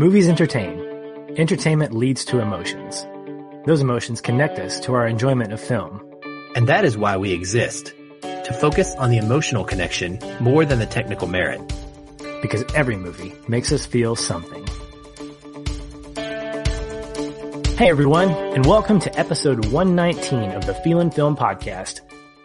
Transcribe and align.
Movies 0.00 0.30
entertain. 0.30 0.80
Entertainment 1.36 1.94
leads 1.94 2.24
to 2.24 2.40
emotions. 2.40 3.06
Those 3.66 3.82
emotions 3.82 4.22
connect 4.22 4.58
us 4.58 4.80
to 4.80 4.94
our 4.94 5.06
enjoyment 5.06 5.52
of 5.52 5.60
film. 5.60 6.00
And 6.56 6.66
that 6.70 6.86
is 6.86 6.96
why 6.96 7.18
we 7.18 7.32
exist. 7.32 7.92
To 8.22 8.56
focus 8.58 8.94
on 8.94 9.10
the 9.10 9.18
emotional 9.18 9.62
connection 9.62 10.18
more 10.40 10.64
than 10.64 10.78
the 10.78 10.86
technical 10.86 11.28
merit. 11.28 11.60
Because 12.40 12.64
every 12.74 12.96
movie 12.96 13.34
makes 13.46 13.72
us 13.72 13.84
feel 13.84 14.16
something. 14.16 14.66
Hey 17.76 17.90
everyone, 17.90 18.30
and 18.30 18.64
welcome 18.64 19.00
to 19.00 19.18
episode 19.18 19.66
119 19.66 20.52
of 20.52 20.64
the 20.64 20.72
Feelin' 20.76 21.10
Film 21.10 21.36
Podcast. 21.36 22.00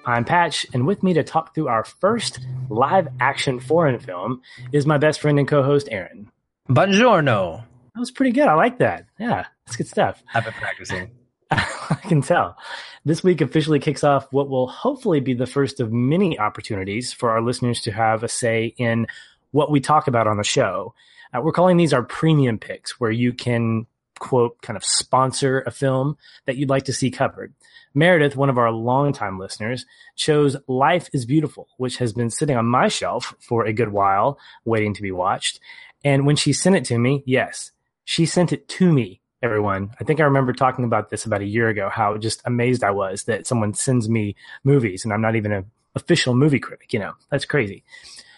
I'm 0.05 0.25
Patch, 0.25 0.66
and 0.73 0.85
with 0.85 1.03
me 1.03 1.13
to 1.13 1.23
talk 1.23 1.55
through 1.55 1.69
our 1.69 1.85
first 1.85 2.38
live 2.69 3.08
action 3.22 3.61
foreign 3.61 3.97
film 3.99 4.41
is 4.73 4.85
my 4.85 4.97
best 4.97 5.22
friend 5.22 5.39
and 5.39 5.47
co-host 5.47 5.88
Aaron. 5.89 6.30
Buongiorno. 6.69 7.63
That 7.93 7.99
was 7.99 8.11
pretty 8.11 8.31
good. 8.31 8.47
I 8.47 8.55
like 8.55 8.79
that. 8.79 9.05
Yeah, 9.19 9.45
that's 9.65 9.77
good 9.77 9.87
stuff. 9.87 10.23
I've 10.33 10.43
been 10.43 10.53
practicing. 10.53 11.11
I 11.51 11.99
can 12.07 12.21
tell. 12.21 12.57
This 13.05 13.23
week 13.23 13.41
officially 13.41 13.79
kicks 13.79 14.03
off 14.03 14.27
what 14.31 14.49
will 14.49 14.67
hopefully 14.67 15.19
be 15.19 15.35
the 15.35 15.45
first 15.45 15.79
of 15.79 15.93
many 15.93 16.39
opportunities 16.39 17.13
for 17.13 17.29
our 17.29 17.41
listeners 17.41 17.81
to 17.81 17.91
have 17.91 18.23
a 18.23 18.27
say 18.27 18.73
in 18.77 19.05
what 19.51 19.69
we 19.69 19.79
talk 19.79 20.07
about 20.07 20.27
on 20.27 20.38
the 20.38 20.43
show. 20.43 20.93
Uh, 21.33 21.41
we're 21.41 21.51
calling 21.51 21.77
these 21.77 21.93
our 21.93 22.03
premium 22.03 22.57
picks, 22.57 22.99
where 22.99 23.11
you 23.11 23.31
can 23.31 23.85
quote 24.19 24.61
kind 24.61 24.75
of 24.75 24.83
sponsor 24.83 25.61
a 25.61 25.71
film 25.71 26.17
that 26.45 26.57
you'd 26.57 26.69
like 26.69 26.85
to 26.85 26.93
see 26.93 27.11
covered. 27.11 27.53
Meredith, 27.93 28.35
one 28.35 28.49
of 28.49 28.57
our 28.57 28.71
longtime 28.71 29.39
listeners, 29.39 29.85
chose 30.16 30.57
Life 30.67 31.09
is 31.13 31.25
Beautiful, 31.25 31.67
which 31.77 31.97
has 31.97 32.11
been 32.11 32.29
sitting 32.29 32.57
on 32.57 32.66
my 32.66 32.88
shelf 32.88 33.35
for 33.39 33.66
a 33.66 33.73
good 33.73 33.89
while, 33.89 34.38
waiting 34.66 34.94
to 34.95 35.02
be 35.02 35.11
watched. 35.11 35.59
And 36.06 36.28
when 36.28 36.36
she 36.36 36.53
sent 36.53 36.75
it 36.75 36.86
to 36.86 37.00
me, 37.00 37.23
yes, 37.25 37.72
she 38.06 38.28
sent 38.28 38.53
it 38.53 38.70
to 38.70 38.94
me, 38.94 39.22
everyone. 39.42 39.89
I 40.00 40.03
think 40.03 40.20
I 40.20 40.25
remember 40.25 40.53
talking 40.53 40.86
about 40.86 41.09
this 41.09 41.25
about 41.25 41.42
a 41.42 41.45
year 41.45 41.67
ago, 41.67 41.89
how 41.89 42.16
just 42.17 42.44
amazed 42.45 42.84
I 42.84 42.92
was 42.92 43.23
that 43.23 43.47
someone 43.47 43.73
sends 43.73 44.08
me 44.08 44.36
movies 44.64 45.03
and 45.03 45.12
I'm 45.12 45.22
not 45.22 45.36
even 45.36 45.52
an 45.52 45.66
official 45.95 46.36
movie 46.36 46.59
critic. 46.59 46.94
You 46.94 47.00
know, 47.00 47.14
that's 47.31 47.45
crazy. 47.45 47.84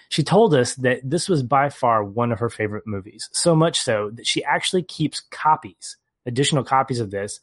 She 0.08 0.24
told 0.24 0.56
us 0.56 0.76
that 0.76 1.02
this 1.04 1.28
was 1.28 1.44
by 1.44 1.68
far 1.68 2.06
one 2.06 2.32
of 2.32 2.40
her 2.40 2.50
favorite 2.50 2.88
movies, 2.88 3.30
so 3.34 3.54
much 3.54 3.81
so 3.81 4.12
that 4.14 4.26
she 4.26 4.42
actually 4.46 4.84
keeps 4.84 5.20
copies, 5.20 5.98
additional 6.26 6.64
copies 6.64 7.02
of 7.02 7.12
this 7.12 7.42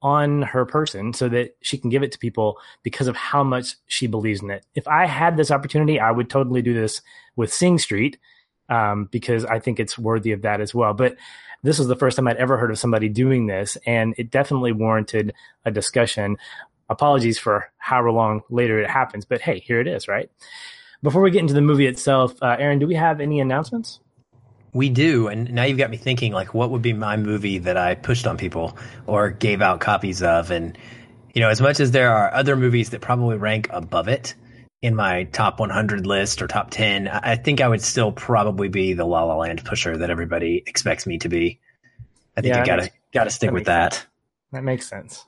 on 0.00 0.40
her 0.40 0.64
person 0.64 1.12
so 1.12 1.28
that 1.28 1.54
she 1.60 1.76
can 1.76 1.90
give 1.90 2.02
it 2.02 2.12
to 2.12 2.18
people 2.18 2.56
because 2.82 3.06
of 3.06 3.16
how 3.16 3.44
much 3.44 3.74
she 3.86 4.06
believes 4.06 4.40
in 4.42 4.50
it. 4.50 4.64
If 4.74 4.88
I 4.88 5.04
had 5.04 5.36
this 5.36 5.50
opportunity, 5.50 6.00
I 6.00 6.10
would 6.10 6.30
totally 6.30 6.62
do 6.62 6.72
this 6.72 7.02
with 7.36 7.52
Sing 7.52 7.76
Street 7.78 8.16
um, 8.70 9.08
because 9.10 9.44
I 9.44 9.58
think 9.58 9.78
it's 9.78 9.98
worthy 9.98 10.32
of 10.32 10.42
that 10.42 10.60
as 10.60 10.74
well. 10.74 10.94
But 10.94 11.16
this 11.62 11.78
was 11.78 11.88
the 11.88 11.96
first 11.96 12.16
time 12.16 12.26
I'd 12.26 12.36
ever 12.36 12.56
heard 12.56 12.70
of 12.70 12.78
somebody 12.78 13.08
doing 13.08 13.46
this, 13.46 13.76
and 13.84 14.14
it 14.16 14.30
definitely 14.30 14.72
warranted 14.72 15.34
a 15.64 15.70
discussion. 15.70 16.38
Apologies 16.88 17.38
for 17.38 17.70
however 17.76 18.10
long 18.10 18.42
later 18.48 18.80
it 18.80 18.88
happens, 18.88 19.24
but 19.24 19.42
hey, 19.42 19.58
here 19.58 19.80
it 19.80 19.86
is, 19.86 20.08
right? 20.08 20.30
Before 21.02 21.22
we 21.22 21.30
get 21.30 21.40
into 21.40 21.54
the 21.54 21.60
movie 21.60 21.86
itself, 21.86 22.34
uh, 22.42 22.56
Aaron, 22.58 22.78
do 22.78 22.86
we 22.86 22.94
have 22.94 23.20
any 23.20 23.40
announcements? 23.40 24.00
We 24.72 24.88
do, 24.88 25.26
and 25.28 25.52
now 25.52 25.64
you've 25.64 25.78
got 25.78 25.90
me 25.90 25.96
thinking 25.96 26.32
like, 26.32 26.54
what 26.54 26.70
would 26.70 26.82
be 26.82 26.92
my 26.92 27.16
movie 27.16 27.58
that 27.58 27.76
I 27.76 27.96
pushed 27.96 28.26
on 28.26 28.36
people 28.36 28.76
or 29.06 29.30
gave 29.30 29.62
out 29.62 29.80
copies 29.80 30.22
of? 30.22 30.50
And 30.50 30.78
you 31.34 31.40
know, 31.40 31.48
as 31.48 31.60
much 31.60 31.80
as 31.80 31.90
there 31.90 32.10
are 32.10 32.32
other 32.32 32.56
movies 32.56 32.90
that 32.90 33.00
probably 33.00 33.36
rank 33.36 33.68
above 33.70 34.08
it, 34.08 34.34
in 34.82 34.94
my 34.94 35.24
top 35.24 35.60
100 35.60 36.06
list 36.06 36.40
or 36.40 36.46
top 36.46 36.70
10, 36.70 37.08
I 37.08 37.36
think 37.36 37.60
I 37.60 37.68
would 37.68 37.82
still 37.82 38.12
probably 38.12 38.68
be 38.68 38.94
the 38.94 39.04
La 39.04 39.24
La 39.24 39.36
Land 39.36 39.64
pusher 39.64 39.96
that 39.98 40.10
everybody 40.10 40.62
expects 40.66 41.06
me 41.06 41.18
to 41.18 41.28
be. 41.28 41.60
I 42.36 42.40
think 42.40 42.54
yeah, 42.54 42.62
I 42.62 42.66
gotta 42.66 42.90
gotta 43.12 43.30
stick 43.30 43.48
that 43.48 43.54
with 43.54 43.66
that. 43.66 43.94
Sense. 43.94 44.06
That 44.52 44.64
makes 44.64 44.88
sense. 44.88 45.24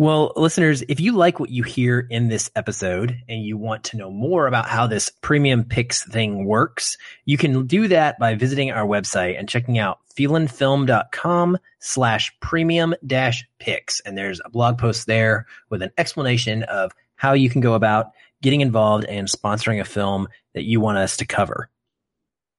Well, 0.00 0.32
listeners, 0.36 0.84
if 0.88 1.00
you 1.00 1.10
like 1.10 1.40
what 1.40 1.50
you 1.50 1.64
hear 1.64 2.06
in 2.08 2.28
this 2.28 2.52
episode 2.54 3.20
and 3.28 3.42
you 3.42 3.56
want 3.56 3.82
to 3.84 3.96
know 3.96 4.12
more 4.12 4.46
about 4.46 4.68
how 4.68 4.86
this 4.86 5.10
premium 5.22 5.64
picks 5.64 6.04
thing 6.04 6.44
works, 6.44 6.96
you 7.24 7.36
can 7.36 7.66
do 7.66 7.88
that 7.88 8.16
by 8.16 8.36
visiting 8.36 8.70
our 8.70 8.86
website 8.86 9.36
and 9.36 9.48
checking 9.48 9.76
out 9.76 9.98
feelinfilm.com 10.14 11.58
slash 11.80 12.32
premium 12.38 12.94
dash 13.08 13.44
picks. 13.58 13.98
And 14.00 14.16
there's 14.16 14.40
a 14.44 14.50
blog 14.50 14.78
post 14.78 15.08
there 15.08 15.46
with 15.68 15.82
an 15.82 15.90
explanation 15.98 16.62
of 16.64 16.92
how 17.16 17.32
you 17.32 17.50
can 17.50 17.60
go 17.60 17.74
about 17.74 18.12
getting 18.42 18.60
involved 18.60 19.04
and 19.04 19.28
sponsoring 19.28 19.80
a 19.80 19.84
film 19.84 20.28
that 20.54 20.64
you 20.64 20.80
want 20.80 20.98
us 20.98 21.16
to 21.18 21.26
cover. 21.26 21.70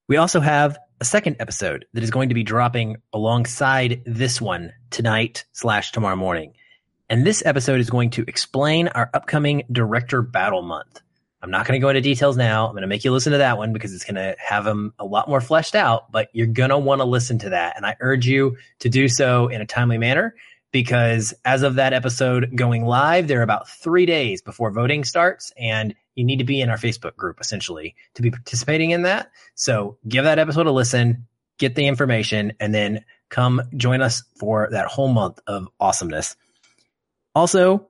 We 0.08 0.18
also 0.18 0.40
have 0.40 0.78
a 1.00 1.06
second 1.06 1.38
episode 1.40 1.86
that 1.94 2.04
is 2.04 2.12
going 2.12 2.30
to 2.30 2.36
be 2.36 2.44
dropping 2.44 2.98
alongside 3.14 4.02
this 4.06 4.42
one 4.42 4.74
tonight 4.90 5.46
slash 5.54 5.92
tomorrow 5.92 6.16
morning. 6.16 6.54
And 7.10 7.26
this 7.26 7.46
episode 7.46 7.80
is 7.80 7.90
going 7.90 8.12
to 8.12 8.24
explain 8.28 8.88
our 8.90 9.10
upcoming 9.14 9.64
director 9.72 10.22
battle 10.22 10.62
month. 10.62 11.02
I'm 11.42 11.52
not 11.52 11.66
going 11.66 11.80
to 11.80 11.82
go 11.82 11.90
into 11.90 12.02
details 12.02 12.36
now. 12.36 12.66
I'm 12.66 12.74
going 12.74 12.82
to 12.82 12.88
make 12.88 13.06
you 13.06 13.12
listen 13.12 13.32
to 13.32 13.38
that 13.38 13.58
one 13.58 13.72
because 13.72 13.94
it's 13.94 14.04
going 14.04 14.16
to 14.16 14.36
have 14.40 14.66
them 14.66 14.94
a 15.00 15.06
lot 15.06 15.30
more 15.30 15.40
fleshed 15.40 15.74
out, 15.74 16.12
but 16.12 16.28
you're 16.34 16.48
going 16.48 16.70
to 16.70 16.78
want 16.78 17.00
to 17.00 17.06
listen 17.06 17.40
to 17.40 17.52
that. 17.52 17.78
And 17.78 17.86
I 17.86 17.96
urge 18.02 18.28
you 18.28 18.58
to 18.80 18.90
do 18.90 19.08
so 19.08 19.48
in 19.48 19.62
a 19.62 19.66
timely 19.66 19.98
manner 19.98 20.36
because 20.72 21.34
as 21.46 21.64
of 21.64 21.76
that 21.76 21.94
episode 21.94 22.56
going 22.56 22.86
live, 22.86 23.28
there 23.28 23.40
are 23.40 23.44
about 23.44 23.70
three 23.70 24.06
days 24.06 24.42
before 24.42 24.72
voting 24.72 25.04
starts, 25.04 25.52
and 25.58 25.96
you 26.16 26.24
need 26.24 26.40
to 26.40 26.46
be 26.46 26.62
in 26.62 26.70
our 26.70 26.78
Facebook 26.78 27.16
group 27.16 27.40
essentially 27.40 27.96
to 28.16 28.22
be 28.22 28.32
participating 28.32 28.92
in 28.92 29.04
that. 29.04 29.32
So 29.56 29.98
give 30.08 30.26
that 30.26 30.40
episode 30.40 30.68
a 30.68 30.72
listen, 30.72 31.28
get 31.58 31.76
the 31.76 31.88
information, 31.88 32.54
and 32.60 32.74
then 32.74 33.04
come 33.30 33.62
join 33.76 34.02
us 34.02 34.24
for 34.38 34.68
that 34.72 34.88
whole 34.88 35.08
month 35.08 35.40
of 35.48 35.68
awesomeness. 35.80 36.36
Also, 37.36 37.90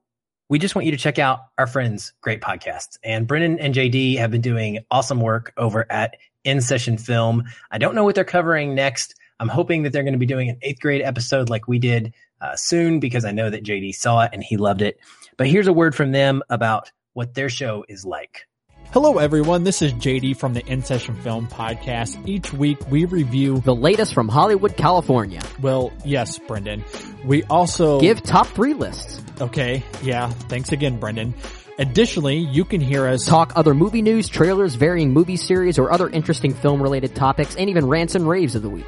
we 0.49 0.59
just 0.59 0.75
want 0.75 0.85
you 0.85 0.91
to 0.91 0.97
check 0.97 1.19
out 1.19 1.41
our 1.57 1.67
friends' 1.67 2.13
great 2.21 2.41
podcasts. 2.41 2.97
And 3.03 3.27
Brendan 3.27 3.59
and 3.59 3.73
JD 3.73 4.17
have 4.17 4.31
been 4.31 4.41
doing 4.41 4.79
awesome 4.89 5.21
work 5.21 5.53
over 5.57 5.85
at 5.91 6.17
In 6.43 6.61
Session 6.61 6.97
Film. 6.97 7.43
I 7.69 7.77
don't 7.77 7.95
know 7.95 8.03
what 8.03 8.15
they're 8.15 8.23
covering 8.23 8.73
next. 8.73 9.15
I'm 9.39 9.47
hoping 9.47 9.83
that 9.83 9.93
they're 9.93 10.03
going 10.03 10.13
to 10.13 10.19
be 10.19 10.25
doing 10.25 10.49
an 10.49 10.57
eighth 10.61 10.81
grade 10.81 11.01
episode 11.01 11.49
like 11.49 11.67
we 11.67 11.79
did 11.79 12.13
uh, 12.41 12.55
soon 12.57 12.99
because 12.99 13.23
I 13.23 13.31
know 13.31 13.49
that 13.49 13.63
JD 13.63 13.95
saw 13.95 14.23
it 14.23 14.31
and 14.33 14.43
he 14.43 14.57
loved 14.57 14.81
it. 14.81 14.99
But 15.37 15.47
here's 15.47 15.67
a 15.67 15.73
word 15.73 15.95
from 15.95 16.11
them 16.11 16.43
about 16.49 16.91
what 17.13 17.33
their 17.33 17.49
show 17.49 17.85
is 17.87 18.03
like. 18.05 18.47
Hello 18.91 19.19
everyone, 19.19 19.63
this 19.63 19.81
is 19.81 19.93
JD 19.93 20.35
from 20.35 20.55
the 20.55 20.65
In 20.65 20.83
Session 20.83 21.15
Film 21.21 21.47
Podcast. 21.47 22.27
Each 22.27 22.51
week 22.51 22.79
we 22.89 23.05
review 23.05 23.59
the 23.59 23.75
latest 23.75 24.13
from 24.13 24.27
Hollywood, 24.27 24.75
California. 24.75 25.41
Well, 25.61 25.93
yes, 26.03 26.39
Brendan. 26.39 26.83
We 27.23 27.43
also 27.43 27.99
give 27.99 28.23
top 28.23 28.47
three 28.47 28.73
lists. 28.73 29.21
Okay, 29.39 29.83
yeah, 30.01 30.29
thanks 30.49 30.71
again, 30.71 30.99
Brendan. 30.99 31.35
Additionally, 31.79 32.37
you 32.37 32.65
can 32.65 32.81
hear 32.81 33.07
us 33.07 33.25
talk 33.25 33.53
other 33.55 33.73
movie 33.73 34.01
news, 34.01 34.27
trailers, 34.27 34.75
varying 34.75 35.13
movie 35.13 35.37
series, 35.37 35.79
or 35.79 35.93
other 35.93 36.09
interesting 36.09 36.53
film 36.53 36.83
related 36.83 37.15
topics, 37.15 37.55
and 37.55 37.69
even 37.69 37.87
rants 37.87 38.15
and 38.15 38.27
raves 38.27 38.53
of 38.53 38.61
the 38.61 38.69
week. 38.69 38.85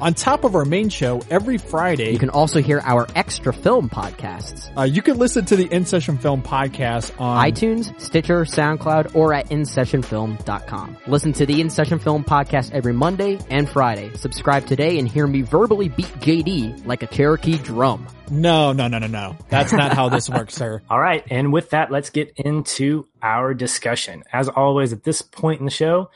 On 0.00 0.14
top 0.14 0.44
of 0.44 0.54
our 0.54 0.64
main 0.64 0.88
show, 0.88 1.20
every 1.28 1.58
Friday, 1.58 2.12
you 2.12 2.18
can 2.20 2.30
also 2.30 2.62
hear 2.62 2.80
our 2.84 3.08
extra 3.16 3.52
film 3.52 3.90
podcasts. 3.90 4.70
Uh, 4.78 4.84
you 4.84 5.02
can 5.02 5.18
listen 5.18 5.44
to 5.46 5.56
the 5.56 5.66
In 5.72 5.84
Session 5.84 6.16
Film 6.16 6.40
podcast 6.40 7.20
on 7.20 7.44
iTunes, 7.44 8.00
Stitcher, 8.00 8.44
SoundCloud, 8.44 9.16
or 9.16 9.34
at 9.34 9.48
InSessionFilm.com. 9.48 10.96
Listen 11.08 11.32
to 11.32 11.44
the 11.44 11.60
In 11.60 11.70
Session 11.70 11.98
Film 11.98 12.22
podcast 12.22 12.70
every 12.70 12.92
Monday 12.92 13.40
and 13.50 13.68
Friday. 13.68 14.14
Subscribe 14.14 14.64
today 14.64 15.00
and 15.00 15.08
hear 15.08 15.26
me 15.26 15.42
verbally 15.42 15.88
beat 15.88 16.06
JD 16.20 16.86
like 16.86 17.02
a 17.02 17.08
Cherokee 17.08 17.58
drum. 17.58 18.06
No, 18.30 18.72
no, 18.72 18.88
no, 18.88 18.98
no, 18.98 19.06
no. 19.06 19.36
That's 19.48 19.72
not 19.72 19.94
how 19.94 20.08
this 20.08 20.28
works, 20.28 20.54
sir. 20.54 20.82
All 20.90 21.00
right. 21.00 21.24
And 21.30 21.52
with 21.52 21.70
that, 21.70 21.90
let's 21.90 22.10
get 22.10 22.32
into 22.36 23.06
our 23.22 23.54
discussion. 23.54 24.24
As 24.32 24.48
always, 24.48 24.92
at 24.92 25.04
this 25.04 25.22
point 25.22 25.60
in 25.60 25.64
the 25.64 25.70
show, 25.70 26.10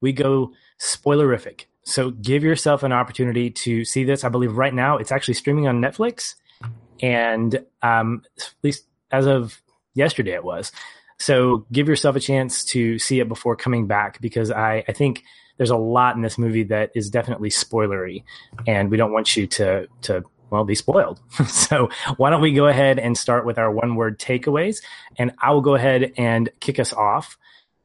we 0.00 0.12
go 0.12 0.52
spoilerific. 0.80 1.64
So 1.84 2.10
give 2.10 2.42
yourself 2.42 2.82
an 2.82 2.92
opportunity 2.92 3.50
to 3.50 3.84
see 3.84 4.04
this. 4.04 4.24
I 4.24 4.28
believe 4.28 4.56
right 4.56 4.74
now 4.74 4.98
it's 4.98 5.12
actually 5.12 5.34
streaming 5.34 5.68
on 5.68 5.80
Netflix, 5.80 6.34
and 7.00 7.64
um, 7.82 8.22
at 8.36 8.54
least 8.62 8.86
as 9.10 9.26
of 9.26 9.62
yesterday 9.94 10.34
it 10.34 10.44
was. 10.44 10.72
So 11.18 11.64
give 11.72 11.88
yourself 11.88 12.16
a 12.16 12.20
chance 12.20 12.64
to 12.66 12.98
see 12.98 13.20
it 13.20 13.28
before 13.28 13.56
coming 13.56 13.86
back 13.86 14.20
because 14.20 14.50
I, 14.50 14.84
I 14.86 14.92
think 14.92 15.22
there's 15.56 15.70
a 15.70 15.76
lot 15.76 16.16
in 16.16 16.22
this 16.22 16.36
movie 16.36 16.64
that 16.64 16.90
is 16.94 17.08
definitely 17.08 17.50
spoilery, 17.50 18.24
and 18.66 18.90
we 18.90 18.96
don't 18.96 19.12
want 19.12 19.36
you 19.36 19.46
to 19.46 19.86
to 20.02 20.24
well 20.50 20.64
be 20.64 20.74
spoiled. 20.74 21.20
so 21.46 21.90
why 22.16 22.30
don't 22.30 22.40
we 22.40 22.52
go 22.52 22.66
ahead 22.66 22.98
and 22.98 23.16
start 23.16 23.44
with 23.46 23.58
our 23.58 23.70
one 23.70 23.94
word 23.94 24.18
takeaways, 24.18 24.82
and 25.18 25.32
I 25.40 25.52
will 25.52 25.60
go 25.60 25.74
ahead 25.74 26.12
and 26.16 26.48
kick 26.60 26.78
us 26.78 26.92
off 26.92 27.36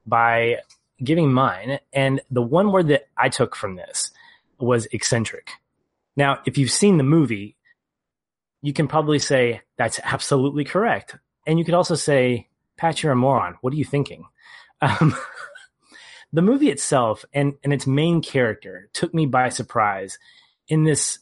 by 0.05 0.57
giving 1.03 1.31
mine. 1.31 1.79
And 1.93 2.21
the 2.29 2.41
one 2.41 2.71
word 2.71 2.87
that 2.87 3.07
I 3.17 3.29
took 3.29 3.55
from 3.55 3.75
this 3.75 4.11
was 4.59 4.87
eccentric. 4.91 5.51
Now, 6.15 6.39
if 6.45 6.57
you've 6.57 6.71
seen 6.71 6.97
the 6.97 7.03
movie, 7.03 7.55
you 8.61 8.73
can 8.73 8.87
probably 8.87 9.19
say 9.19 9.61
that's 9.77 9.99
absolutely 10.03 10.63
correct. 10.63 11.15
And 11.47 11.57
you 11.57 11.65
could 11.65 11.73
also 11.73 11.95
say, 11.95 12.47
Pat, 12.77 13.01
you're 13.01 13.11
a 13.11 13.15
moron. 13.15 13.57
What 13.61 13.73
are 13.73 13.77
you 13.77 13.85
thinking? 13.85 14.25
Um, 14.83 15.15
the 16.33 16.41
movie 16.41 16.71
itself 16.71 17.23
and, 17.35 17.53
and 17.63 17.71
its 17.71 17.85
main 17.85 18.23
character 18.23 18.89
took 18.93 19.13
me 19.13 19.27
by 19.27 19.49
surprise 19.49 20.17
in 20.67 20.85
this, 20.85 21.19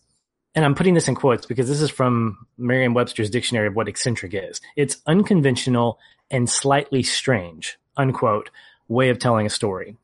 and 0.56 0.66
I'm 0.66 0.76
putting 0.76 0.94
this 0.94 1.08
in 1.08 1.16
quotes 1.16 1.46
because 1.46 1.68
this 1.68 1.82
is 1.82 1.90
from 1.90 2.46
Merriam 2.58 2.94
Webster's 2.94 3.30
dictionary 3.30 3.68
of 3.68 3.76
what 3.76 3.88
eccentric 3.88 4.34
is. 4.34 4.62
It's 4.76 5.02
unconventional 5.06 6.00
and 6.32 6.50
slightly 6.50 7.04
strange, 7.04 7.78
unquote, 7.98 8.50
way 8.88 9.10
of 9.10 9.20
telling 9.20 9.46
a 9.46 9.50
story. 9.50 9.96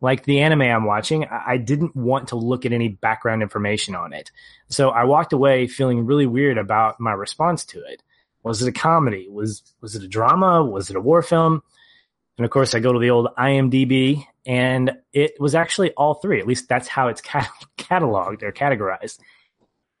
Like 0.00 0.24
the 0.24 0.40
anime 0.40 0.62
I'm 0.62 0.84
watching, 0.84 1.26
I 1.26 1.56
didn't 1.58 1.94
want 1.94 2.28
to 2.28 2.36
look 2.36 2.66
at 2.66 2.72
any 2.72 2.88
background 2.88 3.42
information 3.42 3.94
on 3.94 4.12
it. 4.12 4.32
So 4.68 4.90
I 4.90 5.04
walked 5.04 5.32
away 5.32 5.68
feeling 5.68 6.04
really 6.04 6.26
weird 6.26 6.58
about 6.58 6.98
my 6.98 7.12
response 7.12 7.64
to 7.66 7.78
it. 7.84 8.02
Was 8.42 8.60
it 8.62 8.68
a 8.68 8.72
comedy? 8.72 9.28
Was 9.30 9.62
was 9.80 9.94
it 9.94 10.02
a 10.02 10.08
drama? 10.08 10.64
Was 10.64 10.90
it 10.90 10.96
a 10.96 11.00
war 11.00 11.22
film? 11.22 11.62
And 12.36 12.44
of 12.44 12.50
course, 12.50 12.74
I 12.74 12.80
go 12.80 12.92
to 12.92 12.98
the 12.98 13.10
old 13.10 13.28
IMDb, 13.38 14.24
and 14.44 14.96
it 15.12 15.38
was 15.38 15.54
actually 15.54 15.92
all 15.92 16.14
three. 16.14 16.40
At 16.40 16.46
least 16.46 16.68
that's 16.68 16.88
how 16.88 17.06
it's 17.06 17.20
cat- 17.20 17.50
cataloged 17.78 18.42
or 18.42 18.50
categorized. 18.50 19.20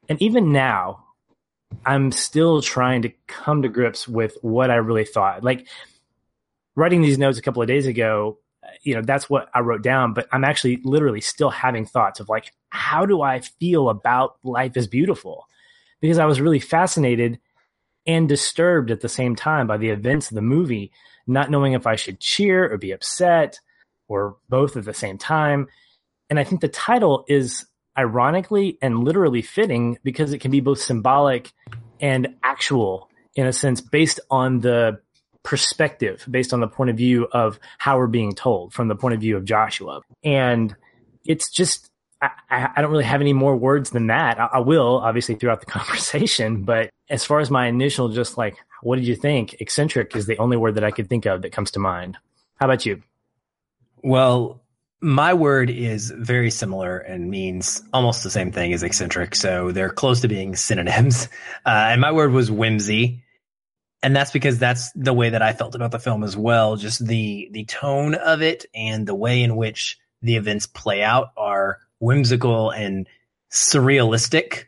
And 0.08 0.20
even 0.20 0.52
now, 0.52 1.04
I'm 1.86 2.12
still 2.12 2.60
trying 2.60 3.02
to 3.02 3.12
come 3.26 3.62
to 3.62 3.68
grips 3.68 4.06
with 4.06 4.36
what 4.42 4.70
I 4.70 4.76
really 4.76 5.04
thought. 5.04 5.42
Like 5.42 5.66
writing 6.74 7.02
these 7.02 7.18
notes 7.18 7.38
a 7.38 7.42
couple 7.42 7.62
of 7.62 7.68
days 7.68 7.86
ago, 7.86 8.38
you 8.82 8.94
know, 8.94 9.02
that's 9.02 9.28
what 9.28 9.48
I 9.54 9.60
wrote 9.60 9.82
down, 9.82 10.14
but 10.14 10.28
I'm 10.32 10.44
actually 10.44 10.80
literally 10.84 11.20
still 11.20 11.50
having 11.50 11.84
thoughts 11.84 12.20
of 12.20 12.28
like, 12.28 12.52
how 12.70 13.06
do 13.06 13.22
I 13.22 13.40
feel 13.40 13.88
about 13.88 14.36
life 14.42 14.76
is 14.76 14.86
beautiful? 14.86 15.46
Because 16.00 16.18
I 16.18 16.26
was 16.26 16.40
really 16.40 16.60
fascinated 16.60 17.38
and 18.06 18.28
disturbed 18.28 18.90
at 18.90 19.00
the 19.00 19.08
same 19.08 19.36
time 19.36 19.66
by 19.66 19.76
the 19.76 19.90
events 19.90 20.30
of 20.30 20.34
the 20.34 20.42
movie, 20.42 20.92
not 21.26 21.50
knowing 21.50 21.72
if 21.72 21.86
I 21.86 21.96
should 21.96 22.20
cheer 22.20 22.72
or 22.72 22.78
be 22.78 22.92
upset 22.92 23.60
or 24.08 24.36
both 24.48 24.76
at 24.76 24.84
the 24.84 24.94
same 24.94 25.18
time. 25.18 25.68
And 26.28 26.38
I 26.38 26.44
think 26.44 26.60
the 26.60 26.68
title 26.68 27.24
is 27.28 27.66
ironically 27.96 28.78
and 28.80 29.04
literally 29.04 29.42
fitting 29.42 29.98
because 30.02 30.32
it 30.32 30.38
can 30.38 30.50
be 30.50 30.60
both 30.60 30.80
symbolic 30.80 31.52
and 32.00 32.34
actual 32.42 33.08
in 33.34 33.46
a 33.46 33.52
sense 33.52 33.80
based 33.80 34.20
on 34.30 34.60
the 34.60 35.00
perspective, 35.42 36.24
based 36.30 36.52
on 36.52 36.60
the 36.60 36.68
point 36.68 36.90
of 36.90 36.96
view 36.96 37.26
of 37.32 37.58
how 37.78 37.98
we're 37.98 38.06
being 38.06 38.34
told 38.34 38.72
from 38.72 38.88
the 38.88 38.94
point 38.94 39.14
of 39.14 39.20
view 39.20 39.36
of 39.36 39.44
Joshua. 39.44 40.00
And 40.22 40.74
it's 41.24 41.50
just, 41.50 41.90
I, 42.20 42.30
I, 42.76 42.82
don't 42.82 42.90
really 42.90 43.04
have 43.04 43.20
any 43.20 43.32
more 43.32 43.56
words 43.56 43.90
than 43.90 44.06
that. 44.08 44.38
I, 44.38 44.48
I, 44.54 44.58
will 44.60 44.98
obviously 44.98 45.34
throughout 45.34 45.60
the 45.60 45.66
conversation, 45.78 46.62
but 46.62 46.90
as 47.08 47.24
far 47.24 47.40
as 47.40 47.50
my 47.50 47.66
initial, 47.66 48.08
just 48.08 48.38
like, 48.38 48.56
what 48.82 48.96
did 48.96 49.06
you 49.06 49.16
think? 49.16 49.56
Eccentric 49.60 50.14
is 50.14 50.26
the 50.26 50.38
only 50.38 50.56
word 50.56 50.76
that 50.76 50.84
I 50.84 50.90
could 50.90 51.08
think 51.08 51.26
of 51.26 51.42
that 51.42 51.52
comes 51.52 51.72
to 51.72 51.80
mind. 51.80 52.18
How 52.56 52.66
about 52.66 52.86
you? 52.86 53.02
Well, 54.02 54.61
my 55.02 55.34
word 55.34 55.68
is 55.68 56.12
very 56.16 56.50
similar 56.50 56.96
and 56.96 57.28
means 57.28 57.82
almost 57.92 58.22
the 58.22 58.30
same 58.30 58.52
thing 58.52 58.72
as 58.72 58.84
eccentric. 58.84 59.34
So 59.34 59.72
they're 59.72 59.90
close 59.90 60.20
to 60.20 60.28
being 60.28 60.56
synonyms. 60.56 61.28
Uh, 61.64 61.90
and 61.90 62.00
my 62.00 62.10
word 62.10 62.32
was 62.32 62.50
whimsy. 62.50 63.22
And 64.02 64.16
that's 64.16 64.32
because 64.32 64.58
that's 64.58 64.90
the 64.92 65.12
way 65.12 65.30
that 65.30 65.42
I 65.42 65.52
felt 65.52 65.76
about 65.76 65.92
the 65.92 66.00
film 66.00 66.24
as 66.24 66.36
well. 66.36 66.74
Just 66.74 67.06
the, 67.06 67.48
the 67.52 67.64
tone 67.64 68.16
of 68.16 68.42
it 68.42 68.66
and 68.74 69.06
the 69.06 69.14
way 69.14 69.42
in 69.44 69.54
which 69.54 69.98
the 70.22 70.34
events 70.34 70.66
play 70.66 71.04
out 71.04 71.30
are 71.36 71.78
whimsical 72.00 72.70
and 72.70 73.06
surrealistic 73.52 74.64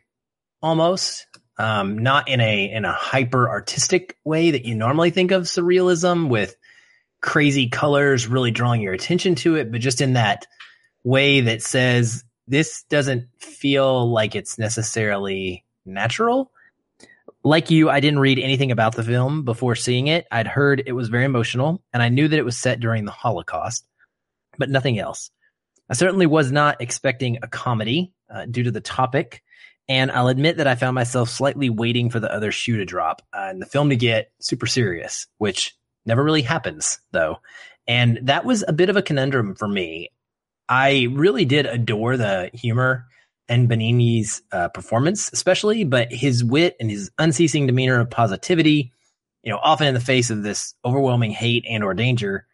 almost. 0.61 1.27
Um, 1.57 1.99
not 1.99 2.29
in 2.29 2.39
a, 2.39 2.71
in 2.71 2.85
a 2.85 2.93
hyper 2.93 3.49
artistic 3.49 4.17
way 4.23 4.51
that 4.51 4.63
you 4.63 4.75
normally 4.75 5.09
think 5.09 5.31
of 5.31 5.43
surrealism 5.43 6.29
with 6.29 6.55
crazy 7.25 7.67
colors 7.67 8.27
really 8.27 8.51
drawing 8.51 8.81
your 8.81 8.93
attention 8.93 9.33
to 9.33 9.55
it, 9.55 9.71
but 9.71 9.81
just 9.81 9.99
in 9.99 10.13
that 10.13 10.45
way 11.03 11.41
that 11.41 11.61
says 11.61 12.23
this 12.47 12.83
doesn't 12.83 13.27
feel 13.39 14.09
like 14.09 14.35
it's 14.35 14.59
necessarily 14.59 15.65
natural. 15.85 16.51
Like 17.43 17.71
you, 17.71 17.89
I 17.89 17.99
didn't 17.99 18.19
read 18.19 18.37
anything 18.37 18.71
about 18.71 18.95
the 18.95 19.03
film 19.03 19.43
before 19.43 19.75
seeing 19.75 20.07
it. 20.07 20.27
I'd 20.31 20.47
heard 20.47 20.83
it 20.85 20.93
was 20.93 21.09
very 21.09 21.25
emotional 21.25 21.81
and 21.91 22.01
I 22.01 22.09
knew 22.09 22.27
that 22.27 22.39
it 22.39 22.45
was 22.45 22.57
set 22.57 22.79
during 22.79 23.05
the 23.05 23.11
Holocaust, 23.11 23.87
but 24.59 24.69
nothing 24.69 24.99
else. 24.99 25.31
I 25.89 25.95
certainly 25.95 26.27
was 26.27 26.51
not 26.51 26.79
expecting 26.79 27.39
a 27.41 27.47
comedy 27.47 28.13
uh, 28.33 28.45
due 28.45 28.63
to 28.63 28.71
the 28.71 28.81
topic. 28.81 29.41
And 29.87 30.11
I'll 30.11 30.27
admit 30.27 30.57
that 30.57 30.67
I 30.67 30.75
found 30.75 30.95
myself 30.95 31.29
slightly 31.29 31.71
waiting 31.71 32.11
for 32.11 32.19
the 32.19 32.31
other 32.31 32.51
shoe 32.51 32.77
to 32.77 32.85
drop 32.85 33.23
uh, 33.33 33.47
and 33.49 33.61
the 33.61 33.67
film 33.67 33.89
to 33.89 33.95
get 33.95 34.31
super 34.39 34.67
serious, 34.67 35.27
which 35.37 35.75
never 36.05 36.23
really 36.23 36.41
happens 36.41 36.99
though. 37.11 37.37
And 37.87 38.19
that 38.23 38.45
was 38.45 38.63
a 38.67 38.73
bit 38.73 38.89
of 38.89 38.97
a 38.97 39.01
conundrum 39.01 39.55
for 39.55 39.67
me. 39.67 40.09
I 40.67 41.07
really 41.11 41.45
did 41.45 41.65
adore 41.65 42.17
the 42.17 42.49
humor 42.53 43.05
and 43.47 43.69
Benigni's 43.69 44.41
uh, 44.51 44.69
performance, 44.69 45.29
especially, 45.31 45.83
but 45.83 46.11
his 46.11 46.43
wit 46.43 46.75
and 46.79 46.89
his 46.89 47.11
unceasing 47.19 47.67
demeanor 47.67 47.99
of 47.99 48.09
positivity, 48.09 48.91
you 49.43 49.51
know, 49.51 49.59
often 49.61 49.87
in 49.87 49.93
the 49.93 49.99
face 49.99 50.31
of 50.31 50.41
this 50.41 50.73
overwhelming 50.83 51.31
hate 51.31 51.65
and 51.69 51.83
or 51.83 51.93
danger, 51.93 52.47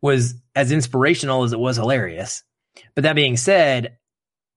was 0.00 0.34
as 0.54 0.70
inspirational 0.70 1.42
as 1.42 1.52
it 1.52 1.58
was 1.58 1.76
hilarious. 1.76 2.44
But 2.94 3.02
that 3.02 3.16
being 3.16 3.36
said, 3.36 3.98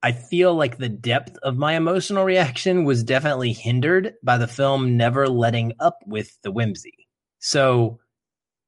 I 0.03 0.11
feel 0.11 0.53
like 0.53 0.77
the 0.77 0.89
depth 0.89 1.37
of 1.37 1.57
my 1.57 1.75
emotional 1.75 2.23
reaction 2.23 2.85
was 2.85 3.03
definitely 3.03 3.53
hindered 3.53 4.13
by 4.23 4.37
the 4.37 4.47
film 4.47 4.95
never 4.95 5.27
letting 5.27 5.73
up 5.79 5.97
with 6.05 6.39
the 6.41 6.51
whimsy. 6.51 7.07
So 7.39 7.99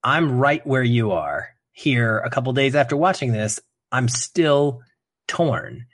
I'm 0.03 0.39
right 0.39 0.65
where 0.65 0.83
you 0.83 1.11
are 1.11 1.49
here 1.73 2.19
a 2.19 2.29
couple 2.29 2.53
days 2.53 2.75
after 2.75 2.97
watching 2.97 3.31
this. 3.31 3.59
I'm 3.91 4.07
still 4.07 4.81
torn. 5.27 5.85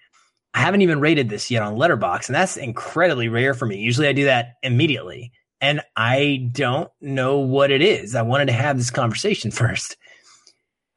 I 0.54 0.60
haven't 0.60 0.82
even 0.82 1.00
rated 1.00 1.30
this 1.30 1.52
yet 1.52 1.62
on 1.62 1.76
Letterboxd, 1.76 2.30
and 2.30 2.36
that's 2.36 2.58
incredibly 2.58 3.28
rare 3.28 3.54
for 3.54 3.66
me. 3.66 3.78
Usually 3.78 4.08
I 4.08 4.14
do 4.14 4.26
that 4.26 4.54
immediately. 4.64 5.32
And 5.60 5.82
I 5.96 6.50
don't 6.52 6.90
know 7.02 7.40
what 7.40 7.72
it 7.72 7.82
is. 7.82 8.16
I 8.16 8.22
wanted 8.22 8.48
to 8.48 8.54
have 8.54 8.78
this 8.78 8.92
conversation 8.92 9.52
first. 9.52 9.98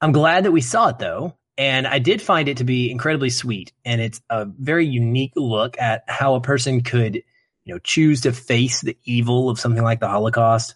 I'm 0.00 0.12
glad 0.12 0.44
that 0.44 0.52
we 0.52 0.60
saw 0.60 0.88
it 0.88 0.98
though. 0.98 1.36
And 1.58 1.86
I 1.86 1.98
did 1.98 2.22
find 2.22 2.48
it 2.48 2.58
to 2.58 2.64
be 2.64 2.90
incredibly 2.90 3.28
sweet. 3.28 3.72
And 3.84 4.00
it's 4.00 4.22
a 4.30 4.46
very 4.46 4.86
unique 4.86 5.32
look 5.36 5.78
at 5.78 6.04
how 6.08 6.34
a 6.34 6.40
person 6.40 6.82
could, 6.82 7.16
you 7.16 7.74
know, 7.74 7.78
choose 7.78 8.22
to 8.22 8.32
face 8.32 8.80
the 8.80 8.96
evil 9.04 9.50
of 9.50 9.60
something 9.60 9.82
like 9.82 10.00
the 10.00 10.08
Holocaust 10.08 10.74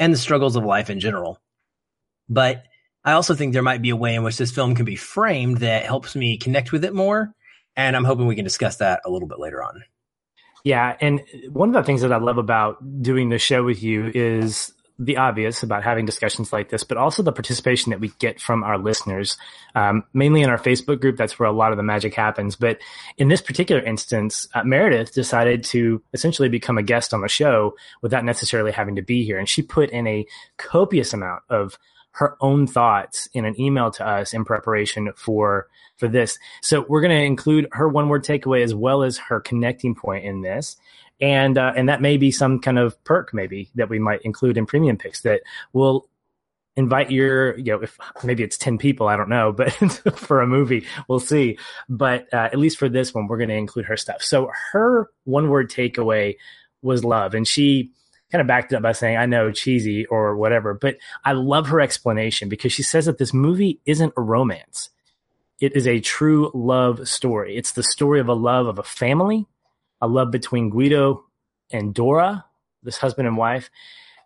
and 0.00 0.12
the 0.12 0.18
struggles 0.18 0.56
of 0.56 0.64
life 0.64 0.90
in 0.90 0.98
general. 0.98 1.40
But 2.28 2.64
I 3.04 3.12
also 3.12 3.34
think 3.34 3.52
there 3.52 3.62
might 3.62 3.82
be 3.82 3.90
a 3.90 3.96
way 3.96 4.14
in 4.14 4.22
which 4.22 4.38
this 4.38 4.50
film 4.50 4.74
can 4.74 4.84
be 4.84 4.96
framed 4.96 5.58
that 5.58 5.84
helps 5.84 6.16
me 6.16 6.38
connect 6.38 6.72
with 6.72 6.84
it 6.84 6.94
more. 6.94 7.34
And 7.76 7.96
I'm 7.96 8.04
hoping 8.04 8.26
we 8.26 8.36
can 8.36 8.44
discuss 8.44 8.76
that 8.76 9.00
a 9.04 9.10
little 9.10 9.28
bit 9.28 9.38
later 9.38 9.62
on. 9.62 9.84
Yeah. 10.64 10.96
And 11.00 11.20
one 11.50 11.68
of 11.68 11.74
the 11.74 11.82
things 11.82 12.00
that 12.00 12.12
I 12.12 12.16
love 12.16 12.38
about 12.38 13.02
doing 13.02 13.28
the 13.28 13.38
show 13.38 13.62
with 13.62 13.82
you 13.82 14.10
is 14.14 14.72
the 14.98 15.16
obvious 15.16 15.62
about 15.62 15.82
having 15.82 16.06
discussions 16.06 16.52
like 16.52 16.68
this, 16.68 16.84
but 16.84 16.96
also 16.96 17.22
the 17.22 17.32
participation 17.32 17.90
that 17.90 18.00
we 18.00 18.12
get 18.20 18.40
from 18.40 18.62
our 18.62 18.78
listeners, 18.78 19.36
um, 19.74 20.04
mainly 20.14 20.40
in 20.40 20.48
our 20.48 20.58
Facebook 20.58 21.00
group. 21.00 21.16
That's 21.16 21.38
where 21.38 21.48
a 21.48 21.52
lot 21.52 21.72
of 21.72 21.76
the 21.76 21.82
magic 21.82 22.14
happens. 22.14 22.54
But 22.54 22.78
in 23.18 23.28
this 23.28 23.42
particular 23.42 23.82
instance, 23.82 24.46
uh, 24.54 24.62
Meredith 24.62 25.12
decided 25.12 25.64
to 25.64 26.00
essentially 26.12 26.48
become 26.48 26.78
a 26.78 26.82
guest 26.82 27.12
on 27.12 27.22
the 27.22 27.28
show 27.28 27.74
without 28.02 28.24
necessarily 28.24 28.70
having 28.70 28.96
to 28.96 29.02
be 29.02 29.24
here. 29.24 29.38
And 29.38 29.48
she 29.48 29.62
put 29.62 29.90
in 29.90 30.06
a 30.06 30.26
copious 30.58 31.12
amount 31.12 31.42
of 31.50 31.76
her 32.14 32.36
own 32.40 32.66
thoughts 32.66 33.28
in 33.34 33.44
an 33.44 33.60
email 33.60 33.90
to 33.90 34.06
us 34.06 34.34
in 34.34 34.44
preparation 34.44 35.12
for 35.16 35.68
for 35.96 36.08
this. 36.08 36.38
So 36.62 36.84
we're 36.88 37.00
going 37.00 37.16
to 37.16 37.24
include 37.24 37.68
her 37.72 37.88
one 37.88 38.08
word 38.08 38.24
takeaway 38.24 38.62
as 38.62 38.74
well 38.74 39.02
as 39.02 39.18
her 39.18 39.40
connecting 39.40 39.94
point 39.94 40.24
in 40.24 40.40
this. 40.40 40.76
And 41.20 41.58
uh, 41.58 41.72
and 41.76 41.88
that 41.88 42.00
may 42.00 42.16
be 42.16 42.30
some 42.30 42.60
kind 42.60 42.78
of 42.78 43.02
perk 43.04 43.34
maybe 43.34 43.70
that 43.74 43.88
we 43.88 43.98
might 43.98 44.22
include 44.22 44.56
in 44.56 44.66
premium 44.66 44.96
picks 44.96 45.22
that 45.22 45.42
will 45.72 46.08
invite 46.76 47.10
your 47.10 47.56
you 47.56 47.72
know 47.72 47.80
if 47.82 47.96
maybe 48.24 48.42
it's 48.42 48.58
10 48.58 48.78
people 48.78 49.06
i 49.06 49.16
don't 49.16 49.28
know 49.28 49.52
but 49.52 49.70
for 50.16 50.40
a 50.40 50.46
movie 50.46 50.84
we'll 51.06 51.20
see 51.20 51.56
but 51.88 52.26
uh, 52.34 52.48
at 52.52 52.58
least 52.58 52.78
for 52.78 52.88
this 52.88 53.14
one 53.14 53.28
we're 53.28 53.36
going 53.36 53.48
to 53.48 53.54
include 53.54 53.84
her 53.84 53.96
stuff 53.96 54.20
so 54.20 54.50
her 54.72 55.08
one 55.22 55.50
word 55.50 55.70
takeaway 55.70 56.34
was 56.82 57.04
love 57.04 57.32
and 57.32 57.46
she 57.46 57.92
kind 58.34 58.40
of 58.40 58.48
backed 58.48 58.72
it 58.72 58.76
up 58.76 58.82
by 58.82 58.90
saying, 58.90 59.16
I 59.16 59.26
know 59.26 59.52
cheesy 59.52 60.06
or 60.06 60.36
whatever, 60.36 60.74
but 60.74 60.96
I 61.24 61.34
love 61.34 61.68
her 61.68 61.80
explanation 61.80 62.48
because 62.48 62.72
she 62.72 62.82
says 62.82 63.06
that 63.06 63.16
this 63.16 63.32
movie 63.32 63.78
isn't 63.86 64.12
a 64.16 64.20
romance. 64.20 64.90
It 65.60 65.76
is 65.76 65.86
a 65.86 66.00
true 66.00 66.50
love 66.52 67.06
story. 67.06 67.56
It's 67.56 67.70
the 67.70 67.84
story 67.84 68.18
of 68.18 68.26
a 68.26 68.34
love 68.34 68.66
of 68.66 68.80
a 68.80 68.82
family, 68.82 69.46
a 70.00 70.08
love 70.08 70.32
between 70.32 70.70
Guido 70.70 71.26
and 71.70 71.94
Dora, 71.94 72.44
this 72.82 72.96
husband 72.98 73.28
and 73.28 73.36
wife, 73.36 73.70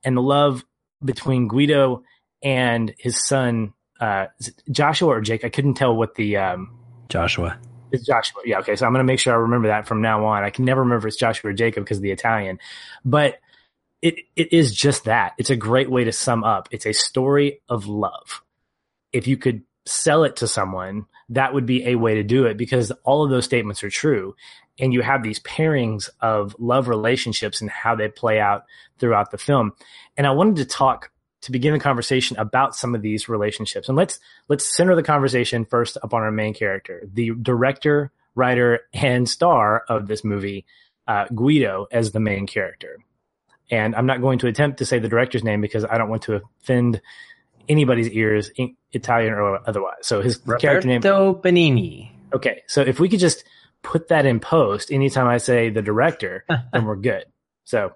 and 0.03 0.17
the 0.17 0.23
love 0.23 0.65
between 1.05 1.47
Guido 1.47 2.03
and 2.43 2.95
his 2.97 3.23
son, 3.23 3.75
uh, 4.00 4.29
Joshua 4.71 5.11
or 5.11 5.21
Jake. 5.21 5.45
I 5.45 5.50
couldn't 5.50 5.75
tell 5.75 5.95
what 5.95 6.15
the, 6.15 6.38
um, 6.38 6.79
Joshua. 7.11 7.59
It's 7.93 8.07
Joshua. 8.07 8.41
Yeah. 8.47 8.61
Okay. 8.61 8.75
So 8.75 8.87
I'm 8.87 8.93
going 8.95 9.05
to 9.07 9.12
make 9.12 9.21
sure 9.21 9.35
I 9.35 9.37
remember 9.37 9.69
that 9.69 9.87
from 9.87 10.00
now 10.00 10.25
on. 10.25 10.45
I 10.45 10.49
can 10.50 10.65
never 10.65 10.81
remember 10.81 11.07
if 11.07 11.12
it's 11.12 11.21
Joshua 11.21 11.50
or 11.50 11.53
Jacob 11.53 11.85
because 11.85 11.99
of 11.99 12.03
the 12.03 12.11
Italian, 12.11 12.59
but 13.05 13.38
it 14.02 14.17
it 14.37 14.52
is 14.52 14.75
just 14.75 15.05
that. 15.05 15.33
It's 15.38 15.50
a 15.50 15.57
great 15.57 15.90
way 15.90 16.05
to 16.05 16.12
sum 16.12 16.45
up. 16.45 16.69
It's 16.71 16.87
a 16.87 16.93
story 16.93 17.61
of 17.69 17.87
love. 17.87 18.43
If 19.12 19.26
you 19.26 19.37
could 19.37 19.62
sell 19.87 20.25
it 20.25 20.37
to 20.37 20.47
someone, 20.47 21.07
that 21.31 21.55
would 21.55 21.67
be 21.67 21.87
a 21.87 21.95
way 21.97 22.14
to 22.17 22.23
do 22.23 22.47
it 22.47 22.57
because 22.57 22.90
all 23.05 23.25
of 23.25 23.31
those 23.31 23.45
statements 23.45 23.83
are 23.83 23.90
true. 23.90 24.35
and 24.78 24.93
you 24.93 25.02
have 25.02 25.23
these 25.23 25.40
pairings 25.40 26.09
of 26.21 26.55
love 26.59 26.88
relationships 26.88 27.61
and 27.61 27.71
how 27.71 27.95
they 27.95 28.09
play 28.09 28.38
out 28.40 28.64
throughout 28.99 29.31
the 29.31 29.38
film. 29.38 29.73
And 30.17 30.26
I 30.26 30.31
wanted 30.31 30.57
to 30.57 30.64
talk 30.64 31.11
to 31.43 31.52
begin 31.52 31.73
the 31.73 31.78
conversation 31.81 32.37
about 32.37 32.75
some 32.75 32.95
of 32.95 33.02
these 33.02 33.28
relationships. 33.28 33.88
And 33.88 33.97
let's 33.97 34.19
let's 34.49 34.67
center 34.67 34.95
the 34.95 35.02
conversation 35.02 35.64
first 35.64 35.97
upon 36.02 36.23
our 36.23 36.33
main 36.33 36.55
character, 36.55 37.02
the 37.12 37.33
director, 37.40 38.11
writer, 38.35 38.81
and 38.93 39.28
star 39.28 39.85
of 39.88 40.09
this 40.09 40.25
movie, 40.25 40.64
uh, 41.07 41.26
Guido, 41.35 41.87
as 41.93 42.12
the 42.12 42.21
main 42.21 42.47
character. 42.47 42.99
And 43.70 43.94
I'm 43.94 44.06
not 44.06 44.20
going 44.20 44.38
to 44.40 44.46
attempt 44.46 44.78
to 44.78 44.87
say 44.87 44.98
the 44.98 45.08
director's 45.08 45.44
name 45.44 45.60
because 45.60 45.84
I 45.84 45.98
don't 45.98 46.08
want 46.08 46.22
to 46.22 46.40
offend 46.62 47.00
anybody's 47.68 48.08
ears, 48.10 48.50
Italian 48.92 49.34
or 49.34 49.60
otherwise. 49.68 49.98
So 50.02 50.22
his 50.22 50.38
Roberto 50.40 50.60
character 50.60 50.88
name. 50.88 51.02
Benigni. 51.02 52.10
Okay, 52.32 52.62
so 52.66 52.80
if 52.80 53.00
we 53.00 53.08
could 53.08 53.20
just 53.20 53.44
put 53.82 54.08
that 54.08 54.26
in 54.26 54.40
post 54.40 54.90
anytime 54.90 55.26
I 55.26 55.38
say 55.38 55.70
the 55.70 55.82
director, 55.82 56.44
then 56.72 56.84
we're 56.84 56.96
good. 56.96 57.25
So 57.64 57.92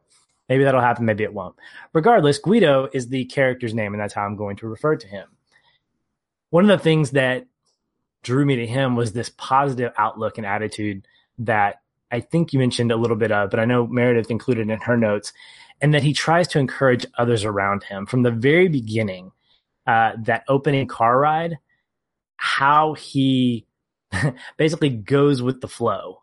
maybe 0.49 0.65
that'll 0.65 0.81
happen, 0.81 1.07
maybe 1.07 1.25
it 1.25 1.33
won't. 1.33 1.57
Regardless, 1.93 2.39
Guido 2.39 2.89
is 2.93 3.09
the 3.09 3.25
character's 3.27 3.75
name, 3.75 3.95
and 3.95 4.01
that's 4.01 4.15
how 4.15 4.25
I'm 4.25 4.37
going 4.37 4.57
to 4.57 4.69
refer 4.69 4.97
to 4.97 5.07
him. 5.07 5.29
One 6.51 6.69
of 6.69 6.79
the 6.79 6.83
things 6.83 7.13
that 7.13 7.47
drew 8.23 8.45
me 8.45 8.57
to 8.57 8.67
him 8.67 8.95
was 8.95 9.13
this 9.13 9.31
positive 9.31 9.93
outlook 9.97 10.39
and 10.39 10.47
attitude 10.47 11.07
that 11.39 11.81
I 12.11 12.21
think 12.21 12.53
you 12.53 12.59
mentioned 12.59 12.93
a 12.93 12.97
little 12.97 13.17
bit 13.17 13.33
of, 13.33 13.51
but 13.51 13.59
I 13.59 13.65
know 13.65 13.87
Meredith 13.87 14.31
included 14.31 14.69
in 14.69 14.81
her 14.81 14.97
notes, 14.97 15.33
and 15.83 15.93
that 15.93 16.05
he 16.05 16.15
tries 16.15 16.49
to 16.49 16.59
encourage 16.59 17.05
others 17.19 17.45
around 17.45 17.83
him 17.83 18.07
from 18.07 18.23
the 18.23 18.31
very 18.31 18.69
beginning. 18.69 19.33
Uh, 19.85 20.13
that 20.17 20.45
opening 20.47 20.87
car 20.87 21.19
ride, 21.19 21.59
how 22.37 22.95
he 22.95 23.67
basically 24.57 24.91
goes 24.91 25.43
with 25.43 25.61
the 25.61 25.67
flow. 25.67 26.23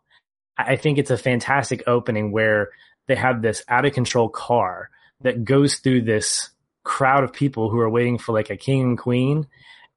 I 0.56 0.76
think 0.76 0.96
it's 0.98 1.10
a 1.10 1.18
fantastic 1.18 1.82
opening 1.86 2.32
where 2.32 2.70
they 3.06 3.16
have 3.16 3.42
this 3.42 3.62
out 3.68 3.84
of 3.84 3.92
control 3.92 4.28
car 4.28 4.90
that 5.20 5.44
goes 5.44 5.76
through 5.76 6.02
this 6.02 6.50
crowd 6.84 7.24
of 7.24 7.32
people 7.32 7.68
who 7.70 7.78
are 7.80 7.90
waiting 7.90 8.18
for 8.18 8.32
like 8.32 8.50
a 8.50 8.56
king 8.56 8.80
and 8.80 8.98
queen. 8.98 9.46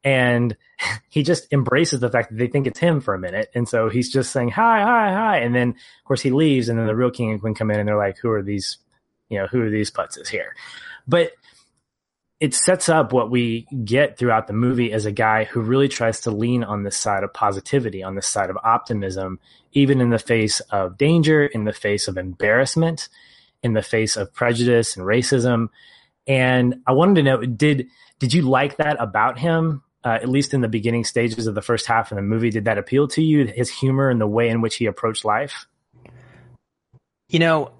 And 0.03 0.57
he 1.09 1.23
just 1.23 1.51
embraces 1.53 1.99
the 1.99 2.09
fact 2.09 2.29
that 2.29 2.37
they 2.37 2.47
think 2.47 2.67
it's 2.67 2.79
him 2.79 3.01
for 3.01 3.13
a 3.13 3.19
minute. 3.19 3.49
And 3.55 3.67
so 3.67 3.89
he's 3.89 4.11
just 4.11 4.31
saying, 4.31 4.49
hi, 4.49 4.81
hi, 4.81 5.13
hi. 5.13 5.37
And 5.37 5.55
then, 5.55 5.69
of 5.69 6.05
course, 6.05 6.21
he 6.21 6.31
leaves. 6.31 6.69
And 6.69 6.77
then 6.77 6.87
the 6.87 6.95
real 6.95 7.11
king 7.11 7.31
and 7.31 7.39
queen 7.39 7.55
come 7.55 7.71
in 7.71 7.79
and 7.79 7.87
they're 7.87 7.97
like, 7.97 8.17
who 8.17 8.29
are 8.31 8.43
these, 8.43 8.77
you 9.29 9.37
know, 9.39 9.47
who 9.47 9.61
are 9.61 9.69
these 9.69 9.91
putzes 9.91 10.27
here? 10.27 10.55
But 11.07 11.31
it 12.39 12.53
sets 12.53 12.89
up 12.89 13.13
what 13.13 13.31
we 13.31 13.65
get 13.85 14.17
throughout 14.17 14.47
the 14.47 14.53
movie 14.53 14.91
as 14.91 15.05
a 15.05 15.13
guy 15.13 15.45
who 15.45 15.61
really 15.61 15.87
tries 15.87 16.19
to 16.21 16.31
lean 16.31 16.61
on 16.63 16.83
this 16.83 16.97
side 16.97 17.23
of 17.23 17.33
positivity, 17.33 18.03
on 18.03 18.15
this 18.15 18.27
side 18.27 18.49
of 18.49 18.57
optimism, 18.65 19.39
even 19.71 20.01
in 20.01 20.09
the 20.09 20.19
face 20.19 20.59
of 20.69 20.97
danger, 20.97 21.45
in 21.45 21.63
the 21.63 21.71
face 21.71 22.09
of 22.09 22.17
embarrassment, 22.17 23.07
in 23.63 23.71
the 23.71 23.81
face 23.81 24.17
of 24.17 24.33
prejudice 24.33 24.97
and 24.97 25.05
racism. 25.05 25.69
And 26.27 26.81
I 26.85 26.91
wanted 26.91 27.15
to 27.15 27.23
know 27.23 27.37
did 27.37 27.87
did 28.19 28.33
you 28.33 28.41
like 28.41 28.75
that 28.75 28.97
about 28.99 29.39
him? 29.39 29.81
Uh, 30.03 30.19
at 30.21 30.27
least 30.27 30.53
in 30.53 30.59
the 30.59 30.67
beginning 30.67 31.05
stages 31.05 31.47
of 31.47 31.55
the 31.55 31.61
first 31.61 31.85
half 31.85 32.11
of 32.11 32.17
the 32.17 32.21
movie, 32.21 32.49
did 32.49 32.65
that 32.65 32.77
appeal 32.77 33.07
to 33.07 33.23
you? 33.23 33.45
His 33.45 33.69
humor 33.69 34.09
and 34.09 34.19
the 34.19 34.27
way 34.27 34.49
in 34.49 34.59
which 34.59 34.75
he 34.75 34.85
approached 34.85 35.23
life. 35.23 35.65
You 37.29 37.39
know, 37.39 37.71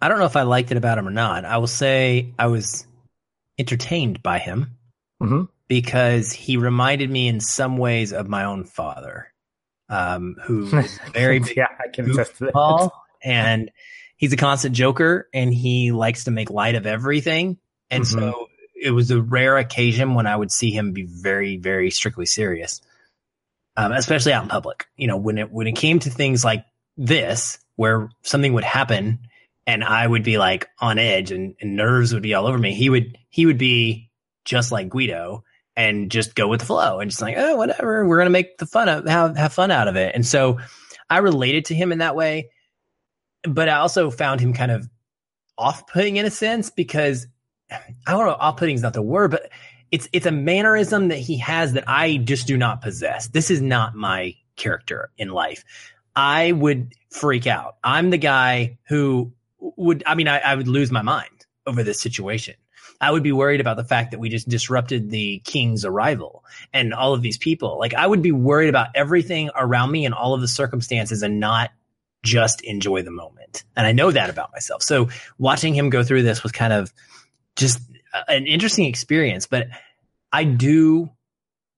I 0.00 0.08
don't 0.08 0.18
know 0.18 0.26
if 0.26 0.36
I 0.36 0.42
liked 0.42 0.70
it 0.70 0.76
about 0.76 0.98
him 0.98 1.08
or 1.08 1.12
not. 1.12 1.44
I 1.44 1.58
will 1.58 1.66
say 1.66 2.34
I 2.38 2.46
was 2.48 2.86
entertained 3.58 4.22
by 4.22 4.38
him 4.38 4.76
mm-hmm. 5.22 5.44
because 5.68 6.32
he 6.32 6.56
reminded 6.56 7.10
me 7.10 7.28
in 7.28 7.40
some 7.40 7.78
ways 7.78 8.12
of 8.12 8.28
my 8.28 8.44
own 8.44 8.64
father, 8.64 9.32
um, 9.88 10.36
who 10.44 10.66
is 10.78 10.98
very 11.12 11.42
yeah, 11.56 11.68
I 11.82 11.88
can 11.88 12.10
attest 12.10 12.36
to 12.38 12.44
that. 12.46 12.90
And 13.22 13.70
he's 14.16 14.32
a 14.32 14.36
constant 14.36 14.74
joker 14.74 15.28
and 15.32 15.52
he 15.52 15.92
likes 15.92 16.24
to 16.24 16.30
make 16.30 16.50
light 16.50 16.74
of 16.74 16.86
everything. 16.86 17.58
And 17.90 18.04
mm-hmm. 18.04 18.18
so 18.18 18.48
it 18.74 18.90
was 18.90 19.10
a 19.10 19.20
rare 19.20 19.56
occasion 19.56 20.14
when 20.14 20.26
I 20.26 20.36
would 20.36 20.52
see 20.52 20.70
him 20.70 20.92
be 20.92 21.04
very, 21.04 21.56
very 21.56 21.90
strictly 21.90 22.26
serious, 22.26 22.82
um, 23.76 23.92
especially 23.92 24.34
out 24.34 24.42
in 24.42 24.48
public. 24.50 24.86
You 24.96 25.06
know, 25.06 25.16
when 25.16 25.38
it 25.38 25.50
when 25.50 25.66
it 25.66 25.76
came 25.76 25.98
to 26.00 26.10
things 26.10 26.44
like 26.44 26.66
this, 26.98 27.58
where 27.76 28.10
something 28.22 28.52
would 28.52 28.64
happen 28.64 29.20
and 29.66 29.82
I 29.82 30.06
would 30.06 30.22
be 30.22 30.38
like 30.38 30.68
on 30.78 30.98
edge 30.98 31.32
and, 31.32 31.56
and, 31.60 31.76
nerves 31.76 32.14
would 32.14 32.22
be 32.22 32.34
all 32.34 32.46
over 32.46 32.58
me. 32.58 32.74
He 32.74 32.88
would 32.88 33.18
he 33.28 33.46
would 33.46 33.58
be 33.58 34.10
just 34.44 34.70
like 34.70 34.88
Guido 34.88 35.44
and 35.74 36.10
just 36.10 36.34
go 36.34 36.48
with 36.48 36.60
the 36.60 36.66
flow 36.66 37.00
and 37.00 37.10
just 37.10 37.20
like 37.20 37.36
oh 37.36 37.56
whatever 37.56 38.06
we're 38.06 38.18
gonna 38.18 38.30
make 38.30 38.58
the 38.58 38.66
fun 38.66 38.88
of 38.88 39.06
have 39.06 39.36
have 39.36 39.52
fun 39.52 39.70
out 39.70 39.88
of 39.88 39.96
it. 39.96 40.14
And 40.14 40.24
so 40.24 40.58
I 41.10 41.18
related 41.18 41.66
to 41.66 41.74
him 41.74 41.92
in 41.92 41.98
that 41.98 42.16
way, 42.16 42.50
but 43.44 43.68
I 43.68 43.76
also 43.76 44.10
found 44.10 44.40
him 44.40 44.52
kind 44.52 44.70
of 44.70 44.88
off 45.58 45.86
putting 45.86 46.16
in 46.16 46.26
a 46.26 46.30
sense 46.30 46.70
because 46.70 47.26
I 47.70 48.12
don't 48.12 48.26
know 48.26 48.36
off 48.38 48.56
putting 48.56 48.76
is 48.76 48.82
not 48.82 48.92
the 48.92 49.02
word, 49.02 49.30
but 49.30 49.50
it's 49.90 50.08
it's 50.12 50.26
a 50.26 50.32
mannerism 50.32 51.08
that 51.08 51.18
he 51.18 51.38
has 51.38 51.72
that 51.74 51.84
I 51.88 52.18
just 52.18 52.46
do 52.46 52.56
not 52.56 52.82
possess. 52.82 53.28
This 53.28 53.50
is 53.50 53.60
not 53.60 53.94
my 53.94 54.34
character 54.56 55.10
in 55.18 55.28
life. 55.30 55.64
I 56.14 56.52
would 56.52 56.94
freak 57.10 57.46
out. 57.46 57.76
I'm 57.84 58.10
the 58.10 58.18
guy 58.18 58.78
who 58.88 59.32
would 59.76 60.02
I 60.06 60.14
mean 60.14 60.28
I, 60.28 60.38
I 60.38 60.54
would 60.54 60.68
lose 60.68 60.90
my 60.90 61.02
mind 61.02 61.46
over 61.66 61.82
this 61.82 62.00
situation. 62.00 62.54
I 63.00 63.10
would 63.10 63.22
be 63.22 63.32
worried 63.32 63.60
about 63.60 63.76
the 63.76 63.84
fact 63.84 64.12
that 64.12 64.20
we 64.20 64.28
just 64.28 64.48
disrupted 64.48 65.10
the 65.10 65.40
king's 65.40 65.84
arrival 65.84 66.44
and 66.72 66.94
all 66.94 67.12
of 67.12 67.22
these 67.22 67.36
people. 67.36 67.78
Like 67.78 67.94
I 67.94 68.06
would 68.06 68.22
be 68.22 68.32
worried 68.32 68.68
about 68.68 68.88
everything 68.94 69.50
around 69.54 69.90
me 69.90 70.06
and 70.06 70.14
all 70.14 70.34
of 70.34 70.40
the 70.40 70.48
circumstances 70.48 71.22
and 71.22 71.40
not 71.40 71.70
just 72.22 72.60
enjoy 72.62 73.02
the 73.02 73.10
moment. 73.10 73.64
And 73.76 73.86
I 73.86 73.92
know 73.92 74.10
that 74.10 74.30
about 74.30 74.52
myself. 74.52 74.82
So 74.82 75.08
watching 75.38 75.74
him 75.74 75.90
go 75.90 76.02
through 76.02 76.22
this 76.22 76.42
was 76.42 76.52
kind 76.52 76.72
of 76.72 76.92
just 77.54 77.80
an 78.28 78.46
interesting 78.46 78.86
experience, 78.86 79.46
but 79.46 79.68
I 80.32 80.44
do 80.44 81.10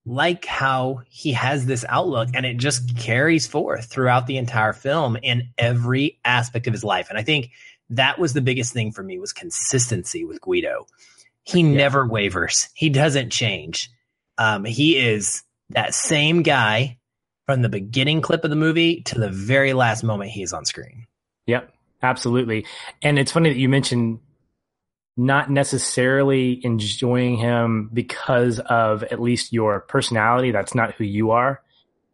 like 0.06 0.46
how 0.46 1.02
he 1.08 1.32
has 1.32 1.66
this 1.66 1.84
outlook 1.88 2.30
and 2.32 2.46
it 2.46 2.56
just 2.56 2.96
carries 2.96 3.46
forth 3.46 3.86
throughout 3.86 4.26
the 4.26 4.38
entire 4.38 4.72
film 4.72 5.18
in 5.22 5.50
every 5.58 6.18
aspect 6.24 6.66
of 6.66 6.72
his 6.72 6.82
life. 6.82 7.10
And 7.10 7.18
I 7.18 7.22
think 7.22 7.50
that 7.90 8.18
was 8.18 8.32
the 8.32 8.40
biggest 8.40 8.72
thing 8.72 8.92
for 8.92 9.02
me 9.02 9.18
was 9.18 9.32
consistency 9.32 10.24
with 10.24 10.40
Guido. 10.40 10.86
He 11.44 11.60
yeah. 11.60 11.76
never 11.76 12.06
wavers. 12.06 12.68
He 12.74 12.90
doesn't 12.90 13.30
change. 13.30 13.90
Um, 14.36 14.64
he 14.64 14.98
is 14.98 15.42
that 15.70 15.94
same 15.94 16.42
guy 16.42 16.98
from 17.46 17.62
the 17.62 17.68
beginning 17.68 18.20
clip 18.20 18.44
of 18.44 18.50
the 18.50 18.56
movie 18.56 19.00
to 19.02 19.18
the 19.18 19.30
very 19.30 19.72
last 19.72 20.04
moment 20.04 20.30
he 20.30 20.42
is 20.42 20.52
on 20.52 20.64
screen. 20.64 21.06
Yep, 21.46 21.72
absolutely. 22.02 22.66
And 23.00 23.18
it's 23.18 23.32
funny 23.32 23.48
that 23.48 23.58
you 23.58 23.68
mentioned 23.68 24.20
not 25.16 25.50
necessarily 25.50 26.64
enjoying 26.64 27.36
him 27.36 27.90
because 27.92 28.60
of 28.60 29.02
at 29.04 29.20
least 29.20 29.52
your 29.52 29.80
personality. 29.80 30.52
That's 30.52 30.74
not 30.74 30.94
who 30.94 31.04
you 31.04 31.32
are. 31.32 31.62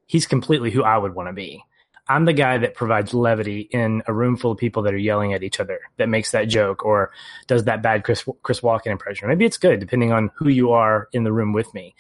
He's 0.07 0.27
completely 0.27 0.71
who 0.71 0.83
I 0.85 0.97
would 0.97 1.15
want 1.15 1.29
to 1.29 1.33
be. 1.33 1.63
I'm 2.07 2.27
the 2.27 2.35
guy 2.35 2.59
that 2.59 2.75
provides 2.75 3.15
levity 3.15 3.61
in 3.61 4.03
a 4.07 4.13
room 4.13 4.37
full 4.37 4.53
of 4.53 4.59
people 4.59 4.83
that 4.83 4.93
are 4.93 4.99
yelling 4.99 5.33
at 5.33 5.43
each 5.43 5.59
other, 5.59 5.81
that 5.97 6.09
makes 6.09 6.33
that 6.33 6.45
joke 6.45 6.85
or 6.85 7.11
does 7.47 7.65
that 7.65 7.83
bad 7.83 8.05
Chris, 8.05 8.25
Chris 8.43 8.61
Walken 8.61 8.89
impression. 8.89 9.29
Maybe 9.29 9.47
it's 9.47 9.57
good 9.57 9.81
depending 9.81 10.13
on 10.13 10.31
who 10.37 10.49
you 10.49 10.73
are 10.73 11.09
in 11.13 11.25
the 11.25 11.33
room 11.33 11.53
with 11.53 11.73
me. 11.73 11.95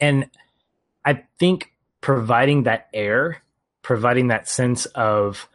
And 0.00 0.30
I 1.04 1.24
think 1.38 1.72
providing 2.00 2.62
that 2.62 2.88
air, 2.94 3.42
providing 3.82 4.28
that 4.28 4.48
sense 4.48 4.86
of 4.86 5.48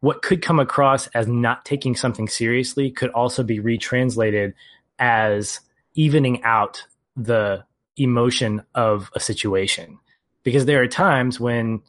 what 0.00 0.22
could 0.22 0.42
come 0.42 0.60
across 0.60 1.06
as 1.08 1.26
not 1.26 1.64
taking 1.64 1.96
something 1.96 2.28
seriously 2.28 2.90
could 2.90 3.10
also 3.10 3.42
be 3.42 3.58
retranslated 3.58 4.54
as 4.98 5.60
evening 5.94 6.42
out 6.42 6.84
the 7.16 7.64
emotion 7.96 8.62
of 8.74 9.10
a 9.14 9.20
situation. 9.20 9.98
Because 10.42 10.66
there 10.66 10.82
are 10.82 10.86
times 10.86 11.40
when 11.40 11.80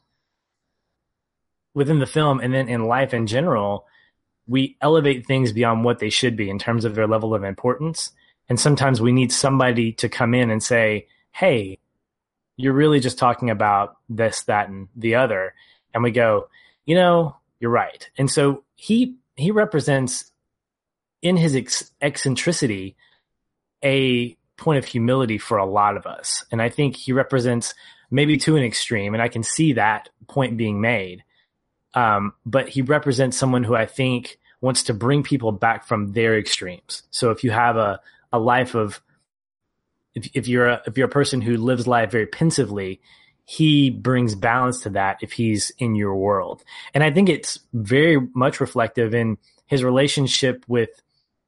within 1.76 2.00
the 2.00 2.08
film 2.08 2.40
and 2.40 2.52
then 2.52 2.68
in 2.68 2.86
life 2.86 3.14
in 3.14 3.28
general, 3.28 3.86
we 4.48 4.78
elevate 4.82 5.28
things 5.28 5.52
beyond 5.52 5.84
what 5.84 6.00
they 6.00 6.10
should 6.10 6.36
be 6.36 6.50
in 6.50 6.58
terms 6.58 6.86
of 6.86 6.96
their 6.96 7.08
level 7.08 7.36
of 7.36 7.44
importance. 7.44 8.12
And 8.50 8.60
sometimes 8.60 9.02
we 9.02 9.12
need 9.12 9.32
somebody 9.32 9.92
to 9.94 10.10
come 10.10 10.34
in 10.34 10.50
and 10.50 10.64
say, 10.64 11.08
Hey, 11.32 11.80
you're 12.58 12.74
really 12.74 13.00
just 13.00 13.18
talking 13.18 13.50
about 13.50 13.98
this, 14.10 14.44
that, 14.44 14.70
and 14.70 14.88
the 14.96 15.16
other. 15.16 15.54
And 15.94 16.04
we 16.04 16.12
go, 16.12 16.48
you 16.86 16.96
know, 16.96 17.36
you're 17.60 17.72
right. 17.72 18.10
And 18.18 18.30
so 18.32 18.64
he 18.76 19.18
he 19.36 19.52
represents 19.52 20.32
in 21.22 21.36
his 21.36 21.56
ex- 21.56 21.92
eccentricity 22.02 22.96
a 23.84 24.38
point 24.58 24.78
of 24.78 24.86
humility 24.86 25.38
for 25.38 25.58
a 25.58 25.66
lot 25.66 25.98
of 25.98 26.06
us. 26.06 26.46
And 26.52 26.62
I 26.62 26.70
think 26.70 26.96
he 26.96 27.12
represents 27.12 27.74
maybe 28.10 28.38
to 28.38 28.56
an 28.56 28.64
extreme, 28.64 29.14
and 29.14 29.22
I 29.22 29.28
can 29.28 29.44
see 29.44 29.74
that 29.74 30.10
point 30.28 30.56
being 30.56 30.80
made. 30.80 31.24
Um, 31.96 32.34
but 32.46 32.68
he 32.70 32.82
represents 32.82 33.38
someone 33.38 33.64
who 33.64 33.74
I 33.74 33.86
think 33.86 34.38
wants 34.62 34.84
to 34.84 34.94
bring 34.94 35.24
people 35.24 35.52
back 35.52 35.88
from 35.88 36.12
their 36.12 36.38
extremes. 36.38 37.04
So 37.10 37.32
if 37.32 37.44
you 37.44 37.52
have 37.52 37.78
a, 37.78 38.00
a 38.34 38.40
life 38.40 38.76
of, 38.76 39.02
if, 40.14 40.30
if 40.34 40.48
you're 40.48 40.68
a, 40.68 40.82
if 40.86 40.98
you're 40.98 41.08
a 41.08 41.12
person 41.12 41.42
who 41.42 41.56
lives 41.56 41.88
life 41.88 42.12
very 42.12 42.26
pensively, 42.26 43.00
he 43.46 43.90
brings 43.92 44.36
balance 44.36 44.82
to 44.82 44.90
that 44.90 45.20
if 45.22 45.32
he's 45.32 45.72
in 45.78 45.96
your 45.96 46.16
world. 46.16 46.64
And 46.94 47.04
I 47.04 47.12
think 47.12 47.30
it's 47.30 47.60
very 47.74 48.20
much 48.34 48.60
reflective 48.60 49.14
in 49.14 49.38
his 49.68 49.84
relationship 49.84 50.66
with, 50.68 50.90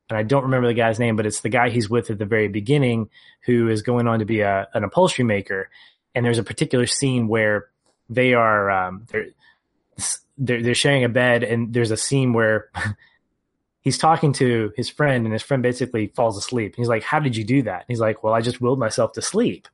and 0.09 0.17
I 0.17 0.23
don't 0.23 0.43
remember 0.43 0.67
the 0.67 0.73
guy's 0.73 0.99
name, 0.99 1.15
but 1.15 1.25
it's 1.25 1.41
the 1.41 1.49
guy 1.49 1.69
he's 1.69 1.89
with 1.89 2.09
at 2.09 2.19
the 2.19 2.25
very 2.25 2.47
beginning 2.47 3.09
who 3.45 3.67
is 3.67 3.81
going 3.81 4.07
on 4.07 4.19
to 4.19 4.25
be 4.25 4.41
a, 4.41 4.67
an 4.73 4.83
upholstery 4.83 5.25
maker. 5.25 5.69
And 6.13 6.23
there's 6.23 6.37
a 6.37 6.43
particular 6.43 6.85
scene 6.85 7.27
where 7.27 7.67
they 8.09 8.33
are, 8.33 8.69
um, 8.69 9.07
they're, 9.11 9.27
they're, 10.37 10.61
they're 10.61 10.75
sharing 10.75 11.03
a 11.03 11.09
bed 11.09 11.43
and 11.43 11.73
there's 11.73 11.91
a 11.91 11.97
scene 11.97 12.33
where 12.33 12.69
he's 13.81 13.97
talking 13.97 14.33
to 14.33 14.71
his 14.75 14.89
friend 14.89 15.25
and 15.25 15.33
his 15.33 15.43
friend 15.43 15.63
basically 15.63 16.07
falls 16.07 16.37
asleep. 16.37 16.75
He's 16.75 16.89
like, 16.89 17.03
how 17.03 17.19
did 17.19 17.35
you 17.35 17.43
do 17.43 17.63
that? 17.63 17.81
And 17.81 17.85
he's 17.87 17.99
like, 17.99 18.23
well, 18.23 18.33
I 18.33 18.41
just 18.41 18.61
willed 18.61 18.79
myself 18.79 19.13
to 19.13 19.21
sleep. 19.21 19.67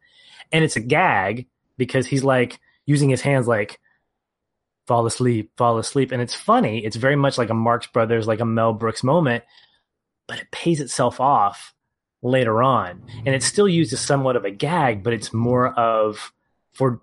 And 0.52 0.64
it's 0.64 0.76
a 0.76 0.82
gag 0.82 1.48
because 1.78 2.08
he's 2.08 2.24
like 2.24 2.60
using 2.86 3.10
his 3.10 3.22
hands 3.22 3.48
like 3.48 3.80
fall 4.88 5.06
asleep, 5.06 5.52
fall 5.58 5.78
asleep. 5.78 6.12
And 6.12 6.22
it's 6.22 6.36
funny. 6.36 6.86
It's 6.86 6.96
very 6.96 7.16
much 7.16 7.38
like 7.38 7.50
a 7.50 7.56
Marx 7.56 7.88
Brothers, 7.88 8.28
like 8.28 8.40
a 8.40 8.46
Mel 8.46 8.74
Brooks 8.74 9.04
moment, 9.04 9.44
but 10.28 10.40
it 10.40 10.52
pays 10.52 10.80
itself 10.80 11.20
off 11.20 11.74
later 12.22 12.62
on. 12.62 13.04
And 13.26 13.36
it's 13.36 13.46
still 13.46 13.68
used 13.68 13.94
as 13.94 14.00
somewhat 14.00 14.36
of 14.36 14.46
a 14.46 14.52
gag, 14.52 15.04
but 15.04 15.14
it's 15.14 15.34
more 15.34 15.68
of 15.68 16.34
for 16.74 17.02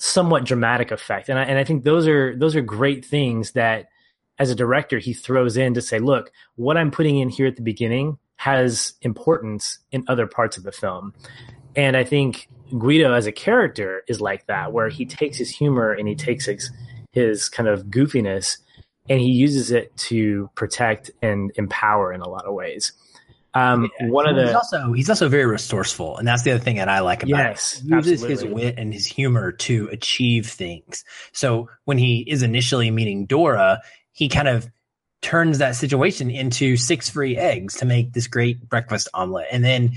somewhat 0.00 0.44
dramatic 0.44 0.90
effect. 0.90 1.28
And 1.28 1.38
I, 1.38 1.44
and 1.44 1.58
I 1.58 1.64
think 1.64 1.84
those 1.84 2.08
are, 2.08 2.34
those 2.34 2.56
are 2.56 2.62
great 2.62 3.04
things 3.04 3.52
that 3.52 3.88
as 4.38 4.50
a 4.50 4.54
director, 4.54 4.98
he 4.98 5.12
throws 5.12 5.58
in 5.58 5.74
to 5.74 5.82
say, 5.82 5.98
look, 5.98 6.32
what 6.56 6.78
I'm 6.78 6.90
putting 6.90 7.18
in 7.18 7.28
here 7.28 7.46
at 7.46 7.56
the 7.56 7.62
beginning 7.62 8.18
has 8.36 8.94
importance 9.02 9.78
in 9.92 10.02
other 10.08 10.26
parts 10.26 10.56
of 10.56 10.62
the 10.62 10.72
film. 10.72 11.12
And 11.76 11.98
I 11.98 12.04
think 12.04 12.48
Guido 12.70 13.12
as 13.12 13.26
a 13.26 13.32
character 13.32 14.02
is 14.08 14.22
like 14.22 14.46
that, 14.46 14.72
where 14.72 14.88
he 14.88 15.04
takes 15.04 15.36
his 15.36 15.50
humor 15.50 15.92
and 15.92 16.08
he 16.08 16.14
takes 16.14 16.46
his, 16.46 16.70
his 17.12 17.50
kind 17.50 17.68
of 17.68 17.84
goofiness 17.86 18.56
and 19.10 19.20
he 19.20 19.30
uses 19.30 19.70
it 19.70 19.94
to 19.98 20.48
protect 20.54 21.10
and 21.20 21.52
empower 21.56 22.10
in 22.14 22.22
a 22.22 22.28
lot 22.28 22.46
of 22.46 22.54
ways. 22.54 22.92
Um, 23.52 23.90
yeah, 24.00 24.08
one 24.08 24.28
of 24.28 24.36
the 24.36 24.46
he's 24.46 24.54
also 24.54 24.92
he's 24.92 25.10
also 25.10 25.28
very 25.28 25.46
resourceful, 25.46 26.16
and 26.18 26.26
that's 26.26 26.42
the 26.42 26.52
other 26.52 26.62
thing 26.62 26.76
that 26.76 26.88
I 26.88 27.00
like 27.00 27.22
about 27.22 27.38
yes, 27.38 27.78
it. 27.78 27.82
He 27.82 27.94
uses 27.94 28.22
absolutely. 28.22 28.30
his 28.30 28.54
wit 28.54 28.74
and 28.78 28.94
his 28.94 29.06
humor 29.06 29.52
to 29.52 29.88
achieve 29.90 30.46
things. 30.46 31.04
So 31.32 31.68
when 31.84 31.98
he 31.98 32.20
is 32.20 32.42
initially 32.42 32.90
meeting 32.90 33.26
Dora, 33.26 33.80
he 34.12 34.28
kind 34.28 34.48
of 34.48 34.68
turns 35.20 35.58
that 35.58 35.74
situation 35.76 36.30
into 36.30 36.76
six 36.76 37.10
free 37.10 37.36
eggs 37.36 37.78
to 37.78 37.84
make 37.84 38.12
this 38.12 38.28
great 38.28 38.68
breakfast 38.68 39.08
omelet, 39.14 39.48
and 39.50 39.64
then 39.64 39.92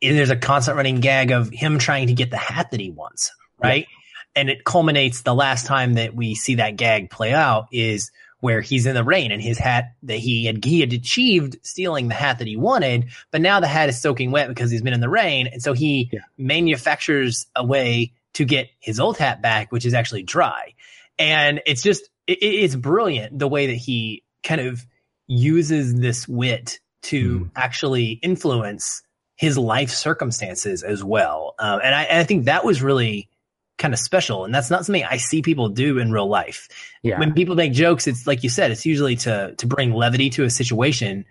there's 0.00 0.30
a 0.30 0.36
constant 0.36 0.76
running 0.76 1.00
gag 1.00 1.30
of 1.30 1.50
him 1.50 1.78
trying 1.78 2.08
to 2.08 2.14
get 2.14 2.30
the 2.30 2.36
hat 2.36 2.70
that 2.70 2.80
he 2.80 2.90
wants, 2.90 3.30
right? 3.62 3.86
Yeah. 3.88 3.96
And 4.36 4.50
it 4.50 4.64
culminates 4.64 5.22
the 5.22 5.34
last 5.34 5.66
time 5.66 5.94
that 5.94 6.14
we 6.14 6.34
see 6.34 6.56
that 6.56 6.76
gag 6.76 7.08
play 7.08 7.32
out 7.32 7.68
is 7.70 8.10
where 8.44 8.60
he's 8.60 8.84
in 8.84 8.94
the 8.94 9.02
rain 9.02 9.32
and 9.32 9.40
his 9.40 9.56
hat 9.56 9.94
that 10.02 10.18
he 10.18 10.44
had 10.44 10.62
he 10.62 10.80
had 10.80 10.92
achieved 10.92 11.56
stealing 11.62 12.08
the 12.08 12.14
hat 12.14 12.40
that 12.40 12.46
he 12.46 12.56
wanted, 12.56 13.06
but 13.30 13.40
now 13.40 13.58
the 13.58 13.66
hat 13.66 13.88
is 13.88 13.98
soaking 13.98 14.32
wet 14.32 14.48
because 14.48 14.70
he's 14.70 14.82
been 14.82 14.92
in 14.92 15.00
the 15.00 15.08
rain, 15.08 15.46
and 15.46 15.62
so 15.62 15.72
he 15.72 16.10
yeah. 16.12 16.20
manufactures 16.36 17.46
a 17.56 17.64
way 17.64 18.12
to 18.34 18.44
get 18.44 18.68
his 18.80 19.00
old 19.00 19.16
hat 19.16 19.40
back, 19.40 19.72
which 19.72 19.86
is 19.86 19.94
actually 19.94 20.24
dry. 20.24 20.74
And 21.18 21.62
it's 21.64 21.82
just 21.82 22.02
it, 22.26 22.36
it's 22.42 22.76
brilliant 22.76 23.38
the 23.38 23.48
way 23.48 23.68
that 23.68 23.76
he 23.76 24.24
kind 24.42 24.60
of 24.60 24.84
uses 25.26 25.98
this 25.98 26.28
wit 26.28 26.80
to 27.04 27.40
mm. 27.40 27.50
actually 27.56 28.10
influence 28.22 29.02
his 29.36 29.56
life 29.56 29.88
circumstances 29.88 30.82
as 30.82 31.02
well. 31.02 31.54
Um, 31.58 31.80
and, 31.82 31.94
I, 31.94 32.02
and 32.02 32.18
I 32.18 32.24
think 32.24 32.44
that 32.44 32.62
was 32.62 32.82
really 32.82 33.30
kind 33.76 33.92
of 33.92 33.98
special. 33.98 34.44
And 34.44 34.54
that's 34.54 34.70
not 34.70 34.86
something 34.86 35.04
I 35.04 35.16
see 35.16 35.42
people 35.42 35.68
do 35.68 35.98
in 35.98 36.12
real 36.12 36.28
life. 36.28 36.68
Yeah. 37.02 37.18
When 37.18 37.32
people 37.34 37.56
make 37.56 37.72
jokes, 37.72 38.06
it's 38.06 38.26
like 38.26 38.44
you 38.44 38.48
said, 38.48 38.70
it's 38.70 38.86
usually 38.86 39.16
to, 39.16 39.54
to 39.56 39.66
bring 39.66 39.92
levity 39.92 40.30
to 40.30 40.44
a 40.44 40.50
situation, 40.50 41.24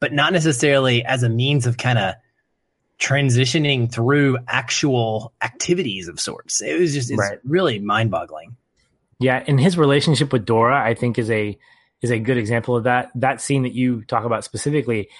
but 0.00 0.12
not 0.12 0.32
necessarily 0.32 1.04
as 1.04 1.22
a 1.22 1.28
means 1.28 1.66
of 1.66 1.76
kind 1.76 1.98
of 1.98 2.14
transitioning 2.98 3.92
through 3.92 4.38
actual 4.48 5.32
activities 5.42 6.08
of 6.08 6.18
sorts. 6.18 6.62
It 6.62 6.78
was 6.80 6.94
just, 6.94 7.10
it's 7.10 7.18
right. 7.18 7.38
really 7.44 7.78
mind 7.78 8.10
boggling. 8.10 8.56
Yeah. 9.18 9.42
And 9.46 9.60
his 9.60 9.76
relationship 9.76 10.32
with 10.32 10.46
Dora, 10.46 10.82
I 10.82 10.94
think 10.94 11.18
is 11.18 11.30
a, 11.30 11.58
is 12.00 12.10
a 12.10 12.18
good 12.18 12.38
example 12.38 12.74
of 12.76 12.84
that. 12.84 13.10
That 13.16 13.40
scene 13.40 13.64
that 13.64 13.74
you 13.74 14.02
talk 14.04 14.24
about 14.24 14.44
specifically, 14.44 15.10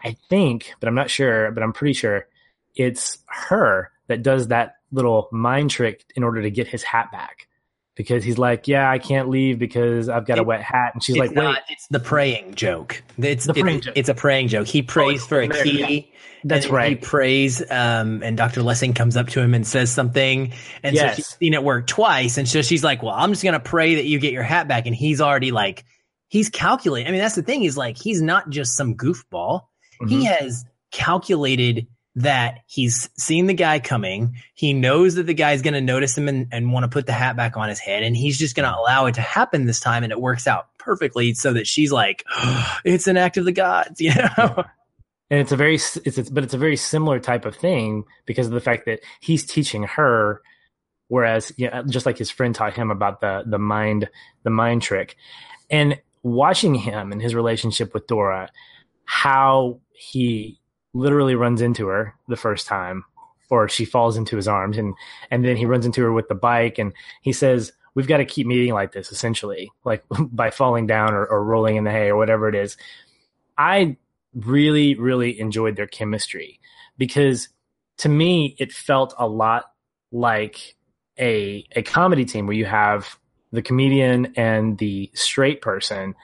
I 0.00 0.16
think, 0.28 0.74
but 0.78 0.88
I'm 0.88 0.94
not 0.94 1.10
sure, 1.10 1.50
but 1.50 1.62
I'm 1.62 1.72
pretty 1.72 1.94
sure 1.94 2.28
it's 2.74 3.18
her 3.26 3.90
that 4.06 4.22
does 4.22 4.48
that 4.48 4.76
little 4.92 5.28
mind 5.32 5.70
trick 5.70 6.04
in 6.14 6.22
order 6.22 6.42
to 6.42 6.50
get 6.50 6.68
his 6.68 6.82
hat 6.82 7.10
back. 7.10 7.48
Because 7.94 8.24
he's 8.24 8.38
like, 8.38 8.68
yeah, 8.68 8.90
I 8.90 8.98
can't 8.98 9.28
leave 9.28 9.58
because 9.58 10.08
I've 10.08 10.26
got 10.26 10.38
it, 10.38 10.40
a 10.40 10.44
wet 10.44 10.62
hat, 10.62 10.92
and 10.94 11.02
she's 11.02 11.18
like, 11.18 11.32
wait, 11.32 11.58
it's 11.68 11.86
the 11.88 12.00
praying 12.00 12.54
joke. 12.54 13.02
It's 13.18 13.44
the 13.44 13.52
praying 13.52 13.82
joke. 13.82 13.92
It's 13.96 14.08
a 14.08 14.14
praying 14.14 14.48
joke. 14.48 14.66
He 14.66 14.80
prays 14.80 15.22
oh, 15.24 15.26
for 15.26 15.40
a 15.42 15.48
key. 15.48 16.10
That's 16.42 16.68
right. 16.68 16.88
He 16.88 16.94
prays, 16.94 17.62
um, 17.70 18.22
and 18.22 18.34
Dr. 18.34 18.62
Lessing 18.62 18.94
comes 18.94 19.14
up 19.14 19.28
to 19.28 19.40
him 19.40 19.52
and 19.52 19.66
says 19.66 19.92
something, 19.92 20.54
and 20.82 20.96
yes. 20.96 21.10
so 21.10 21.16
she's 21.16 21.28
seen 21.36 21.52
it 21.52 21.62
work 21.62 21.86
twice, 21.86 22.38
and 22.38 22.48
so 22.48 22.62
she's 22.62 22.82
like, 22.82 23.02
"Well, 23.02 23.14
I'm 23.14 23.30
just 23.30 23.44
gonna 23.44 23.60
pray 23.60 23.96
that 23.96 24.06
you 24.06 24.18
get 24.18 24.32
your 24.32 24.42
hat 24.42 24.68
back," 24.68 24.86
and 24.86 24.96
he's 24.96 25.20
already 25.20 25.50
like, 25.50 25.84
he's 26.32 26.48
calculating. 26.48 27.08
I 27.08 27.10
mean, 27.10 27.20
that's 27.20 27.34
the 27.34 27.42
thing. 27.42 27.60
He's 27.60 27.76
like, 27.76 27.98
he's 27.98 28.22
not 28.22 28.48
just 28.48 28.74
some 28.74 28.96
goofball. 28.96 29.66
Mm-hmm. 30.00 30.08
He 30.08 30.24
has 30.24 30.64
calculated 30.90 31.86
that 32.14 32.60
he's 32.66 33.08
seen 33.16 33.46
the 33.46 33.54
guy 33.54 33.80
coming. 33.80 34.36
He 34.54 34.74
knows 34.74 35.14
that 35.14 35.26
the 35.26 35.34
guy's 35.34 35.62
going 35.62 35.74
to 35.74 35.80
notice 35.80 36.16
him 36.16 36.28
and, 36.28 36.46
and 36.52 36.72
want 36.72 36.84
to 36.84 36.88
put 36.88 37.06
the 37.06 37.12
hat 37.12 37.36
back 37.36 37.56
on 37.56 37.68
his 37.68 37.78
head. 37.78 38.02
And 38.02 38.16
he's 38.16 38.38
just 38.38 38.54
going 38.54 38.68
to 38.70 38.78
allow 38.78 39.06
it 39.06 39.14
to 39.14 39.22
happen 39.22 39.64
this 39.64 39.80
time. 39.80 40.02
And 40.02 40.12
it 40.12 40.20
works 40.20 40.46
out 40.46 40.66
perfectly 40.78 41.32
so 41.34 41.54
that 41.54 41.66
she's 41.66 41.90
like, 41.90 42.24
oh, 42.36 42.78
it's 42.84 43.06
an 43.06 43.16
act 43.16 43.38
of 43.38 43.46
the 43.46 43.52
gods, 43.52 44.00
you 44.00 44.14
know? 44.14 44.64
And 45.30 45.40
it's 45.40 45.52
a 45.52 45.56
very, 45.56 45.76
it's, 45.76 45.96
it's, 45.96 46.28
but 46.28 46.44
it's 46.44 46.52
a 46.52 46.58
very 46.58 46.76
similar 46.76 47.18
type 47.18 47.46
of 47.46 47.56
thing 47.56 48.04
because 48.26 48.46
of 48.46 48.52
the 48.52 48.60
fact 48.60 48.84
that 48.84 49.00
he's 49.20 49.46
teaching 49.46 49.84
her, 49.84 50.42
whereas, 51.08 51.50
you 51.56 51.70
know, 51.70 51.82
just 51.84 52.04
like 52.04 52.18
his 52.18 52.30
friend 52.30 52.54
taught 52.54 52.74
him 52.74 52.90
about 52.90 53.22
the, 53.22 53.42
the 53.46 53.58
mind, 53.58 54.10
the 54.42 54.50
mind 54.50 54.82
trick. 54.82 55.16
And 55.70 55.98
watching 56.22 56.74
him 56.74 57.10
and 57.10 57.22
his 57.22 57.34
relationship 57.34 57.94
with 57.94 58.06
Dora, 58.06 58.50
how 59.06 59.80
he 59.94 60.60
literally 60.94 61.34
runs 61.34 61.60
into 61.60 61.86
her 61.86 62.14
the 62.28 62.36
first 62.36 62.66
time 62.66 63.04
or 63.50 63.68
she 63.68 63.84
falls 63.84 64.16
into 64.16 64.36
his 64.36 64.48
arms 64.48 64.78
and 64.78 64.94
and 65.30 65.44
then 65.44 65.56
he 65.56 65.66
runs 65.66 65.84
into 65.86 66.02
her 66.02 66.12
with 66.12 66.28
the 66.28 66.34
bike 66.34 66.78
and 66.78 66.92
he 67.20 67.32
says 67.32 67.72
we've 67.94 68.06
got 68.06 68.16
to 68.16 68.24
keep 68.24 68.46
meeting 68.46 68.72
like 68.72 68.92
this 68.92 69.12
essentially 69.12 69.70
like 69.84 70.04
by 70.32 70.50
falling 70.50 70.86
down 70.86 71.12
or, 71.12 71.26
or 71.26 71.44
rolling 71.44 71.76
in 71.76 71.84
the 71.84 71.90
hay 71.90 72.08
or 72.08 72.16
whatever 72.16 72.48
it 72.48 72.54
is. 72.54 72.76
I 73.58 73.96
really 74.34 74.94
really 74.94 75.38
enjoyed 75.38 75.76
their 75.76 75.86
chemistry 75.86 76.58
because 76.96 77.48
to 77.98 78.08
me 78.08 78.56
it 78.58 78.72
felt 78.72 79.14
a 79.18 79.28
lot 79.28 79.64
like 80.10 80.74
a 81.18 81.66
a 81.76 81.82
comedy 81.82 82.24
team 82.24 82.46
where 82.46 82.56
you 82.56 82.64
have 82.64 83.18
the 83.52 83.60
comedian 83.60 84.32
and 84.36 84.78
the 84.78 85.10
straight 85.12 85.60
person 85.60 86.14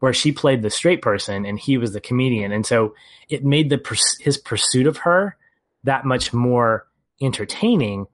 where 0.00 0.12
she 0.12 0.32
played 0.32 0.62
the 0.62 0.70
straight 0.70 1.02
person 1.02 1.44
and 1.44 1.58
he 1.58 1.76
was 1.76 1.92
the 1.92 2.00
comedian. 2.00 2.52
And 2.52 2.64
so 2.64 2.94
it 3.28 3.44
made 3.44 3.70
the 3.70 3.80
his 4.20 4.38
pursuit 4.38 4.86
of 4.86 4.98
her 4.98 5.36
that 5.84 6.04
much 6.04 6.32
more 6.32 6.86
entertaining. 7.20 8.06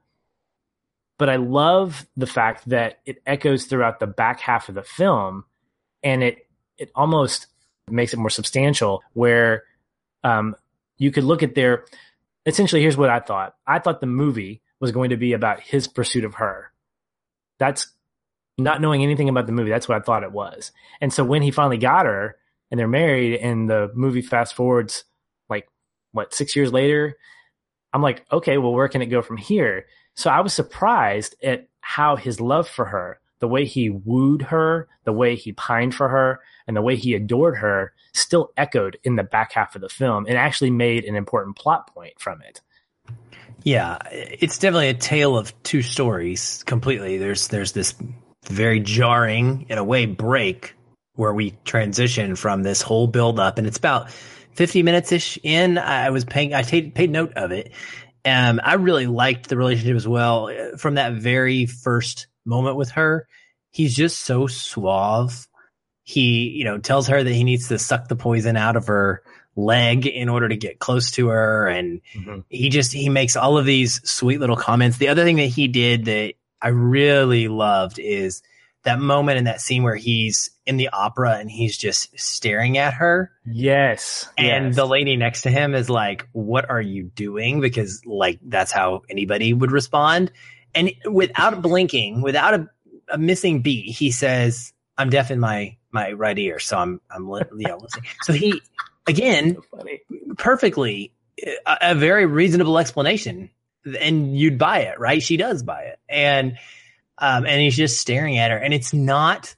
But 1.19 1.29
I 1.29 1.37
love 1.37 2.07
the 2.17 2.27
fact 2.27 2.69
that 2.69 3.01
it 3.05 3.23
echoes 3.27 3.67
throughout 3.67 4.01
the 4.01 4.07
back 4.07 4.41
half 4.41 4.69
of 4.69 4.75
the 4.75 4.83
film 4.83 5.45
and 6.03 6.23
it 6.23 6.47
it 6.77 6.91
almost 6.95 7.47
makes 7.91 8.13
it 8.13 8.19
more 8.19 8.31
substantial 8.31 9.03
where 9.13 9.65
um, 10.25 10.57
you 10.99 11.11
could 11.11 11.25
look 11.25 11.43
at 11.43 11.55
their 11.55 11.85
essentially 12.47 12.83
here's 12.83 12.97
what 12.97 13.11
I 13.11 13.21
thought. 13.21 13.55
I 13.67 13.79
thought 13.79 14.01
the 14.01 14.07
movie 14.07 14.63
was 14.81 14.93
going 14.93 15.11
to 15.11 15.17
be 15.17 15.33
about 15.33 15.61
his 15.61 15.87
pursuit 15.87 16.25
of 16.25 16.35
her. 16.35 16.73
That's 17.59 17.89
not 18.59 18.81
knowing 18.81 19.03
anything 19.03 19.29
about 19.29 19.47
the 19.47 19.53
movie. 19.53 19.71
That's 19.71 19.89
what 19.89 19.99
I 19.99 20.05
thought 20.05 20.23
it 20.23 20.33
was. 20.33 20.73
And 21.01 21.13
so 21.13 21.25
when 21.25 21.43
he 21.43 21.51
finally 21.51 21.79
got 21.79 22.07
her 22.07 22.37
and 22.71 22.79
they're 22.79 22.89
married 22.89 23.39
and 23.39 23.69
the 23.69 23.91
movie 23.95 24.23
fast 24.23 24.55
forwards 24.55 25.05
like 25.49 25.69
what, 26.13 26.35
six 26.35 26.55
years 26.55 26.73
later, 26.73 27.17
I'm 27.93 28.03
like, 28.03 28.25
okay, 28.31 28.59
well, 28.59 28.73
where 28.73 28.89
can 28.89 29.03
it 29.03 29.07
go 29.07 29.23
from 29.23 29.37
here? 29.37 29.87
So 30.15 30.31
I 30.31 30.41
was 30.41 30.55
surprised 30.55 31.35
at 31.43 31.69
how 31.81 32.17
his 32.17 32.41
love 32.41 32.69
for 32.69 32.85
her, 32.87 33.21
the 33.41 33.49
way 33.49 33.65
he 33.65 33.91
wooed 33.91 34.43
her, 34.43 34.89
the 35.05 35.13
way 35.13 35.35
he 35.35 35.53
pined 35.53 35.95
for 35.95 36.09
her, 36.09 36.41
and 36.67 36.77
the 36.77 36.83
way 36.83 36.97
he 36.97 37.15
adored 37.15 37.57
her 37.57 37.93
still 38.13 38.53
echoed 38.57 38.99
in 39.05 39.17
the 39.17 39.23
back 39.23 39.53
half 39.53 39.75
of 39.75 39.81
the 39.81 39.89
film 39.89 40.27
and 40.27 40.39
actually 40.39 40.71
made 40.71 41.05
an 41.05 41.17
important 41.17 41.57
plot 41.57 41.93
point 41.93 42.19
from 42.19 42.41
it. 42.43 42.61
Yeah, 43.65 43.99
it's 44.13 44.59
definitely 44.59 44.91
a 44.91 44.95
tale 44.95 45.37
of 45.37 45.61
two 45.63 45.83
stories 45.83 46.63
completely. 46.65 47.17
There's 47.17 47.49
there's 47.49 47.73
this 47.73 47.95
very 48.49 48.81
jarring 48.81 49.67
in 49.69 49.79
a 49.79 49.85
way 49.85 50.07
break 50.07 50.75
where 51.15 51.33
we 51.33 51.53
transition 51.65 52.37
from 52.37 52.63
this 52.63 52.83
whole 52.83 53.07
build 53.07 53.39
up 53.39 53.59
and 53.59 53.67
it's 53.67 53.79
about 53.79 54.11
50 54.55 54.83
minutes 54.83 55.13
ish 55.13 55.39
in. 55.43 55.79
I 55.79 56.11
was 56.11 56.25
paying, 56.25 56.55
I 56.55 56.63
t- 56.63 56.91
paid 56.91 57.11
note 57.11 57.33
of 57.35 57.53
it 57.53 57.73
Um, 58.25 58.61
I 58.63 58.75
really 58.75 59.07
liked 59.07 59.49
the 59.49 59.57
relationship 59.57 59.97
as 59.97 60.09
well 60.09 60.51
from 60.79 60.95
that 60.95 61.15
very 61.15 61.67
first 61.67 62.27
moment 62.45 62.77
with 62.77 62.91
her. 62.93 63.27
He's 63.71 63.95
just 63.95 64.21
so 64.23 64.47
suave. 64.47 65.47
He, 66.05 66.51
you 66.51 66.65
know, 66.65 66.79
tells 66.79 67.09
her 67.09 67.23
that 67.23 67.33
he 67.33 67.45
needs 67.45 67.69
to 67.69 67.79
suck 67.79 68.09
the 68.09 68.17
poison 68.17 68.57
out 68.57 68.77
of 68.77 68.87
her 68.87 69.23
leg 69.57 70.07
in 70.07 70.29
order 70.29 70.49
to 70.49 70.57
get 70.57 70.79
close 70.79 71.11
to 71.13 71.29
her. 71.29 71.67
And 71.67 72.01
mm-hmm. 72.15 72.41
he 72.49 72.69
just, 72.69 72.93
he 72.93 73.09
makes 73.09 73.37
all 73.37 73.57
of 73.57 73.65
these 73.65 74.01
sweet 74.09 74.41
little 74.41 74.57
comments. 74.57 74.99
The 74.99 75.09
other 75.09 75.25
thing 75.25 75.37
that 75.37 75.47
he 75.47 75.69
did 75.69 76.05
that 76.07 76.35
I 76.65 76.69
really 76.69 77.49
loved 77.49 77.99
is 77.99 78.43
that 78.85 78.99
moment 78.99 79.39
in 79.39 79.45
that 79.45 79.61
scene 79.61 79.83
where 79.83 79.97
he's 79.97 80.51
in 80.67 80.79
the 80.79 80.89
opera 80.89 81.37
and 81.39 81.51
he's 81.51 81.77
just 81.77 82.19
staring 82.19 82.79
at 82.79 82.95
her. 82.95 83.31
Yes. 83.45 84.29
And 84.39 84.67
yes. 84.67 84.77
the 84.77 84.87
lady 84.87 85.17
next 85.17 85.43
to 85.43 85.51
him 85.51 85.75
is 85.75 85.91
like, 85.91 86.27
What 86.33 86.71
are 86.71 86.81
you 86.81 87.05
doing? 87.05 87.61
Because, 87.61 88.03
like, 88.07 88.39
that's 88.43 88.73
how 88.73 89.03
anybody 89.11 89.53
would 89.53 89.73
respond. 89.73 90.33
And 90.75 90.91
without 91.05 91.61
blinking, 91.61 92.23
without 92.23 92.55
a, 92.55 92.69
a 93.11 93.19
missing 93.19 93.61
beat, 93.61 93.95
he 93.95 94.11
says, 94.11 94.73
I'm 94.97 95.11
deaf 95.11 95.31
in 95.31 95.41
my, 95.41 95.77
my 95.93 96.13
right 96.13 96.39
ear. 96.39 96.59
So 96.59 96.79
I'm, 96.79 97.01
I'm, 97.11 97.27
you 97.29 97.69
know, 97.69 97.79
listening. 97.79 98.07
So 98.23 98.33
he, 98.33 98.63
again, 99.07 99.59
so 99.71 99.85
perfectly, 100.39 101.13
a, 101.67 101.77
a 101.83 101.95
very 101.95 102.25
reasonable 102.25 102.79
explanation. 102.79 103.51
And 104.01 104.39
you'd 104.39 104.59
buy 104.59 104.81
it, 104.81 104.99
right? 104.99 105.23
She 105.23 105.37
does 105.37 105.63
buy 105.63 105.83
it. 105.83 105.99
And, 106.09 106.59
um, 107.19 107.47
and 107.47 107.61
he's 107.61 107.77
just 107.77 108.01
staring 108.01 108.39
at 108.39 108.51
her, 108.51 108.57
and 108.57 108.75
it's 108.75 108.93
not 108.93 109.55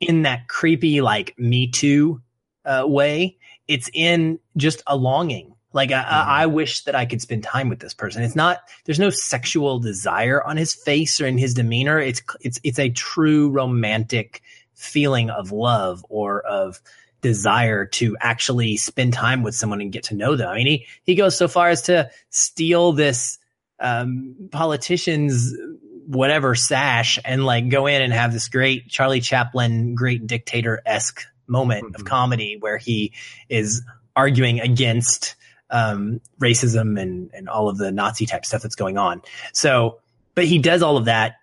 in 0.00 0.22
that 0.22 0.48
creepy 0.48 1.00
like 1.00 1.34
Me 1.38 1.68
Too 1.68 2.20
uh, 2.64 2.84
way. 2.86 3.38
It's 3.66 3.90
in 3.92 4.38
just 4.56 4.82
a 4.86 4.96
longing. 4.96 5.54
Like 5.72 5.90
I, 5.90 6.02
mm-hmm. 6.02 6.30
I, 6.30 6.46
wish 6.46 6.84
that 6.84 6.94
I 6.94 7.04
could 7.04 7.20
spend 7.20 7.42
time 7.42 7.68
with 7.68 7.80
this 7.80 7.94
person. 7.94 8.22
It's 8.22 8.36
not. 8.36 8.60
There's 8.84 9.00
no 9.00 9.10
sexual 9.10 9.80
desire 9.80 10.42
on 10.42 10.56
his 10.56 10.72
face 10.72 11.20
or 11.20 11.26
in 11.26 11.36
his 11.36 11.54
demeanor. 11.54 11.98
It's 11.98 12.22
it's 12.40 12.60
it's 12.62 12.78
a 12.78 12.90
true 12.90 13.50
romantic 13.50 14.42
feeling 14.74 15.30
of 15.30 15.50
love 15.50 16.06
or 16.08 16.42
of 16.42 16.80
desire 17.22 17.86
to 17.86 18.16
actually 18.20 18.76
spend 18.76 19.14
time 19.14 19.42
with 19.42 19.56
someone 19.56 19.80
and 19.80 19.92
get 19.92 20.04
to 20.04 20.14
know 20.14 20.36
them. 20.36 20.48
I 20.48 20.56
mean, 20.56 20.66
he 20.66 20.86
he 21.02 21.16
goes 21.16 21.36
so 21.36 21.48
far 21.48 21.70
as 21.70 21.82
to 21.82 22.08
steal 22.30 22.92
this 22.92 23.38
um, 23.80 24.48
politician's 24.50 25.54
whatever 26.06 26.54
sash 26.54 27.18
and 27.24 27.44
like 27.44 27.68
go 27.68 27.86
in 27.86 28.02
and 28.02 28.12
have 28.12 28.32
this 28.32 28.48
great 28.48 28.88
Charlie 28.88 29.20
Chaplin, 29.20 29.94
great 29.94 30.26
dictator 30.26 30.82
esque 30.84 31.24
moment 31.46 31.84
mm-hmm. 31.84 31.94
of 31.94 32.04
comedy 32.04 32.56
where 32.58 32.78
he 32.78 33.12
is 33.48 33.82
arguing 34.16 34.60
against 34.60 35.34
um, 35.70 36.20
racism 36.40 37.00
and, 37.00 37.30
and 37.32 37.48
all 37.48 37.68
of 37.68 37.78
the 37.78 37.90
Nazi 37.90 38.26
type 38.26 38.44
stuff 38.44 38.62
that's 38.62 38.76
going 38.76 38.98
on. 38.98 39.22
So, 39.52 40.00
but 40.34 40.44
he 40.44 40.58
does 40.58 40.82
all 40.82 40.96
of 40.96 41.06
that 41.06 41.36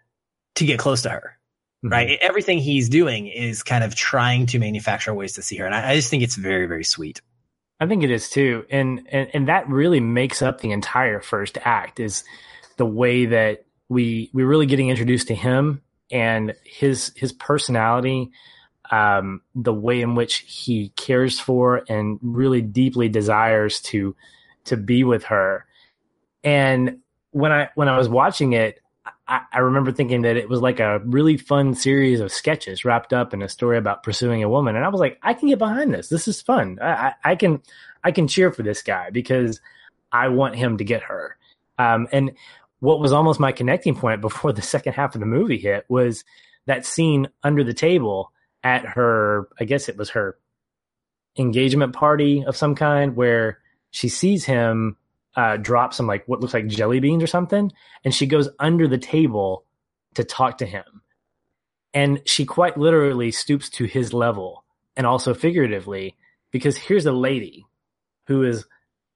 to 0.55 0.65
get 0.65 0.79
close 0.79 1.01
to 1.03 1.09
her, 1.09 1.37
mm-hmm. 1.83 1.91
right? 1.91 2.19
Everything 2.21 2.59
he's 2.59 2.89
doing 2.89 3.27
is 3.27 3.63
kind 3.63 3.83
of 3.83 3.95
trying 3.95 4.45
to 4.47 4.59
manufacture 4.59 5.13
ways 5.13 5.33
to 5.33 5.41
see 5.41 5.57
her. 5.57 5.65
And 5.65 5.75
I, 5.75 5.91
I 5.91 5.95
just 5.95 6.09
think 6.09 6.23
it's 6.23 6.35
very, 6.35 6.65
very 6.65 6.83
sweet. 6.83 7.21
I 7.81 7.87
think 7.87 8.03
it 8.03 8.11
is 8.11 8.29
too. 8.29 8.63
And, 8.69 9.07
and, 9.11 9.29
and 9.33 9.47
that 9.47 9.67
really 9.67 9.99
makes 9.99 10.43
up 10.43 10.61
the 10.61 10.71
entire 10.71 11.19
first 11.19 11.57
act 11.63 11.99
is 11.99 12.23
the 12.77 12.85
way 12.85 13.25
that 13.25 13.65
we 13.89 14.29
we're 14.33 14.47
really 14.47 14.67
getting 14.67 14.89
introduced 14.89 15.27
to 15.29 15.35
him 15.35 15.81
and 16.11 16.53
his 16.63 17.11
his 17.15 17.33
personality, 17.33 18.31
um, 18.91 19.41
the 19.55 19.73
way 19.73 20.01
in 20.01 20.15
which 20.15 20.37
he 20.47 20.89
cares 20.89 21.39
for 21.39 21.83
and 21.89 22.19
really 22.21 22.61
deeply 22.61 23.09
desires 23.09 23.81
to 23.81 24.15
to 24.65 24.77
be 24.77 25.03
with 25.03 25.23
her. 25.25 25.65
And 26.43 26.99
when 27.31 27.51
I 27.51 27.69
when 27.75 27.89
I 27.89 27.97
was 27.97 28.07
watching 28.07 28.53
it, 28.53 28.79
I, 29.27 29.41
I, 29.51 29.59
remember 29.59 29.91
thinking 29.91 30.21
that 30.23 30.37
it 30.37 30.49
was 30.49 30.61
like 30.61 30.79
a 30.79 30.99
really 30.99 31.37
fun 31.37 31.73
series 31.73 32.19
of 32.19 32.31
sketches 32.31 32.85
wrapped 32.85 33.13
up 33.13 33.33
in 33.33 33.41
a 33.41 33.49
story 33.49 33.77
about 33.77 34.03
pursuing 34.03 34.43
a 34.43 34.49
woman. 34.49 34.75
And 34.75 34.85
I 34.85 34.89
was 34.89 34.99
like, 34.99 35.17
I 35.23 35.33
can 35.33 35.47
get 35.47 35.57
behind 35.57 35.93
this. 35.93 36.09
This 36.09 36.27
is 36.27 36.41
fun. 36.41 36.77
I, 36.81 37.13
I, 37.23 37.35
can 37.35 37.61
I 38.03 38.11
can 38.11 38.27
cheer 38.27 38.51
for 38.51 38.61
this 38.61 38.83
guy 38.83 39.09
because 39.09 39.59
I 40.11 40.27
want 40.27 40.55
him 40.55 40.77
to 40.77 40.83
get 40.83 41.03
her. 41.03 41.37
Um, 41.79 42.07
and 42.11 42.33
what 42.79 42.99
was 42.99 43.11
almost 43.11 43.39
my 43.39 43.51
connecting 43.51 43.95
point 43.95 44.21
before 44.21 44.53
the 44.53 44.61
second 44.61 44.93
half 44.93 45.15
of 45.15 45.21
the 45.21 45.27
movie 45.27 45.57
hit 45.57 45.85
was 45.87 46.23
that 46.67 46.85
scene 46.85 47.29
under 47.43 47.63
the 47.63 47.73
table 47.73 48.31
at 48.63 48.85
her, 48.85 49.49
I 49.59 49.63
guess 49.63 49.89
it 49.89 49.97
was 49.97 50.11
her 50.11 50.37
engagement 51.37 51.93
party 51.93 52.43
of 52.45 52.57
some 52.57 52.75
kind 52.75 53.15
where 53.15 53.59
she 53.89 54.09
sees 54.09 54.45
him 54.45 54.97
uh, 55.35 55.57
drop 55.57 55.93
some 55.93 56.07
like 56.07 56.27
what 56.27 56.41
looks 56.41 56.53
like 56.53 56.67
jelly 56.67 56.99
beans 56.99 57.23
or 57.23 57.27
something, 57.27 57.71
and 58.03 58.13
she 58.13 58.25
goes 58.25 58.49
under 58.59 58.87
the 58.87 58.97
table 58.97 59.65
to 60.15 60.23
talk 60.23 60.57
to 60.57 60.65
him. 60.65 61.01
And 61.93 62.21
she 62.25 62.45
quite 62.45 62.77
literally 62.77 63.31
stoops 63.31 63.69
to 63.71 63.85
his 63.85 64.13
level 64.13 64.63
and 64.95 65.05
also 65.05 65.33
figuratively 65.33 66.15
because 66.51 66.77
here's 66.77 67.05
a 67.05 67.11
lady 67.11 67.65
who 68.27 68.43
is 68.43 68.65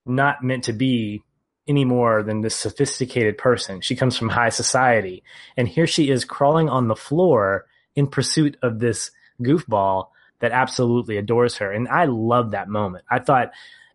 not 0.06 0.44
meant 0.44 0.66
to 0.66 0.74
be 0.74 1.24
any 1.68 1.86
more 1.86 2.22
than 2.22 2.42
this 2.42 2.56
sophisticated 2.56 3.38
person. 3.38 3.82
She 3.82 3.96
comes 3.96 4.18
from 4.18 4.30
high 4.30 4.50
society. 4.50 5.24
And 5.58 5.68
here 5.68 5.88
she 5.88 6.10
is 6.10 6.26
crawling 6.26 6.70
on 6.70 6.88
the 6.88 6.96
floor 6.96 7.66
in 7.96 8.08
pursuit 8.08 8.58
of 8.62 8.80
this 8.80 9.12
goofball 9.42 10.10
that 10.40 10.52
absolutely 10.52 11.18
adores 11.18 11.58
her. 11.58 11.72
And 11.72 11.88
I 11.88 12.06
love 12.06 12.52
that 12.52 12.70
moment. 12.70 13.06
I 13.10 13.20
thought 13.20 13.52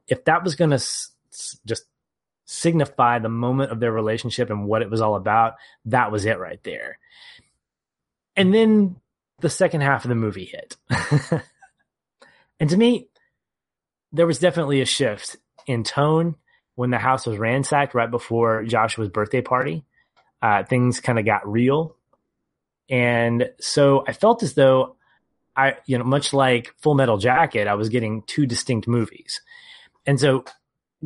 if 0.09 0.25
that 0.25 0.43
was 0.43 0.57
going 0.57 0.71
to 0.71 0.77
s- 0.77 1.11
just 1.65 1.85
signify 2.51 3.21
the 3.21 3.29
moment 3.29 3.71
of 3.71 3.79
their 3.79 3.93
relationship 3.93 4.51
and 4.51 4.67
what 4.67 4.83
it 4.83 4.91
was 4.91 5.01
all 5.01 5.15
about, 5.15 5.55
that 5.85 6.11
was 6.11 6.25
it 6.25 6.41
right 6.41 6.61
there. 6.65 6.99
And 8.35 8.53
then 8.53 8.97
the 9.39 9.49
second 9.49 9.83
half 9.83 10.05
of 10.05 10.09
the 10.09 10.17
movie 10.17 10.47
hit. 10.47 10.77
and 12.59 12.69
to 12.69 12.77
me, 12.77 13.09
there 14.13 14.27
was 14.27 14.41
definitely 14.41 14.81
a 14.81 14.87
shift 14.87 15.37
in 15.69 15.85
tone 15.85 16.35
when 16.75 16.91
the 16.91 16.99
house 16.99 17.25
was 17.25 17.39
ransacked 17.39 17.95
right 17.95 18.11
before 18.11 18.65
Joshua's 18.65 19.11
birthday 19.11 19.43
party, 19.43 19.85
uh, 20.43 20.65
things 20.65 20.99
kind 20.99 21.21
of 21.21 21.25
got 21.25 21.49
real. 21.49 21.95
And 22.89 23.51
so 23.61 24.03
I 24.09 24.13
felt 24.13 24.43
as 24.43 24.55
though 24.55 24.97
I, 25.55 25.77
you 25.87 25.99
know, 25.99 26.05
much 26.05 26.33
like 26.33 26.75
Full 26.79 26.95
Metal 26.95 27.19
Jacket, 27.19 27.69
I 27.69 27.75
was 27.75 27.91
getting 27.91 28.23
two 28.23 28.45
distinct 28.45 28.89
movies. 28.89 29.41
And 30.05 30.19
so 30.19 30.45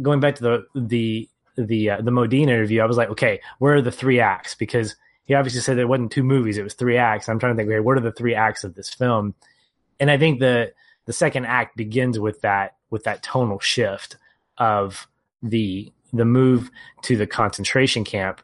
going 0.01 0.21
back 0.21 0.37
to 0.37 0.43
the, 0.43 0.67
the, 0.75 1.29
the, 1.57 1.91
uh, 1.91 2.01
the 2.01 2.11
Modine 2.11 2.43
interview, 2.43 2.81
I 2.81 2.87
was 2.87 2.97
like, 2.97 3.11
okay, 3.11 3.41
where 3.59 3.75
are 3.75 3.83
the 3.83 3.93
three 3.93 4.21
acts? 4.21 4.55
Because 4.55 4.97
he 5.25 5.35
obviously 5.35 5.61
said 5.61 5.77
there 5.77 5.87
wasn't 5.87 6.13
two 6.13 6.23
movies, 6.23 6.59
it 6.59 6.65
was 6.65 6.75
three 6.75 6.97
acts. 6.97 7.29
I'm 7.29 7.39
trying 7.39 7.55
to 7.55 7.57
think, 7.57 7.71
okay, 7.71 7.81
what 7.81 7.97
are 7.97 8.03
the 8.03 8.13
three 8.13 8.35
acts 8.35 8.65
of 8.65 8.75
this 8.75 8.91
film? 8.91 9.35
And 9.99 10.11
I 10.11 10.19
think 10.19 10.41
the, 10.41 10.73
the 11.07 11.13
second 11.13 11.47
act 11.47 11.77
begins 11.77 12.19
with 12.19 12.41
that, 12.43 12.77
with 12.91 13.05
that 13.05 13.23
tonal 13.23 13.61
shift 13.61 14.17
of 14.59 15.09
the 15.43 15.93
the 16.13 16.25
move 16.25 16.71
to 17.03 17.17
the 17.17 17.27
concentration 17.27 18.05
camp. 18.05 18.41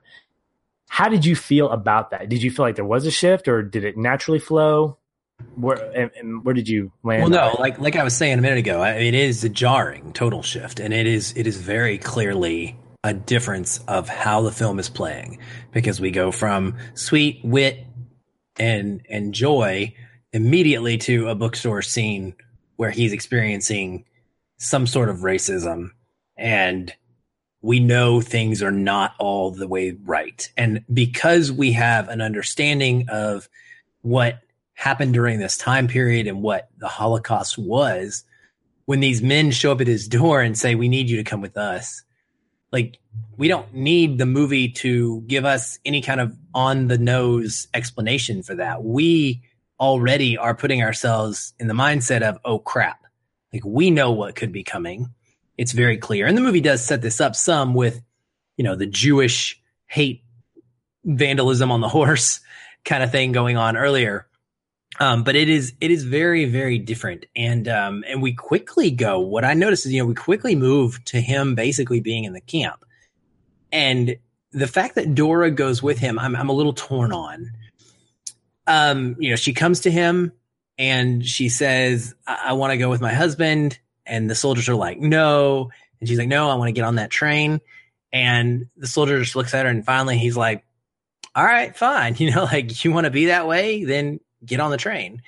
How 0.88 1.08
did 1.08 1.24
you 1.24 1.36
feel 1.36 1.70
about 1.70 2.10
that? 2.10 2.28
Did 2.28 2.42
you 2.42 2.50
feel 2.50 2.64
like 2.64 2.74
there 2.74 2.84
was 2.84 3.06
a 3.06 3.10
shift, 3.10 3.46
or 3.46 3.62
did 3.62 3.84
it 3.84 3.96
naturally 3.96 4.40
flow? 4.40 4.98
Where 5.54 5.76
and, 5.96 6.10
and 6.18 6.44
where 6.44 6.52
did 6.52 6.68
you 6.68 6.92
land? 7.02 7.22
Well, 7.22 7.30
no, 7.30 7.56
like 7.58 7.78
like 7.78 7.96
I 7.96 8.04
was 8.04 8.16
saying 8.16 8.38
a 8.38 8.42
minute 8.42 8.58
ago, 8.58 8.82
it 8.82 9.14
is 9.14 9.44
a 9.44 9.48
jarring 9.48 10.12
total 10.12 10.42
shift, 10.42 10.80
and 10.80 10.92
it 10.92 11.06
is 11.06 11.32
it 11.36 11.46
is 11.46 11.56
very 11.56 11.96
clearly 11.96 12.76
a 13.02 13.14
difference 13.14 13.78
of 13.88 14.08
how 14.08 14.42
the 14.42 14.52
film 14.52 14.78
is 14.78 14.88
playing 14.88 15.38
because 15.72 16.00
we 16.00 16.10
go 16.10 16.30
from 16.30 16.76
sweet 16.94 17.40
wit 17.42 17.86
and 18.58 19.04
and 19.08 19.32
joy 19.32 19.94
immediately 20.32 20.98
to 20.98 21.28
a 21.28 21.34
bookstore 21.34 21.82
scene 21.82 22.34
where 22.76 22.90
he's 22.90 23.12
experiencing 23.12 24.04
some 24.58 24.86
sort 24.86 25.08
of 25.08 25.18
racism 25.18 25.90
and 26.36 26.94
we 27.62 27.78
know 27.78 28.20
things 28.20 28.62
are 28.62 28.70
not 28.70 29.14
all 29.18 29.50
the 29.50 29.68
way 29.68 29.96
right. 30.04 30.50
And 30.56 30.82
because 30.92 31.52
we 31.52 31.72
have 31.72 32.08
an 32.08 32.20
understanding 32.20 33.06
of 33.10 33.48
what 34.02 34.40
happened 34.74 35.12
during 35.12 35.38
this 35.38 35.58
time 35.58 35.86
period 35.86 36.26
and 36.26 36.42
what 36.42 36.70
the 36.78 36.88
Holocaust 36.88 37.58
was, 37.58 38.24
when 38.86 39.00
these 39.00 39.20
men 39.20 39.50
show 39.50 39.72
up 39.72 39.80
at 39.80 39.86
his 39.86 40.08
door 40.08 40.40
and 40.40 40.56
say, 40.56 40.74
We 40.74 40.88
need 40.88 41.10
you 41.10 41.18
to 41.18 41.24
come 41.24 41.42
with 41.42 41.56
us, 41.58 42.02
like 42.72 42.98
we 43.36 43.48
don't 43.48 43.72
need 43.74 44.18
the 44.18 44.26
movie 44.26 44.68
to 44.68 45.22
give 45.22 45.44
us 45.44 45.78
any 45.84 46.02
kind 46.02 46.20
of 46.20 46.36
on 46.54 46.88
the 46.88 46.98
nose 46.98 47.68
explanation 47.74 48.42
for 48.42 48.54
that. 48.54 48.84
We 48.84 49.42
already 49.78 50.36
are 50.36 50.54
putting 50.54 50.82
ourselves 50.82 51.54
in 51.58 51.66
the 51.66 51.74
mindset 51.74 52.22
of, 52.22 52.38
Oh 52.44 52.58
crap. 52.58 53.04
Like 53.52 53.64
we 53.64 53.90
know 53.90 54.12
what 54.12 54.36
could 54.36 54.52
be 54.52 54.62
coming 54.62 55.10
it's 55.60 55.72
very 55.72 55.98
clear. 55.98 56.26
And 56.26 56.38
the 56.38 56.40
movie 56.40 56.62
does 56.62 56.82
set 56.82 57.02
this 57.02 57.20
up 57.20 57.36
some 57.36 57.74
with, 57.74 58.00
you 58.56 58.64
know, 58.64 58.76
the 58.76 58.86
Jewish 58.86 59.60
hate 59.84 60.24
vandalism 61.04 61.70
on 61.70 61.82
the 61.82 61.88
horse 61.98 62.40
kind 62.86 63.02
of 63.02 63.12
thing 63.12 63.32
going 63.32 63.58
on 63.58 63.76
earlier. 63.76 64.26
Um, 65.00 65.24
but 65.24 65.34
it 65.34 65.48
is 65.48 65.72
it 65.80 65.90
is 65.90 66.04
very 66.04 66.44
very 66.44 66.78
different, 66.78 67.24
and 67.34 67.66
um, 67.68 68.04
and 68.06 68.20
we 68.20 68.34
quickly 68.34 68.90
go. 68.90 69.18
What 69.18 69.44
I 69.44 69.54
noticed 69.54 69.86
is, 69.86 69.92
you 69.92 70.02
know, 70.02 70.06
we 70.06 70.14
quickly 70.14 70.54
move 70.54 71.02
to 71.06 71.20
him 71.20 71.54
basically 71.54 72.00
being 72.00 72.24
in 72.24 72.34
the 72.34 72.40
camp, 72.40 72.84
And 73.72 74.16
the 74.52 74.66
fact 74.66 74.96
that 74.96 75.14
Dora 75.14 75.50
goes 75.50 75.82
with 75.82 75.98
him, 75.98 76.18
I'm, 76.18 76.34
I'm 76.34 76.48
a 76.48 76.52
little 76.52 76.72
torn 76.72 77.12
on. 77.12 77.52
Um, 78.66 79.16
you 79.18 79.30
know, 79.30 79.36
she 79.36 79.52
comes 79.52 79.80
to 79.80 79.90
him 79.90 80.32
and 80.78 81.24
she 81.24 81.48
says, 81.48 82.14
I, 82.26 82.46
I 82.48 82.52
want 82.54 82.72
to 82.72 82.76
go 82.78 82.90
with 82.90 83.00
my 83.00 83.12
husband. 83.12 83.78
And 84.06 84.28
the 84.28 84.34
soldiers 84.34 84.68
are 84.68 84.74
like, 84.74 84.98
no. 84.98 85.70
And 86.00 86.08
she's 86.08 86.18
like, 86.18 86.28
no, 86.28 86.48
I 86.48 86.54
want 86.54 86.68
to 86.68 86.72
get 86.72 86.84
on 86.84 86.96
that 86.96 87.10
train. 87.10 87.60
And 88.12 88.66
the 88.76 88.86
soldier 88.86 89.20
just 89.20 89.36
looks 89.36 89.54
at 89.54 89.66
her 89.66 89.70
and 89.70 89.84
finally 89.84 90.18
he's 90.18 90.36
like, 90.36 90.64
all 91.34 91.44
right, 91.44 91.76
fine. 91.76 92.14
You 92.18 92.32
know, 92.32 92.44
like 92.44 92.84
you 92.84 92.92
want 92.92 93.04
to 93.04 93.10
be 93.10 93.26
that 93.26 93.46
way, 93.46 93.84
then 93.84 94.20
get 94.44 94.60
on 94.60 94.70
the 94.70 94.76
train. 94.76 95.22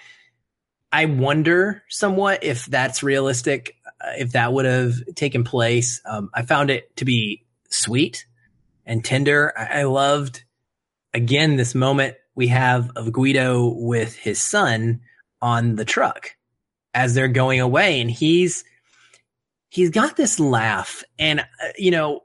I 0.91 1.07
wonder 1.07 1.83
somewhat 1.89 2.45
if 2.45 2.67
that's 2.67 3.03
realistic, 3.03 3.77
uh, 3.87 4.13
if 4.19 4.33
that 4.33 4.53
would 4.53 4.67
have 4.67 4.95
taken 5.15 5.43
place. 5.43 6.03
Um, 6.05 6.31
I 6.35 6.43
found 6.43 6.71
it 6.71 6.95
to 6.97 7.05
be 7.05 7.45
sweet 7.71 8.27
and 8.85 9.05
tender. 9.05 9.53
I, 9.57 9.81
I 9.81 9.83
loved, 9.85 10.45
again, 11.15 11.57
this 11.57 11.75
moment 11.75 12.17
we 12.35 12.49
have 12.49 12.91
of 12.97 13.13
Guido 13.13 13.69
with 13.69 14.15
his 14.15 14.41
son 14.41 15.01
on 15.41 15.77
the 15.77 15.85
truck 15.85 16.37
as 16.95 17.15
they're 17.15 17.29
going 17.29 17.61
away. 17.61 18.01
And 18.01 18.11
he's, 18.11 18.65
he's 19.71 19.91
got 19.91 20.17
this 20.17 20.39
laugh. 20.39 21.05
And, 21.19 21.41
uh, 21.41 21.45
you 21.79 21.91
know, 21.91 22.25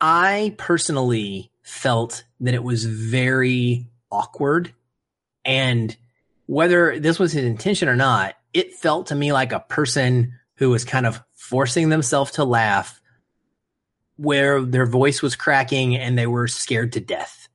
I 0.00 0.54
personally 0.58 1.52
felt 1.62 2.24
that 2.40 2.54
it 2.54 2.64
was 2.64 2.84
very 2.84 3.86
awkward. 4.10 4.74
And 5.44 5.96
whether 6.46 6.98
this 6.98 7.18
was 7.18 7.32
his 7.32 7.44
intention 7.44 7.88
or 7.88 7.96
not, 7.96 8.34
it 8.52 8.74
felt 8.74 9.08
to 9.08 9.14
me 9.14 9.32
like 9.32 9.52
a 9.52 9.60
person 9.60 10.34
who 10.56 10.70
was 10.70 10.84
kind 10.84 11.06
of 11.06 11.22
forcing 11.34 11.88
themselves 11.88 12.32
to 12.32 12.44
laugh 12.44 13.00
where 14.16 14.62
their 14.62 14.86
voice 14.86 15.22
was 15.22 15.34
cracking 15.36 15.96
and 15.96 16.18
they 16.18 16.26
were 16.26 16.46
scared 16.46 16.92
to 16.92 17.00
death. 17.00 17.48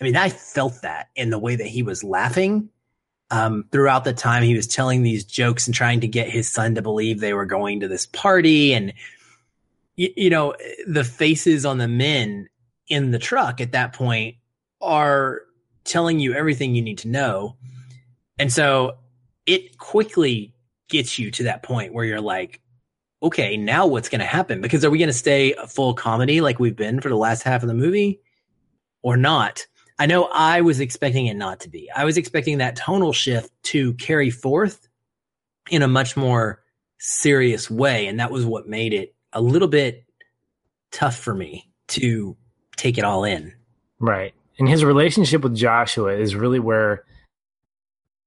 I 0.00 0.04
mean, 0.04 0.16
I 0.16 0.28
felt 0.28 0.82
that 0.82 1.08
in 1.16 1.30
the 1.30 1.38
way 1.38 1.56
that 1.56 1.66
he 1.66 1.82
was 1.82 2.04
laughing 2.04 2.68
um, 3.30 3.64
throughout 3.72 4.04
the 4.04 4.12
time 4.12 4.42
he 4.42 4.54
was 4.54 4.66
telling 4.66 5.02
these 5.02 5.24
jokes 5.24 5.66
and 5.66 5.74
trying 5.74 6.00
to 6.00 6.08
get 6.08 6.28
his 6.28 6.50
son 6.50 6.74
to 6.74 6.82
believe 6.82 7.18
they 7.18 7.32
were 7.32 7.46
going 7.46 7.80
to 7.80 7.88
this 7.88 8.04
party. 8.04 8.74
And, 8.74 8.92
you, 9.96 10.10
you 10.14 10.30
know, 10.30 10.54
the 10.86 11.04
faces 11.04 11.64
on 11.64 11.78
the 11.78 11.88
men 11.88 12.50
in 12.88 13.10
the 13.10 13.18
truck 13.18 13.62
at 13.62 13.72
that 13.72 13.94
point 13.94 14.36
are 14.82 15.42
telling 15.84 16.18
you 16.18 16.34
everything 16.34 16.74
you 16.74 16.82
need 16.82 16.98
to 16.98 17.08
know. 17.08 17.56
And 18.38 18.52
so 18.52 18.96
it 19.46 19.78
quickly 19.78 20.54
gets 20.88 21.18
you 21.18 21.30
to 21.32 21.44
that 21.44 21.62
point 21.62 21.92
where 21.92 22.04
you're 22.04 22.20
like, 22.20 22.60
okay, 23.22 23.56
now 23.56 23.86
what's 23.86 24.08
going 24.08 24.20
to 24.20 24.26
happen? 24.26 24.60
Because 24.60 24.84
are 24.84 24.90
we 24.90 24.98
going 24.98 25.08
to 25.08 25.12
stay 25.12 25.54
a 25.54 25.66
full 25.66 25.94
comedy 25.94 26.40
like 26.40 26.58
we've 26.58 26.76
been 26.76 27.00
for 27.00 27.08
the 27.08 27.16
last 27.16 27.42
half 27.42 27.62
of 27.62 27.68
the 27.68 27.74
movie 27.74 28.20
or 29.02 29.16
not? 29.16 29.66
I 29.98 30.06
know 30.06 30.24
I 30.24 30.62
was 30.62 30.80
expecting 30.80 31.26
it 31.26 31.36
not 31.36 31.60
to 31.60 31.68
be. 31.68 31.90
I 31.90 32.04
was 32.04 32.16
expecting 32.16 32.58
that 32.58 32.76
tonal 32.76 33.12
shift 33.12 33.50
to 33.64 33.94
carry 33.94 34.30
forth 34.30 34.88
in 35.70 35.82
a 35.82 35.88
much 35.88 36.16
more 36.16 36.62
serious 36.98 37.70
way. 37.70 38.06
And 38.06 38.18
that 38.18 38.30
was 38.30 38.44
what 38.44 38.68
made 38.68 38.92
it 38.92 39.14
a 39.32 39.40
little 39.40 39.68
bit 39.68 40.04
tough 40.90 41.16
for 41.16 41.34
me 41.34 41.70
to 41.88 42.36
take 42.76 42.98
it 42.98 43.04
all 43.04 43.24
in. 43.24 43.54
Right. 44.00 44.34
And 44.58 44.68
his 44.68 44.84
relationship 44.84 45.42
with 45.42 45.56
Joshua 45.56 46.16
is 46.16 46.34
really 46.34 46.60
where 46.60 47.04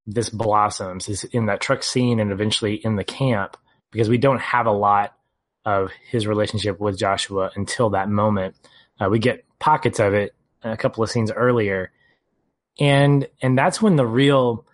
this 0.08 0.30
blossoms 0.30 1.10
is 1.10 1.24
in 1.26 1.48
that 1.48 1.62
truck 1.62 1.84
scene 1.84 2.20
and 2.20 2.32
eventually 2.32 2.76
in 2.76 2.96
the 2.96 3.04
camp 3.04 3.58
because 3.92 4.10
we 4.10 4.18
don't 4.18 4.42
have 4.42 4.66
a 4.66 4.72
lot 4.72 5.16
of 5.66 5.92
his 6.10 6.28
relationship 6.28 6.80
with 6.80 6.98
Joshua 6.98 7.52
until 7.56 7.92
that 7.92 8.10
moment. 8.10 8.56
Uh, 9.00 9.10
we 9.10 9.20
get 9.20 9.46
pockets 9.60 10.00
of 10.00 10.14
it 10.14 10.36
a 10.64 10.78
couple 10.78 11.04
of 11.04 11.10
scenes 11.10 11.32
earlier, 11.32 11.92
and 12.80 13.28
and 13.42 13.58
that's 13.58 13.82
when 13.82 13.96
the 13.96 14.06
real, 14.06 14.66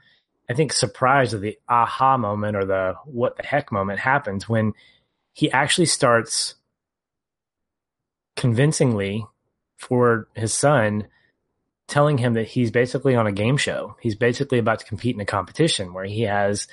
I 0.49 0.53
think, 0.53 0.73
surprise 0.73 1.33
of 1.33 1.41
the 1.41 1.57
aha 1.67 2.17
moment 2.17 2.55
or 2.55 2.65
the 2.65 2.95
what 3.05 3.37
the 3.37 3.43
heck 3.43 3.71
moment 3.71 3.99
happens 3.99 4.49
when 4.49 4.73
he 5.33 5.51
actually 5.51 5.85
starts 5.85 6.55
convincingly 8.35 9.25
for 9.77 10.27
his 10.35 10.53
son 10.53 11.07
telling 11.91 12.17
him 12.17 12.33
that 12.33 12.47
he's 12.47 12.71
basically 12.71 13.15
on 13.15 13.27
a 13.27 13.31
game 13.31 13.57
show. 13.57 13.95
He's 13.99 14.15
basically 14.15 14.57
about 14.57 14.79
to 14.79 14.85
compete 14.85 15.13
in 15.13 15.21
a 15.21 15.25
competition 15.25 15.93
where 15.93 16.05
he 16.05 16.21
has 16.21 16.67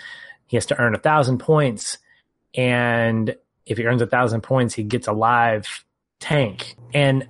he 0.46 0.56
has 0.56 0.66
to 0.66 0.80
earn 0.80 0.94
a 0.94 0.98
thousand 0.98 1.38
points, 1.38 1.98
and 2.54 3.36
if 3.66 3.76
he 3.76 3.84
earns 3.84 4.00
a 4.00 4.06
thousand 4.06 4.42
points, 4.42 4.74
he 4.74 4.84
gets 4.84 5.08
a 5.08 5.12
live 5.12 5.84
tank. 6.20 6.76
And 6.94 7.28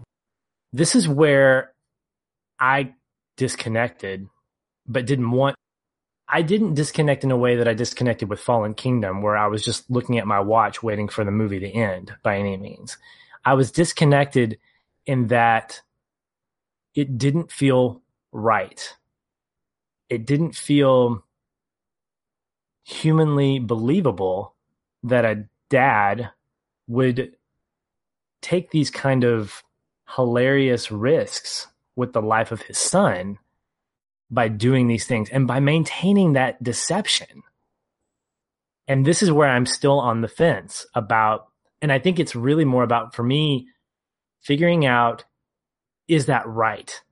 this 0.72 0.94
is 0.94 1.08
where 1.08 1.72
I 2.60 2.94
disconnected, 3.36 4.28
but 4.86 5.06
didn't 5.06 5.30
want. 5.30 5.56
I 6.28 6.42
didn't 6.42 6.74
disconnect 6.74 7.24
in 7.24 7.30
a 7.30 7.38
way 7.38 7.56
that 7.56 7.66
I 7.66 7.72
disconnected 7.72 8.28
with 8.28 8.38
Fallen 8.38 8.74
Kingdom, 8.74 9.22
where 9.22 9.36
I 9.36 9.46
was 9.46 9.64
just 9.64 9.90
looking 9.90 10.18
at 10.18 10.26
my 10.26 10.40
watch 10.40 10.82
waiting 10.82 11.08
for 11.08 11.24
the 11.24 11.30
movie 11.30 11.58
to 11.60 11.70
end 11.70 12.14
by 12.22 12.36
any 12.36 12.58
means. 12.58 12.98
I 13.46 13.54
was 13.54 13.72
disconnected 13.72 14.58
in 15.06 15.28
that 15.28 15.80
it 16.98 17.16
didn't 17.16 17.52
feel 17.52 18.02
right. 18.32 18.96
It 20.08 20.26
didn't 20.26 20.56
feel 20.56 21.24
humanly 22.82 23.60
believable 23.60 24.56
that 25.04 25.24
a 25.24 25.44
dad 25.70 26.30
would 26.88 27.36
take 28.42 28.72
these 28.72 28.90
kind 28.90 29.22
of 29.22 29.62
hilarious 30.16 30.90
risks 30.90 31.68
with 31.94 32.12
the 32.14 32.20
life 32.20 32.50
of 32.50 32.62
his 32.62 32.78
son 32.78 33.38
by 34.28 34.48
doing 34.48 34.88
these 34.88 35.06
things 35.06 35.30
and 35.30 35.46
by 35.46 35.60
maintaining 35.60 36.32
that 36.32 36.60
deception. 36.60 37.44
And 38.88 39.06
this 39.06 39.22
is 39.22 39.30
where 39.30 39.48
I'm 39.48 39.66
still 39.66 40.00
on 40.00 40.20
the 40.20 40.26
fence 40.26 40.84
about, 40.96 41.46
and 41.80 41.92
I 41.92 42.00
think 42.00 42.18
it's 42.18 42.34
really 42.34 42.64
more 42.64 42.82
about, 42.82 43.14
for 43.14 43.22
me, 43.22 43.68
figuring 44.40 44.84
out 44.84 45.22
is 46.08 46.26
that 46.26 46.46
right? 46.46 47.02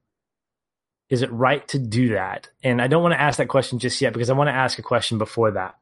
Is 1.09 1.23
it 1.23 1.31
right 1.31 1.67
to 1.69 1.79
do 1.79 2.15
that? 2.15 2.49
And 2.65 2.83
I 2.83 2.89
don't 2.89 3.03
want 3.03 3.13
to 3.13 3.21
ask 3.21 3.39
that 3.39 3.49
question 3.49 3.79
just 3.79 4.01
yet 4.01 4.13
because 4.13 4.31
I 4.31 4.35
want 4.35 4.49
to 4.49 4.55
ask 4.55 4.79
a 4.79 4.83
question 4.83 5.19
before 5.19 5.53
that. 5.53 5.77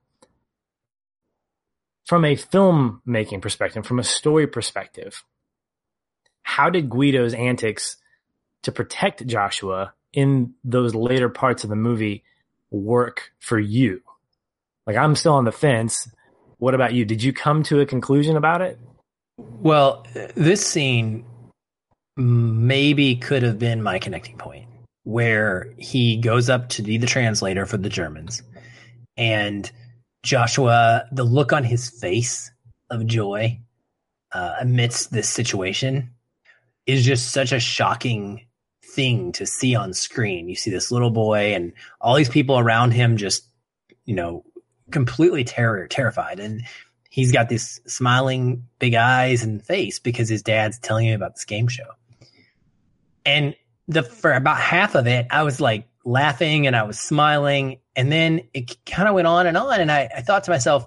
From 2.04 2.24
a 2.26 2.36
filmmaking 2.36 3.40
perspective, 3.40 3.86
from 3.86 3.98
a 3.98 4.04
story 4.04 4.46
perspective, 4.46 5.24
how 6.42 6.68
did 6.68 6.90
Guido's 6.90 7.32
antics 7.32 7.96
to 8.64 8.72
protect 8.72 9.26
Joshua 9.26 9.94
in 10.12 10.52
those 10.62 10.94
later 10.94 11.30
parts 11.30 11.64
of 11.64 11.70
the 11.70 11.76
movie 11.76 12.24
work 12.70 13.32
for 13.40 13.58
you? 13.58 14.02
Like 14.86 14.96
I'm 14.96 15.16
still 15.16 15.32
on 15.32 15.46
the 15.46 15.52
fence. 15.52 16.08
What 16.58 16.74
about 16.74 16.92
you? 16.92 17.06
Did 17.06 17.22
you 17.22 17.32
come 17.32 17.62
to 17.64 17.80
a 17.80 17.86
conclusion 17.86 18.36
about 18.36 18.60
it? 18.60 18.78
Well, 19.38 20.06
this 20.34 20.64
scene 20.64 21.24
maybe 22.16 23.16
could 23.16 23.42
have 23.42 23.58
been 23.58 23.82
my 23.82 23.98
connecting 23.98 24.38
point 24.38 24.66
where 25.02 25.74
he 25.78 26.16
goes 26.16 26.48
up 26.48 26.68
to 26.70 26.82
be 26.82 26.96
the 26.96 27.06
translator 27.06 27.66
for 27.66 27.76
the 27.76 27.88
Germans 27.88 28.42
and 29.16 29.70
Joshua, 30.22 31.06
the 31.12 31.24
look 31.24 31.52
on 31.52 31.64
his 31.64 31.88
face 31.88 32.50
of 32.90 33.06
joy 33.06 33.60
uh, 34.32 34.56
amidst 34.60 35.12
this 35.12 35.28
situation 35.28 36.10
is 36.86 37.04
just 37.04 37.30
such 37.30 37.52
a 37.52 37.60
shocking 37.60 38.46
thing 38.82 39.32
to 39.32 39.46
see 39.46 39.74
on 39.74 39.92
screen. 39.92 40.48
You 40.48 40.54
see 40.54 40.70
this 40.70 40.90
little 40.90 41.10
boy 41.10 41.54
and 41.54 41.72
all 42.00 42.16
these 42.16 42.28
people 42.28 42.58
around 42.58 42.92
him 42.92 43.16
just, 43.16 43.44
you 44.04 44.14
know, 44.14 44.44
completely 44.90 45.44
terror 45.44 45.86
terrified. 45.86 46.40
And 46.40 46.62
he's 47.10 47.32
got 47.32 47.48
these 47.48 47.80
smiling 47.86 48.66
big 48.78 48.94
eyes 48.94 49.42
and 49.42 49.64
face 49.64 49.98
because 49.98 50.28
his 50.28 50.42
dad's 50.42 50.78
telling 50.78 51.06
him 51.06 51.14
about 51.14 51.34
this 51.34 51.44
game 51.44 51.68
show. 51.68 51.88
And 53.24 53.54
the 53.88 54.02
for 54.02 54.32
about 54.32 54.58
half 54.58 54.94
of 54.94 55.06
it, 55.06 55.26
I 55.30 55.42
was 55.42 55.60
like 55.60 55.88
laughing 56.04 56.66
and 56.66 56.76
I 56.76 56.84
was 56.84 56.98
smiling, 56.98 57.78
and 57.96 58.10
then 58.10 58.48
it 58.52 58.84
kind 58.84 59.08
of 59.08 59.14
went 59.14 59.26
on 59.26 59.46
and 59.46 59.56
on, 59.56 59.80
and 59.80 59.90
I, 59.90 60.08
I 60.16 60.20
thought 60.22 60.44
to 60.44 60.50
myself, 60.50 60.86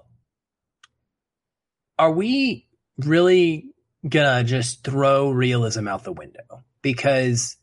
are 1.98 2.12
we 2.12 2.68
really 2.98 3.72
gonna 4.08 4.44
just 4.44 4.84
throw 4.84 5.32
realism 5.32 5.88
out 5.88 6.04
the 6.04 6.14
window? 6.14 6.64
Because 6.82 7.58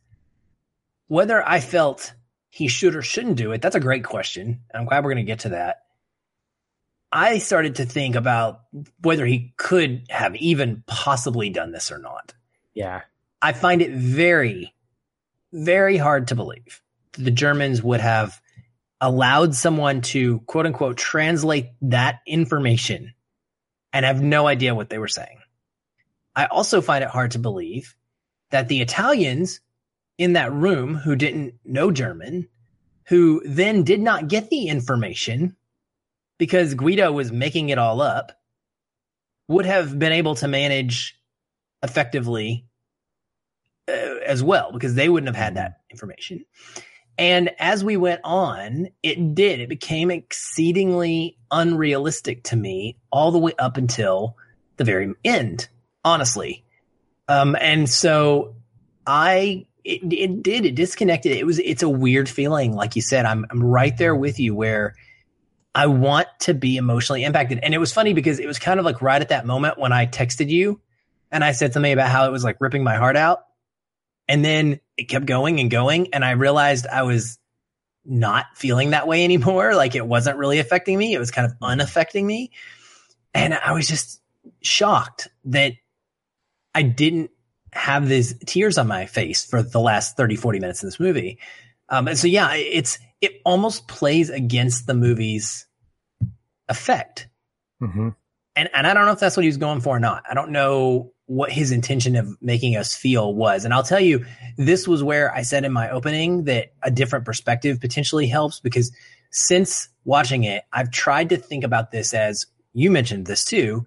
whether 1.06 1.46
I 1.46 1.60
felt 1.60 2.12
he 2.50 2.68
should 2.68 2.96
or 2.96 3.02
shouldn't 3.02 3.36
do 3.36 3.52
it, 3.52 3.62
that's 3.62 3.76
a 3.76 3.80
great 3.80 4.04
question. 4.04 4.60
I'm 4.72 4.86
glad 4.86 5.04
we're 5.04 5.10
gonna 5.10 5.24
get 5.24 5.40
to 5.40 5.50
that. 5.50 5.82
I 7.12 7.38
started 7.38 7.76
to 7.76 7.84
think 7.84 8.16
about 8.16 8.62
whether 9.00 9.24
he 9.24 9.54
could 9.56 10.06
have 10.10 10.34
even 10.34 10.82
possibly 10.84 11.48
done 11.48 11.70
this 11.70 11.92
or 11.92 11.98
not. 11.98 12.34
Yeah. 12.74 13.02
I 13.44 13.52
find 13.52 13.82
it 13.82 13.90
very, 13.90 14.74
very 15.52 15.98
hard 15.98 16.28
to 16.28 16.34
believe 16.34 16.80
that 17.12 17.24
the 17.24 17.30
Germans 17.30 17.82
would 17.82 18.00
have 18.00 18.40
allowed 19.02 19.54
someone 19.54 20.00
to 20.00 20.38
quote 20.46 20.64
unquote 20.64 20.96
translate 20.96 21.66
that 21.82 22.20
information 22.26 23.12
and 23.92 24.06
have 24.06 24.22
no 24.22 24.46
idea 24.46 24.74
what 24.74 24.88
they 24.88 24.96
were 24.96 25.08
saying. 25.08 25.40
I 26.34 26.46
also 26.46 26.80
find 26.80 27.04
it 27.04 27.10
hard 27.10 27.32
to 27.32 27.38
believe 27.38 27.94
that 28.50 28.68
the 28.68 28.80
Italians 28.80 29.60
in 30.16 30.32
that 30.32 30.50
room 30.50 30.94
who 30.94 31.14
didn't 31.14 31.52
know 31.66 31.90
German, 31.90 32.48
who 33.08 33.42
then 33.44 33.82
did 33.82 34.00
not 34.00 34.28
get 34.28 34.48
the 34.48 34.68
information 34.68 35.54
because 36.38 36.72
Guido 36.72 37.12
was 37.12 37.30
making 37.30 37.68
it 37.68 37.76
all 37.76 38.00
up, 38.00 38.32
would 39.48 39.66
have 39.66 39.98
been 39.98 40.12
able 40.12 40.34
to 40.36 40.48
manage 40.48 41.20
effectively 41.82 42.64
as 44.24 44.42
well 44.42 44.72
because 44.72 44.94
they 44.94 45.08
wouldn't 45.08 45.28
have 45.28 45.42
had 45.42 45.56
that 45.56 45.80
information. 45.90 46.44
And 47.16 47.50
as 47.58 47.84
we 47.84 47.96
went 47.96 48.20
on, 48.24 48.88
it 49.02 49.34
did. 49.34 49.60
It 49.60 49.68
became 49.68 50.10
exceedingly 50.10 51.38
unrealistic 51.50 52.42
to 52.44 52.56
me 52.56 52.96
all 53.10 53.30
the 53.30 53.38
way 53.38 53.52
up 53.58 53.76
until 53.76 54.36
the 54.76 54.84
very 54.84 55.14
end, 55.24 55.68
honestly. 56.04 56.64
Um, 57.28 57.56
and 57.60 57.88
so 57.88 58.56
I, 59.06 59.66
it, 59.84 60.00
it 60.12 60.42
did, 60.42 60.64
it 60.64 60.74
disconnected. 60.74 61.32
It 61.32 61.46
was, 61.46 61.60
it's 61.60 61.82
a 61.82 61.88
weird 61.88 62.28
feeling. 62.28 62.74
Like 62.74 62.96
you 62.96 63.02
said, 63.02 63.26
I'm, 63.26 63.46
I'm 63.50 63.62
right 63.62 63.96
there 63.96 64.16
with 64.16 64.40
you 64.40 64.54
where 64.54 64.96
I 65.74 65.86
want 65.86 66.26
to 66.40 66.54
be 66.54 66.76
emotionally 66.76 67.24
impacted. 67.24 67.60
And 67.62 67.74
it 67.74 67.78
was 67.78 67.92
funny 67.92 68.12
because 68.12 68.40
it 68.40 68.46
was 68.46 68.58
kind 68.58 68.80
of 68.80 68.84
like 68.84 69.02
right 69.02 69.20
at 69.20 69.28
that 69.28 69.46
moment 69.46 69.78
when 69.78 69.92
I 69.92 70.06
texted 70.06 70.48
you 70.48 70.80
and 71.30 71.44
I 71.44 71.52
said 71.52 71.72
something 71.72 71.92
about 71.92 72.10
how 72.10 72.26
it 72.26 72.32
was 72.32 72.44
like 72.44 72.60
ripping 72.60 72.84
my 72.84 72.96
heart 72.96 73.16
out. 73.16 73.44
And 74.28 74.44
then 74.44 74.80
it 74.96 75.04
kept 75.04 75.26
going 75.26 75.60
and 75.60 75.70
going. 75.70 76.08
And 76.12 76.24
I 76.24 76.32
realized 76.32 76.86
I 76.86 77.02
was 77.02 77.38
not 78.04 78.46
feeling 78.54 78.90
that 78.90 79.06
way 79.06 79.24
anymore. 79.24 79.74
Like 79.84 79.94
it 79.94 80.06
wasn't 80.06 80.38
really 80.38 80.58
affecting 80.58 80.96
me. 80.96 81.14
It 81.14 81.18
was 81.18 81.30
kind 81.30 81.46
of 81.46 81.56
unaffecting 81.60 82.26
me. 82.26 82.52
And 83.34 83.54
I 83.54 83.72
was 83.72 83.88
just 83.88 84.20
shocked 84.62 85.28
that 85.46 85.72
I 86.74 86.82
didn't 86.82 87.30
have 87.72 88.08
these 88.08 88.34
tears 88.46 88.78
on 88.78 88.86
my 88.86 89.06
face 89.06 89.44
for 89.44 89.62
the 89.62 89.80
last 89.80 90.16
30, 90.16 90.36
40 90.36 90.60
minutes 90.60 90.82
in 90.82 90.86
this 90.86 91.00
movie. 91.00 91.38
Um, 91.88 92.08
and 92.08 92.18
so, 92.18 92.28
yeah, 92.28 92.54
it's, 92.54 92.98
it 93.20 93.40
almost 93.44 93.88
plays 93.88 94.30
against 94.30 94.86
the 94.86 94.94
movie's 94.94 95.66
effect. 96.68 97.28
Mm-hmm. 97.82 98.10
And, 98.56 98.70
and 98.72 98.86
I 98.86 98.94
don't 98.94 99.06
know 99.06 99.12
if 99.12 99.20
that's 99.20 99.36
what 99.36 99.42
he 99.42 99.48
was 99.48 99.56
going 99.56 99.80
for 99.80 99.96
or 99.96 100.00
not. 100.00 100.24
I 100.28 100.34
don't 100.34 100.50
know 100.50 101.13
what 101.34 101.50
his 101.50 101.72
intention 101.72 102.14
of 102.16 102.40
making 102.40 102.76
us 102.76 102.94
feel 102.94 103.34
was. 103.34 103.64
And 103.64 103.74
I'll 103.74 103.82
tell 103.82 104.00
you, 104.00 104.24
this 104.56 104.86
was 104.86 105.02
where 105.02 105.34
I 105.34 105.42
said 105.42 105.64
in 105.64 105.72
my 105.72 105.90
opening 105.90 106.44
that 106.44 106.72
a 106.82 106.90
different 106.90 107.24
perspective 107.24 107.80
potentially 107.80 108.26
helps 108.26 108.60
because 108.60 108.92
since 109.30 109.88
watching 110.04 110.44
it, 110.44 110.62
I've 110.72 110.90
tried 110.90 111.30
to 111.30 111.36
think 111.36 111.64
about 111.64 111.90
this 111.90 112.14
as 112.14 112.46
you 112.72 112.90
mentioned 112.90 113.26
this 113.26 113.44
too, 113.44 113.84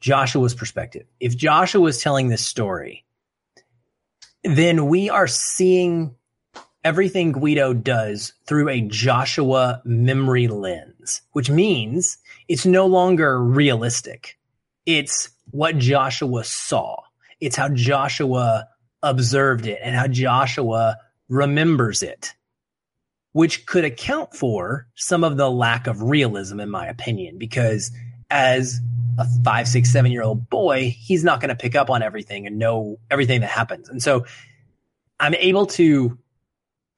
Joshua's 0.00 0.54
perspective. 0.54 1.06
If 1.20 1.36
Joshua 1.36 1.80
was 1.80 2.02
telling 2.02 2.28
this 2.28 2.46
story, 2.46 3.04
then 4.44 4.86
we 4.86 5.08
are 5.10 5.26
seeing 5.26 6.14
everything 6.84 7.32
Guido 7.32 7.74
does 7.74 8.32
through 8.46 8.68
a 8.68 8.80
Joshua 8.80 9.82
memory 9.84 10.48
lens, 10.48 11.22
which 11.32 11.50
means 11.50 12.18
it's 12.48 12.66
no 12.66 12.86
longer 12.86 13.42
realistic. 13.42 14.38
It's 14.86 15.30
what 15.50 15.78
Joshua 15.78 16.44
saw. 16.44 16.96
It's 17.40 17.56
how 17.56 17.68
Joshua 17.68 18.68
observed 19.02 19.66
it 19.66 19.80
and 19.82 19.94
how 19.94 20.06
Joshua 20.06 20.98
remembers 21.28 22.02
it, 22.02 22.34
which 23.32 23.66
could 23.66 23.84
account 23.84 24.34
for 24.34 24.86
some 24.94 25.24
of 25.24 25.36
the 25.36 25.50
lack 25.50 25.86
of 25.86 26.02
realism, 26.02 26.60
in 26.60 26.70
my 26.70 26.86
opinion, 26.86 27.38
because 27.38 27.90
as 28.30 28.80
a 29.18 29.26
five, 29.44 29.66
six, 29.68 29.90
seven 29.90 30.12
year 30.12 30.22
old 30.22 30.48
boy, 30.50 30.94
he's 30.98 31.24
not 31.24 31.40
going 31.40 31.48
to 31.48 31.54
pick 31.54 31.74
up 31.74 31.90
on 31.90 32.02
everything 32.02 32.46
and 32.46 32.58
know 32.58 32.98
everything 33.10 33.40
that 33.40 33.50
happens. 33.50 33.88
And 33.88 34.02
so 34.02 34.26
I'm 35.18 35.34
able 35.34 35.66
to 35.66 36.18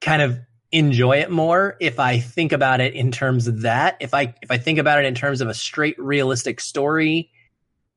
kind 0.01 0.23
of 0.23 0.38
enjoy 0.73 1.19
it 1.19 1.31
more 1.31 1.77
if 1.81 2.01
I 2.01 2.19
think 2.19 2.53
about 2.53 2.81
it 2.81 2.95
in 2.95 3.12
terms 3.12 3.47
of 3.47 3.62
that. 3.62 3.97
If 4.01 4.15
I 4.15 4.35
if 4.43 4.51
I 4.51 4.59
think 4.59 4.79
about 4.79 4.99
it 4.99 5.07
in 5.07 5.15
terms 5.15 5.41
of 5.41 5.49
a 5.49 5.55
straight 5.55 5.99
realistic 5.99 6.61
story, 6.61 7.31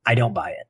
I 0.06 0.14
don't 0.14 0.34
buy 0.34 0.50
it. 0.50 0.66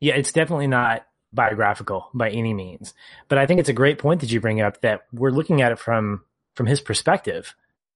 Yeah, 0.00 0.14
it's 0.14 0.32
definitely 0.32 0.66
not 0.66 1.06
biographical 1.32 2.08
by 2.14 2.30
any 2.30 2.54
means. 2.54 2.94
But 3.28 3.38
I 3.38 3.46
think 3.46 3.60
it's 3.60 3.68
a 3.68 3.74
great 3.74 3.98
point 3.98 4.20
that 4.20 4.32
you 4.32 4.40
bring 4.40 4.60
up 4.60 4.80
that 4.80 5.02
we're 5.12 5.30
looking 5.30 5.62
at 5.62 5.72
it 5.72 5.78
from 5.78 6.22
from 6.54 6.66
his 6.66 6.80
perspective 6.80 7.54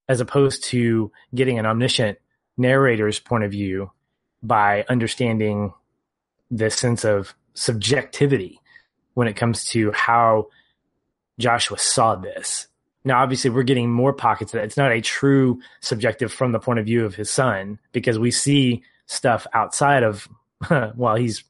as 0.09 0.20
opposed 0.20 0.64
to 0.64 1.11
getting 1.35 1.59
an 1.59 1.66
omniscient 1.66 2.18
narrator's 2.57 3.18
point 3.18 3.44
of 3.44 3.51
view 3.51 3.90
by 4.42 4.85
understanding 4.88 5.73
this 6.51 6.75
sense 6.75 7.05
of 7.05 7.35
subjectivity 7.55 8.61
when 9.14 9.29
it 9.29 9.37
comes 9.37 9.64
to 9.64 9.90
how 9.92 10.49
Joshua 11.38 11.79
saw 11.79 12.16
this. 12.16 12.66
Now, 13.05 13.23
obviously, 13.23 13.51
we're 13.51 13.62
getting 13.62 13.90
more 13.90 14.12
pockets 14.12 14.53
of 14.53 14.59
that. 14.59 14.66
It's 14.66 14.77
not 14.77 14.92
a 14.92 15.01
true 15.01 15.61
subjective 15.81 16.33
from 16.33 16.53
the 16.53 16.59
point 16.59 16.79
of 16.79 16.85
view 16.85 17.05
of 17.07 17.14
his 17.14 17.31
son 17.31 17.79
because 17.92 18.18
we 18.18 18.31
see 18.31 18.83
stuff 19.07 19.46
outside 19.55 20.03
of 20.03 20.29
while 20.94 21.16
he's, 21.16 21.44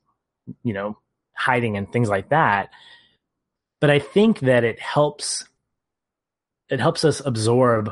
you 0.63 0.73
know, 0.73 0.99
hiding 1.35 1.77
and 1.77 1.91
things 1.93 2.09
like 2.09 2.31
that. 2.31 2.71
But 3.81 3.91
I 3.91 3.99
think 3.99 4.41
that 4.41 4.65
it 4.65 4.81
helps 4.81 5.45
it 6.69 6.81
helps 6.81 7.05
us 7.05 7.21
absorb 7.25 7.91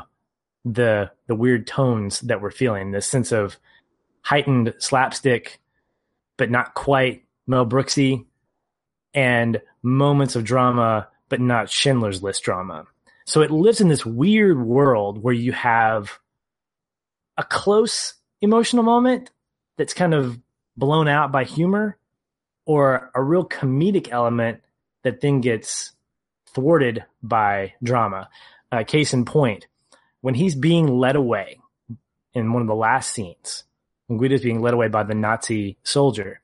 the 0.65 1.11
the 1.27 1.35
weird 1.35 1.67
tones 1.67 2.21
that 2.21 2.41
we're 2.41 2.51
feeling, 2.51 2.91
this 2.91 3.07
sense 3.07 3.31
of 3.31 3.57
heightened 4.21 4.73
slapstick, 4.77 5.59
but 6.37 6.51
not 6.51 6.73
quite 6.73 7.23
Mel 7.47 7.65
Brooksy, 7.65 8.25
and 9.13 9.61
moments 9.81 10.35
of 10.35 10.43
drama, 10.43 11.07
but 11.29 11.41
not 11.41 11.69
Schindler's 11.69 12.21
List 12.21 12.43
drama. 12.43 12.85
So 13.25 13.41
it 13.41 13.51
lives 13.51 13.81
in 13.81 13.89
this 13.89 14.05
weird 14.05 14.59
world 14.59 15.21
where 15.21 15.33
you 15.33 15.51
have 15.51 16.19
a 17.37 17.43
close 17.43 18.15
emotional 18.41 18.83
moment 18.83 19.31
that's 19.77 19.93
kind 19.93 20.13
of 20.13 20.39
blown 20.79 21.07
out 21.07 21.31
by 21.31 21.43
humor, 21.43 21.97
or 22.65 23.11
a 23.13 23.21
real 23.21 23.47
comedic 23.47 24.09
element 24.11 24.61
that 25.03 25.21
then 25.21 25.41
gets 25.41 25.91
thwarted 26.53 27.03
by 27.21 27.73
drama. 27.83 28.29
Uh, 28.71 28.83
case 28.83 29.13
in 29.13 29.25
point, 29.25 29.67
when 30.21 30.35
he's 30.35 30.55
being 30.55 30.87
led 30.87 31.15
away 31.15 31.59
in 32.33 32.53
one 32.53 32.61
of 32.61 32.67
the 32.67 32.75
last 32.75 33.11
scenes, 33.11 33.63
when 34.07 34.19
Guido's 34.19 34.43
being 34.43 34.61
led 34.61 34.73
away 34.73 34.87
by 34.87 35.03
the 35.03 35.15
Nazi 35.15 35.77
soldier, 35.83 36.41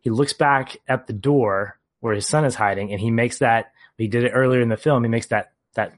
he 0.00 0.10
looks 0.10 0.32
back 0.32 0.76
at 0.86 1.06
the 1.06 1.12
door 1.12 1.78
where 2.00 2.14
his 2.14 2.26
son 2.26 2.44
is 2.44 2.54
hiding 2.54 2.92
and 2.92 3.00
he 3.00 3.10
makes 3.10 3.38
that, 3.38 3.72
he 3.96 4.06
did 4.06 4.24
it 4.24 4.30
earlier 4.30 4.60
in 4.60 4.68
the 4.68 4.76
film, 4.76 5.02
he 5.02 5.10
makes 5.10 5.26
that, 5.26 5.52
that 5.74 5.94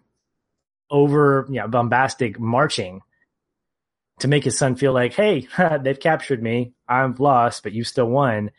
over, 0.90 1.46
bombastic 1.68 2.40
marching 2.40 3.02
to 4.20 4.28
make 4.28 4.44
his 4.44 4.56
son 4.56 4.76
feel 4.76 4.92
like, 4.92 5.14
hey, 5.14 5.48
they've 5.82 5.98
captured 5.98 6.42
me. 6.42 6.72
I've 6.88 7.20
lost, 7.20 7.62
but 7.62 7.72
you 7.72 7.84
still 7.84 8.06
won. 8.06 8.50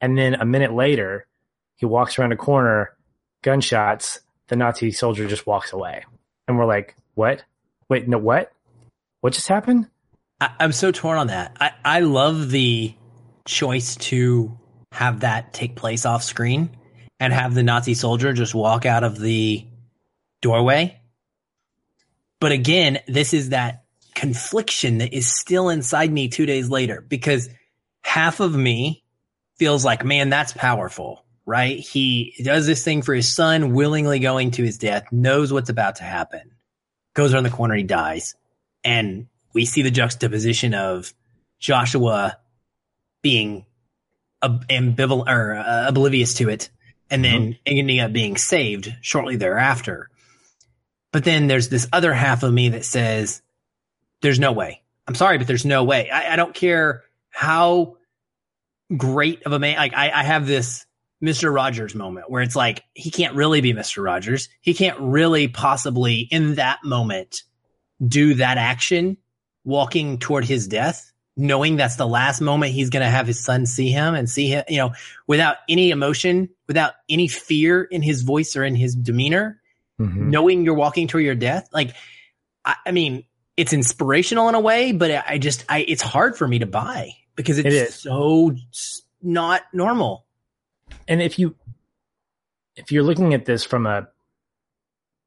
And 0.00 0.16
then 0.16 0.34
a 0.34 0.44
minute 0.44 0.72
later, 0.72 1.26
he 1.76 1.86
walks 1.86 2.18
around 2.18 2.32
a 2.32 2.36
corner, 2.36 2.96
gunshots, 3.42 4.20
the 4.48 4.56
Nazi 4.56 4.92
soldier 4.92 5.26
just 5.26 5.46
walks 5.46 5.72
away. 5.72 6.04
And 6.46 6.58
we're 6.58 6.66
like, 6.66 6.96
what? 7.14 7.44
Wait, 7.88 8.06
no, 8.08 8.18
what? 8.18 8.52
What 9.20 9.32
just 9.32 9.48
happened? 9.48 9.88
I, 10.40 10.50
am 10.60 10.72
so 10.72 10.92
torn 10.92 11.18
on 11.18 11.28
that. 11.28 11.56
I, 11.58 11.72
I 11.84 12.00
love 12.00 12.50
the 12.50 12.94
choice 13.46 13.96
to 13.96 14.56
have 14.92 15.20
that 15.20 15.52
take 15.52 15.76
place 15.76 16.06
off 16.06 16.22
screen 16.22 16.70
and 17.18 17.32
have 17.32 17.54
the 17.54 17.62
Nazi 17.62 17.94
soldier 17.94 18.32
just 18.32 18.54
walk 18.54 18.86
out 18.86 19.04
of 19.04 19.18
the 19.18 19.66
doorway. 20.42 21.00
But 22.40 22.52
again, 22.52 23.00
this 23.08 23.32
is 23.32 23.50
that 23.50 23.85
confliction 24.16 24.98
that 24.98 25.14
is 25.14 25.28
still 25.28 25.68
inside 25.68 26.10
me 26.10 26.26
two 26.26 26.46
days 26.46 26.68
later 26.68 27.00
because 27.08 27.48
half 28.02 28.40
of 28.40 28.52
me 28.52 29.04
feels 29.56 29.84
like, 29.84 30.04
man, 30.04 30.28
that's 30.28 30.52
powerful, 30.52 31.24
right? 31.44 31.78
He 31.78 32.34
does 32.42 32.66
this 32.66 32.82
thing 32.82 33.02
for 33.02 33.14
his 33.14 33.32
son, 33.32 33.74
willingly 33.74 34.18
going 34.18 34.50
to 34.52 34.64
his 34.64 34.78
death, 34.78 35.12
knows 35.12 35.52
what's 35.52 35.70
about 35.70 35.96
to 35.96 36.02
happen 36.02 36.50
goes 37.16 37.34
around 37.34 37.44
the 37.44 37.50
corner, 37.50 37.74
he 37.74 37.82
dies. 37.82 38.36
And 38.84 39.26
we 39.52 39.64
see 39.64 39.82
the 39.82 39.90
juxtaposition 39.90 40.74
of 40.74 41.12
Joshua 41.58 42.38
being 43.22 43.64
ambivalent 44.44 45.26
or 45.26 45.54
uh, 45.56 45.88
oblivious 45.88 46.34
to 46.34 46.50
it 46.50 46.70
and 47.10 47.24
then 47.24 47.54
mm-hmm. 47.54 47.60
ending 47.66 48.00
up 48.00 48.12
being 48.12 48.36
saved 48.36 48.94
shortly 49.00 49.36
thereafter. 49.36 50.10
But 51.10 51.24
then 51.24 51.46
there's 51.46 51.70
this 51.70 51.88
other 51.92 52.12
half 52.12 52.42
of 52.42 52.52
me 52.52 52.68
that 52.70 52.84
says, 52.84 53.40
there's 54.22 54.38
no 54.38 54.52
way. 54.52 54.82
I'm 55.06 55.14
sorry, 55.14 55.38
but 55.38 55.46
there's 55.46 55.64
no 55.64 55.84
way. 55.84 56.10
I, 56.10 56.32
I 56.32 56.36
don't 56.36 56.54
care 56.54 57.04
how 57.30 57.96
great 58.96 59.44
of 59.44 59.52
a 59.52 59.58
man. 59.58 59.76
Like 59.76 59.94
I, 59.94 60.10
I 60.10 60.24
have 60.24 60.46
this 60.46 60.86
Mr. 61.22 61.54
Rogers 61.54 61.94
moment 61.94 62.30
where 62.30 62.42
it's 62.42 62.56
like 62.56 62.82
he 62.94 63.10
can't 63.10 63.34
really 63.34 63.60
be 63.60 63.72
Mr. 63.72 64.02
Rogers. 64.02 64.48
He 64.60 64.74
can't 64.74 64.98
really 65.00 65.48
possibly 65.48 66.20
in 66.20 66.56
that 66.56 66.80
moment 66.84 67.42
do 68.06 68.34
that 68.34 68.58
action 68.58 69.16
walking 69.64 70.18
toward 70.18 70.44
his 70.44 70.68
death 70.68 71.12
knowing 71.36 71.76
that's 71.76 71.96
the 71.96 72.06
last 72.06 72.40
moment 72.40 72.72
he's 72.72 72.90
going 72.90 73.04
to 73.04 73.10
have 73.10 73.26
his 73.26 73.42
son 73.42 73.66
see 73.66 73.90
him 73.90 74.14
and 74.14 74.28
see 74.28 74.48
him, 74.48 74.64
you 74.68 74.78
know, 74.78 74.92
without 75.26 75.56
any 75.68 75.90
emotion, 75.90 76.48
without 76.66 76.94
any 77.08 77.28
fear 77.28 77.84
in 77.84 78.02
his 78.02 78.22
voice 78.22 78.56
or 78.56 78.64
in 78.64 78.74
his 78.74 78.94
demeanor, 78.94 79.60
mm-hmm. 80.00 80.30
knowing 80.30 80.64
you're 80.64 80.74
walking 80.74 81.08
toward 81.08 81.24
your 81.24 81.34
death. 81.34 81.68
Like, 81.72 81.94
I, 82.64 82.76
I, 82.86 82.90
mean, 82.92 83.24
it's 83.56 83.72
inspirational 83.72 84.48
in 84.48 84.54
a 84.54 84.60
way, 84.60 84.92
but 84.92 85.24
I 85.26 85.38
just, 85.38 85.64
I, 85.68 85.80
it's 85.88 86.02
hard 86.02 86.36
for 86.36 86.46
me 86.46 86.58
to 86.58 86.66
buy 86.66 87.12
because 87.36 87.58
it's 87.58 87.74
it 87.74 87.92
so 87.92 88.54
not 89.22 89.62
normal. 89.72 90.26
And 91.08 91.22
if 91.22 91.38
you, 91.38 91.54
if 92.76 92.92
you're 92.92 93.02
looking 93.02 93.34
at 93.34 93.46
this 93.46 93.64
from 93.64 93.86
a 93.86 94.08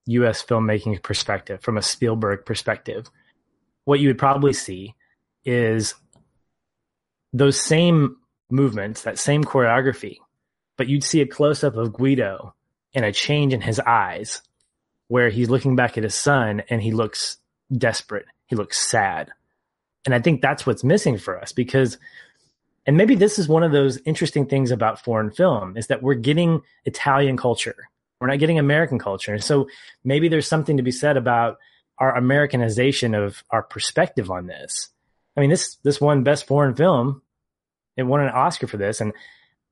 U.S. 0.06 0.44
filmmaking 0.44 1.02
perspective, 1.02 1.62
from 1.62 1.78
a 1.78 1.82
Spielberg 1.82 2.46
perspective, 2.46 3.10
what 3.86 4.00
you 4.00 4.10
would 4.10 4.20
probably 4.20 4.54
see 4.54 4.96
is 5.44 5.96
those 7.34 7.60
same 7.60 8.18
movements, 8.52 9.04
that 9.04 9.18
same 9.18 9.44
choreography, 9.44 10.18
but 10.78 10.88
you'd 10.88 11.04
see 11.04 11.22
a 11.22 11.28
close 11.28 11.64
up 11.64 11.76
of 11.76 11.94
Guido 11.94 12.54
and 12.94 13.06
a 13.06 13.12
change 13.12 13.54
in 13.54 13.62
his 13.62 13.80
eyes 13.80 14.42
where 15.08 15.30
he's 15.30 15.50
looking 15.50 15.76
back 15.76 15.98
at 15.98 16.04
his 16.04 16.16
son 16.16 16.62
and 16.70 16.82
he 16.82 16.92
looks 16.92 17.38
desperate. 17.72 18.26
He 18.48 18.56
looks 18.56 18.80
sad. 18.80 19.32
And 20.06 20.16
I 20.16 20.20
think 20.20 20.42
that's 20.42 20.66
what's 20.66 20.84
missing 20.84 21.18
for 21.18 21.40
us 21.40 21.52
because 21.52 21.98
and 22.86 22.98
maybe 22.98 23.14
this 23.14 23.38
is 23.38 23.48
one 23.48 23.62
of 23.62 23.72
those 23.72 24.00
interesting 24.06 24.48
things 24.48 24.72
about 24.72 25.04
foreign 25.04 25.30
film 25.30 25.78
is 25.78 25.88
that 25.88 26.02
we're 26.02 26.16
getting 26.16 26.62
Italian 26.86 27.38
culture. 27.38 27.76
We're 28.20 28.28
not 28.28 28.40
getting 28.40 28.58
American 28.58 28.98
culture. 28.98 29.34
And 29.34 29.44
so 29.44 29.68
maybe 30.04 30.28
there's 30.28 30.48
something 30.48 30.78
to 30.78 30.84
be 30.84 30.92
said 30.92 31.16
about 31.16 31.60
our 32.00 32.16
Americanization 32.16 33.14
of 33.14 33.44
our 33.52 33.62
perspective 33.62 34.32
on 34.32 34.48
this. 34.48 34.90
I 35.38 35.42
mean, 35.42 35.50
this 35.50 35.76
this 35.84 36.02
won 36.02 36.24
best 36.24 36.48
foreign 36.48 36.76
film. 36.76 37.22
It 37.96 38.04
won 38.04 38.22
an 38.22 38.30
Oscar 38.30 38.68
for 38.68 38.78
this, 38.78 39.02
and 39.02 39.14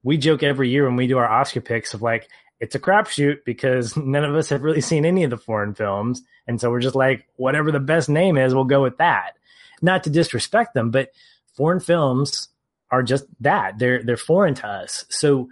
we 0.04 0.18
joke 0.18 0.44
every 0.44 0.70
year 0.70 0.86
when 0.86 0.96
we 0.96 1.08
do 1.08 1.18
our 1.18 1.28
Oscar 1.28 1.62
picks 1.62 1.94
of 1.94 2.02
like 2.02 2.28
it's 2.60 2.76
a 2.76 2.80
crapshoot 2.80 3.44
because 3.46 3.96
none 3.98 4.24
of 4.24 4.36
us 4.36 4.50
have 4.50 4.64
really 4.64 4.82
seen 4.82 5.06
any 5.06 5.24
of 5.24 5.30
the 5.30 5.38
foreign 5.38 5.74
films, 5.74 6.22
and 6.48 6.60
so 6.60 6.70
we're 6.70 6.80
just 6.80 6.96
like 6.96 7.28
whatever 7.36 7.72
the 7.72 7.80
best 7.80 8.10
name 8.10 8.38
is, 8.38 8.54
we'll 8.54 8.64
go 8.64 8.82
with 8.82 8.98
that. 8.98 9.34
Not 9.82 10.04
to 10.06 10.10
disrespect 10.10 10.74
them, 10.74 10.92
but 10.92 11.12
foreign 11.56 11.80
films 11.80 12.50
are 12.90 13.04
just 13.04 13.26
that 13.42 13.78
they're 13.80 14.04
they're 14.04 14.18
foreign 14.18 14.56
to 14.56 14.68
us. 14.68 15.06
So 15.10 15.50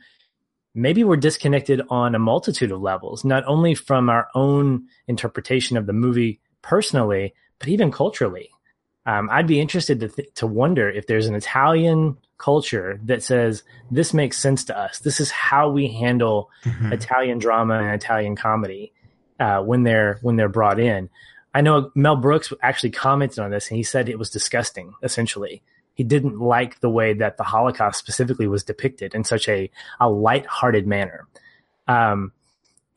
maybe 0.73 1.03
we're 1.03 1.17
disconnected 1.17 1.81
on 1.89 2.15
a 2.15 2.19
multitude 2.19 2.71
of 2.71 2.81
levels, 2.81 3.23
not 3.23 3.43
only 3.45 3.75
from 3.75 4.09
our 4.09 4.27
own 4.35 4.85
interpretation 5.07 5.77
of 5.77 5.85
the 5.85 5.93
movie 5.93 6.39
personally, 6.61 7.33
but 7.59 7.69
even 7.69 7.91
culturally. 7.91 8.49
Um, 9.05 9.29
I'd 9.31 9.47
be 9.47 9.59
interested 9.59 9.99
to 9.99 10.09
th- 10.09 10.33
to 10.35 10.47
wonder 10.47 10.89
if 10.89 11.07
there's 11.07 11.27
an 11.27 11.35
Italian 11.35 12.17
culture 12.37 12.99
that 13.03 13.23
says 13.23 13.63
this 13.91 14.13
makes 14.13 14.37
sense 14.37 14.63
to 14.65 14.77
us. 14.77 14.99
This 14.99 15.19
is 15.19 15.31
how 15.31 15.69
we 15.69 15.87
handle 15.87 16.49
mm-hmm. 16.63 16.91
Italian 16.91 17.37
drama 17.37 17.75
and 17.79 17.93
Italian 17.93 18.35
comedy 18.35 18.91
uh, 19.39 19.61
when 19.61 19.83
they're 19.83 20.19
when 20.21 20.35
they're 20.35 20.49
brought 20.49 20.79
in. 20.79 21.09
I 21.53 21.61
know 21.61 21.91
Mel 21.95 22.17
Brooks 22.17 22.51
actually 22.61 22.91
commented 22.91 23.39
on 23.39 23.51
this, 23.51 23.69
and 23.69 23.77
he 23.77 23.83
said 23.83 24.09
it 24.09 24.19
was 24.19 24.29
disgusting. 24.29 24.93
Essentially, 25.03 25.61
he 25.93 26.03
didn't 26.03 26.39
like 26.39 26.79
the 26.79 26.89
way 26.89 27.13
that 27.13 27.37
the 27.37 27.43
Holocaust 27.43 27.99
specifically 27.99 28.47
was 28.47 28.63
depicted 28.63 29.13
in 29.15 29.23
such 29.23 29.47
a 29.47 29.69
a 29.99 30.09
light-hearted 30.09 30.87
manner. 30.87 31.27
Um, 31.87 32.33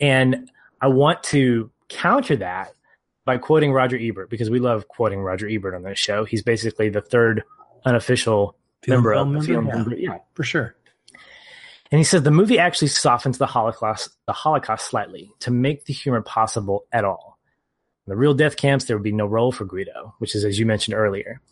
and 0.00 0.50
I 0.80 0.88
want 0.88 1.22
to 1.24 1.70
counter 1.88 2.36
that 2.36 2.72
by 3.29 3.37
quoting 3.37 3.72
Roger 3.72 3.99
Ebert 4.01 4.31
because 4.31 4.49
we 4.49 4.59
love 4.59 4.89
quoting 4.89 5.20
Roger 5.20 5.47
Ebert 5.47 5.74
on 5.74 5.83
this 5.83 5.99
show. 5.99 6.24
He's 6.24 6.43
basically 6.43 6.89
the 6.89 7.03
third 7.03 7.45
unofficial 7.85 8.57
film 8.83 9.03
member 9.03 9.12
of 9.12 9.31
the 9.35 9.41
film. 9.43 9.66
Yeah, 9.66 9.85
yeah, 9.99 10.18
for 10.33 10.45
sure. 10.45 10.74
And 11.93 11.99
he 11.99 12.05
says 12.05 12.22
the 12.22 12.31
movie 12.31 12.59
actually 12.59 12.89
softens 12.89 13.37
the 13.37 13.45
Holocaust, 13.45 14.16
the 14.26 14.33
Holocaust 14.33 14.89
slightly 14.89 15.31
to 15.41 15.51
make 15.51 15.85
the 15.85 15.93
humor 15.93 16.22
possible 16.22 16.87
at 16.91 17.05
all. 17.05 17.39
In 18.07 18.12
the 18.12 18.16
real 18.16 18.33
death 18.33 18.57
camps, 18.57 18.87
there 18.87 18.97
would 18.97 19.05
be 19.05 19.12
no 19.12 19.26
role 19.26 19.53
for 19.53 19.66
Guido, 19.66 20.14
which 20.20 20.35
is 20.35 20.43
as 20.43 20.59
you 20.59 20.64
mentioned 20.64 20.95
earlier. 20.95 21.43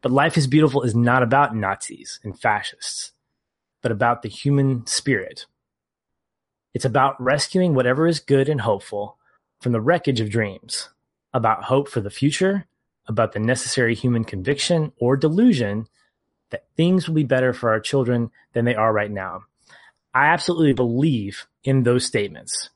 But 0.00 0.12
Life 0.12 0.38
is 0.38 0.46
Beautiful 0.46 0.80
is 0.80 0.94
not 0.94 1.22
about 1.22 1.54
Nazis 1.54 2.20
and 2.24 2.40
fascists, 2.40 3.12
but 3.82 3.92
about 3.92 4.22
the 4.22 4.30
human 4.30 4.86
spirit. 4.86 5.44
It's 6.72 6.86
about 6.86 7.22
rescuing 7.22 7.74
whatever 7.74 8.06
is 8.06 8.18
good 8.18 8.48
and 8.48 8.62
hopeful 8.62 9.18
from 9.60 9.72
the 9.72 9.80
wreckage 9.82 10.20
of 10.20 10.30
dreams 10.30 10.88
about 11.32 11.64
hope 11.64 11.88
for 11.88 12.00
the 12.00 12.10
future, 12.10 12.66
about 13.06 13.32
the 13.32 13.38
necessary 13.38 13.94
human 13.94 14.24
conviction 14.24 14.92
or 14.98 15.16
delusion 15.16 15.86
that 16.50 16.66
things 16.76 17.06
will 17.06 17.14
be 17.14 17.24
better 17.24 17.52
for 17.52 17.70
our 17.70 17.80
children 17.80 18.30
than 18.52 18.64
they 18.64 18.74
are 18.74 18.92
right 18.92 19.10
now. 19.10 19.42
I 20.14 20.26
absolutely 20.26 20.72
believe 20.72 21.46
in 21.64 21.82
those 21.82 22.04
statements. 22.04 22.70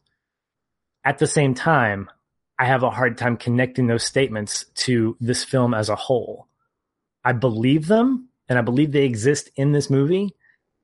At 1.04 1.18
the 1.18 1.26
same 1.26 1.54
time, 1.54 2.10
I 2.58 2.66
have 2.66 2.82
a 2.82 2.90
hard 2.90 3.18
time 3.18 3.36
connecting 3.36 3.86
those 3.86 4.04
statements 4.04 4.66
to 4.74 5.16
this 5.20 5.42
film 5.42 5.74
as 5.74 5.88
a 5.88 5.96
whole. 5.96 6.46
I 7.24 7.32
believe 7.32 7.86
them 7.86 8.28
and 8.48 8.58
I 8.58 8.62
believe 8.62 8.92
they 8.92 9.04
exist 9.04 9.50
in 9.56 9.72
this 9.72 9.90
movie, 9.90 10.34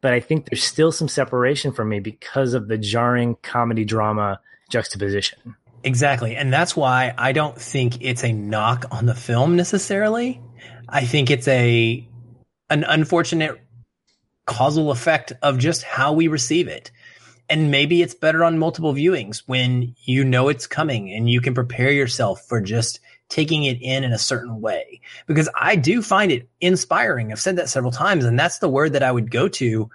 but 0.01 0.13
I 0.13 0.21
think 0.21 0.47
there's 0.47 0.65
still 0.65 0.91
some 0.91 1.09
separation 1.09 1.73
for 1.73 1.85
me 1.85 2.01
because 2.01 2.55
of 2.55 2.69
the 2.69 2.79
jarring 2.79 3.37
comedy 3.43 3.85
drama 3.85 4.41
juxtaposition. 4.71 5.57
Exactly. 5.85 6.37
And 6.37 6.53
that's 6.53 6.77
why 6.77 7.15
I 7.17 7.33
don't 7.33 7.59
think 7.61 7.99
it's 8.01 8.25
a 8.25 8.33
knock 8.33 8.87
on 8.91 9.07
the 9.07 9.15
film 9.15 9.57
necessarily. 9.57 10.41
I 10.89 11.05
think 11.05 11.31
it's 11.31 11.49
a 11.49 12.07
an 12.71 12.85
unfortunate 12.85 13.61
causal 14.47 14.91
effect 14.91 15.33
of 15.43 15.59
just 15.59 15.83
how 15.83 16.13
we 16.13 16.29
receive 16.29 16.69
it. 16.69 16.91
And 17.51 17.71
maybe 17.71 18.03
it's 18.03 18.15
better 18.15 18.45
on 18.45 18.59
multiple 18.59 18.93
viewings 18.93 19.43
when 19.47 19.95
you 20.05 20.25
know 20.25 20.49
it's 20.49 20.67
coming 20.67 21.13
and 21.13 21.31
you 21.31 21.41
can 21.41 21.55
prepare 21.55 21.91
yourself 21.91 22.43
for 22.47 22.61
just 22.61 23.01
taking 23.29 23.65
it 23.65 23.81
in 23.81 24.05
in 24.05 24.13
a 24.13 24.19
certain 24.19 24.61
way. 24.61 25.01
Because 25.27 25.49
I 25.59 25.77
do 25.77 26.03
find 26.03 26.33
it 26.33 26.49
inspiring. 26.61 27.31
I've 27.31 27.41
said 27.41 27.57
that 27.57 27.69
several 27.69 27.93
times 27.93 28.25
and 28.25 28.39
that's 28.39 28.59
the 28.59 28.69
word 28.69 28.95
that 28.95 29.03
I 29.03 29.13
would 29.13 29.31
go 29.31 29.49
to 29.49 29.91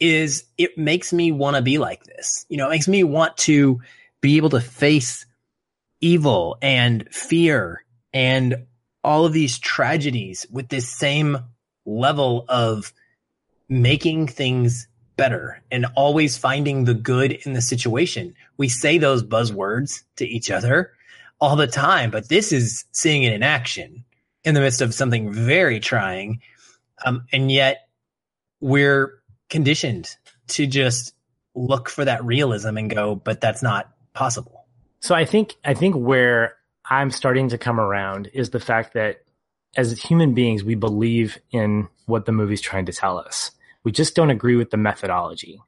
is 0.00 0.44
it 0.58 0.76
makes 0.76 1.12
me 1.12 1.32
want 1.32 1.56
to 1.56 1.62
be 1.62 1.78
like 1.78 2.04
this. 2.04 2.46
You 2.48 2.56
know, 2.56 2.66
it 2.66 2.70
makes 2.70 2.88
me 2.88 3.04
want 3.04 3.36
to 3.38 3.80
be 4.20 4.36
able 4.36 4.50
to 4.50 4.60
face 4.60 5.25
evil 6.00 6.58
and 6.62 7.08
fear 7.10 7.84
and 8.12 8.66
all 9.02 9.24
of 9.24 9.32
these 9.32 9.58
tragedies 9.58 10.46
with 10.50 10.68
this 10.68 10.88
same 10.88 11.38
level 11.84 12.44
of 12.48 12.92
making 13.68 14.26
things 14.26 14.88
better 15.16 15.62
and 15.70 15.86
always 15.96 16.36
finding 16.36 16.84
the 16.84 16.94
good 16.94 17.32
in 17.32 17.52
the 17.52 17.62
situation. 17.62 18.34
We 18.56 18.68
say 18.68 18.98
those 18.98 19.22
buzzwords 19.22 20.02
to 20.16 20.26
each 20.26 20.50
other 20.50 20.92
all 21.40 21.56
the 21.56 21.66
time, 21.66 22.10
but 22.10 22.28
this 22.28 22.52
is 22.52 22.84
seeing 22.92 23.22
it 23.22 23.32
in 23.32 23.42
action 23.42 24.04
in 24.44 24.54
the 24.54 24.60
midst 24.60 24.80
of 24.80 24.94
something 24.94 25.32
very 25.32 25.80
trying. 25.80 26.40
Um, 27.04 27.26
and 27.32 27.50
yet 27.50 27.88
we're 28.60 29.20
conditioned 29.50 30.14
to 30.48 30.66
just 30.66 31.14
look 31.54 31.88
for 31.88 32.04
that 32.04 32.24
realism 32.24 32.76
and 32.76 32.90
go, 32.90 33.14
but 33.14 33.40
that's 33.40 33.62
not 33.62 33.90
possible. 34.12 34.55
So 35.06 35.14
I 35.14 35.24
think 35.24 35.54
I 35.64 35.72
think 35.72 35.94
where 35.94 36.56
I'm 36.84 37.12
starting 37.12 37.50
to 37.50 37.58
come 37.58 37.78
around 37.78 38.28
is 38.34 38.50
the 38.50 38.58
fact 38.58 38.94
that 38.94 39.22
as 39.76 39.96
human 39.96 40.34
beings, 40.34 40.64
we 40.64 40.74
believe 40.74 41.38
in 41.52 41.86
what 42.06 42.24
the 42.24 42.32
movie's 42.32 42.60
trying 42.60 42.86
to 42.86 42.92
tell 42.92 43.16
us. 43.16 43.52
We 43.84 43.92
just 43.92 44.16
don't 44.16 44.30
agree 44.30 44.56
with 44.56 44.70
the 44.70 44.76
methodology. 44.76 45.62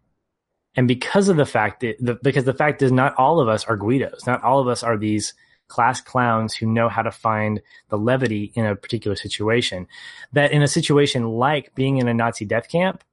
And 0.75 0.89
because 0.89 1.29
of 1.29 1.37
the 1.37 1.47
fact 1.47 1.83
that, 1.83 1.99
the, 2.01 2.19
because 2.21 2.47
the 2.47 2.53
fact 2.53 2.83
is 2.83 2.91
not 2.91 3.15
all 3.17 3.39
of 3.39 3.47
us 3.47 3.65
are 3.67 3.77
Guidos, 3.77 4.27
not 4.27 4.43
all 4.43 4.59
of 4.59 4.67
us 4.67 4.83
are 4.83 4.97
these 4.97 5.35
class 5.69 6.01
clowns 6.01 6.57
who 6.57 6.67
know 6.67 6.89
how 6.89 7.03
to 7.03 7.13
find 7.13 7.61
the 7.91 7.97
levity 7.97 8.51
in 8.57 8.67
a 8.67 8.75
particular 8.75 9.15
situation. 9.15 9.87
That 10.33 10.51
in 10.51 10.63
a 10.63 10.69
situation 10.69 11.29
like 11.29 11.77
being 11.77 11.99
in 11.99 12.09
a 12.09 12.15
Nazi 12.15 12.45
death 12.45 12.69
camp, 12.69 13.05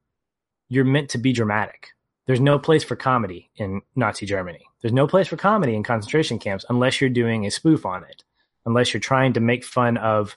you're 0.70 0.86
meant 0.86 1.12
to 1.12 1.20
be 1.20 1.34
dramatic. 1.34 1.90
There's 2.26 2.42
no 2.42 2.58
place 2.58 2.84
for 2.84 2.96
comedy 2.96 3.50
in 3.56 3.82
Nazi 3.96 4.26
Germany. 4.26 4.66
There's 4.82 4.94
no 4.94 5.08
place 5.08 5.28
for 5.28 5.38
comedy 5.38 5.76
in 5.76 5.84
concentration 5.84 6.40
camps 6.40 6.66
unless 6.70 7.00
you're 7.00 7.10
doing 7.10 7.46
a 7.46 7.52
spoof 7.52 7.86
on 7.86 8.04
it, 8.04 8.24
unless 8.66 8.94
you're 8.94 9.02
trying 9.02 9.34
to 9.34 9.40
make 9.40 9.64
fun 9.64 9.98
of 9.98 10.36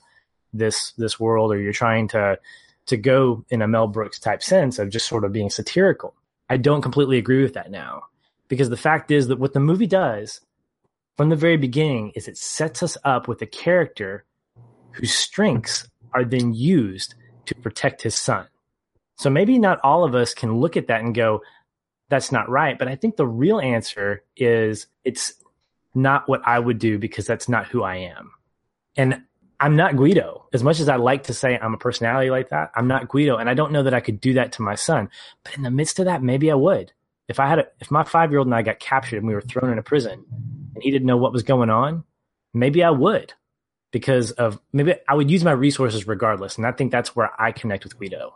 this 0.52 0.92
this 0.92 1.20
world 1.20 1.52
or 1.52 1.60
you're 1.60 1.72
trying 1.72 2.08
to 2.08 2.38
to 2.86 2.96
go 2.96 3.44
in 3.50 3.62
a 3.62 3.68
Mel 3.68 3.86
Brooks 3.86 4.18
type 4.18 4.42
sense 4.42 4.78
of 4.78 4.90
just 4.90 5.08
sort 5.08 5.24
of 5.24 5.32
being 5.32 5.50
satirical. 5.50 6.14
I 6.48 6.56
don't 6.56 6.82
completely 6.82 7.18
agree 7.18 7.42
with 7.42 7.54
that 7.54 7.70
now 7.70 8.04
because 8.48 8.70
the 8.70 8.76
fact 8.76 9.10
is 9.10 9.28
that 9.28 9.38
what 9.38 9.52
the 9.52 9.60
movie 9.60 9.86
does 9.86 10.40
from 11.16 11.28
the 11.28 11.36
very 11.36 11.56
beginning 11.56 12.12
is 12.14 12.28
it 12.28 12.38
sets 12.38 12.82
us 12.82 12.96
up 13.04 13.28
with 13.28 13.42
a 13.42 13.46
character 13.46 14.24
whose 14.92 15.12
strengths 15.12 15.86
are 16.14 16.24
then 16.24 16.54
used 16.54 17.14
to 17.46 17.54
protect 17.54 18.02
his 18.02 18.14
son. 18.14 18.46
So 19.16 19.28
maybe 19.28 19.58
not 19.58 19.80
all 19.82 20.04
of 20.04 20.14
us 20.14 20.32
can 20.32 20.58
look 20.58 20.76
at 20.76 20.86
that 20.86 21.02
and 21.02 21.14
go, 21.14 21.42
that's 22.08 22.32
not 22.32 22.48
right. 22.48 22.78
But 22.78 22.88
I 22.88 22.96
think 22.96 23.16
the 23.16 23.26
real 23.26 23.60
answer 23.60 24.22
is 24.36 24.86
it's 25.04 25.34
not 25.94 26.28
what 26.28 26.42
I 26.46 26.58
would 26.58 26.78
do 26.78 26.98
because 26.98 27.26
that's 27.26 27.48
not 27.48 27.66
who 27.66 27.82
I 27.82 27.96
am. 27.96 28.32
And 28.96 29.22
I'm 29.60 29.76
not 29.76 29.96
Guido. 29.96 30.46
As 30.52 30.62
much 30.62 30.80
as 30.80 30.88
I 30.88 30.96
like 30.96 31.24
to 31.24 31.34
say 31.34 31.58
I'm 31.58 31.74
a 31.74 31.78
personality 31.78 32.30
like 32.30 32.50
that, 32.50 32.70
I'm 32.74 32.86
not 32.86 33.08
Guido, 33.08 33.36
and 33.36 33.50
I 33.50 33.54
don't 33.54 33.72
know 33.72 33.82
that 33.82 33.94
I 33.94 34.00
could 34.00 34.20
do 34.20 34.34
that 34.34 34.52
to 34.52 34.62
my 34.62 34.76
son. 34.76 35.10
But 35.42 35.56
in 35.56 35.62
the 35.62 35.70
midst 35.70 35.98
of 35.98 36.04
that, 36.04 36.22
maybe 36.22 36.50
I 36.50 36.54
would. 36.54 36.92
If 37.28 37.40
I 37.40 37.48
had 37.48 37.58
a, 37.58 37.66
if 37.80 37.90
my 37.90 38.04
five 38.04 38.30
year 38.30 38.38
old 38.38 38.46
and 38.46 38.54
I 38.54 38.62
got 38.62 38.78
captured 38.78 39.18
and 39.18 39.26
we 39.26 39.34
were 39.34 39.40
thrown 39.40 39.72
in 39.72 39.78
a 39.78 39.82
prison, 39.82 40.24
and 40.74 40.82
he 40.82 40.90
didn't 40.90 41.06
know 41.06 41.16
what 41.16 41.32
was 41.32 41.42
going 41.42 41.70
on, 41.70 42.04
maybe 42.54 42.82
I 42.84 42.90
would, 42.90 43.34
because 43.90 44.30
of 44.32 44.60
maybe 44.72 44.94
I 45.08 45.14
would 45.14 45.30
use 45.30 45.44
my 45.44 45.52
resources 45.52 46.06
regardless, 46.06 46.56
and 46.56 46.66
I 46.66 46.72
think 46.72 46.92
that's 46.92 47.16
where 47.16 47.30
I 47.38 47.52
connect 47.52 47.84
with 47.84 47.98
Guido. 47.98 48.34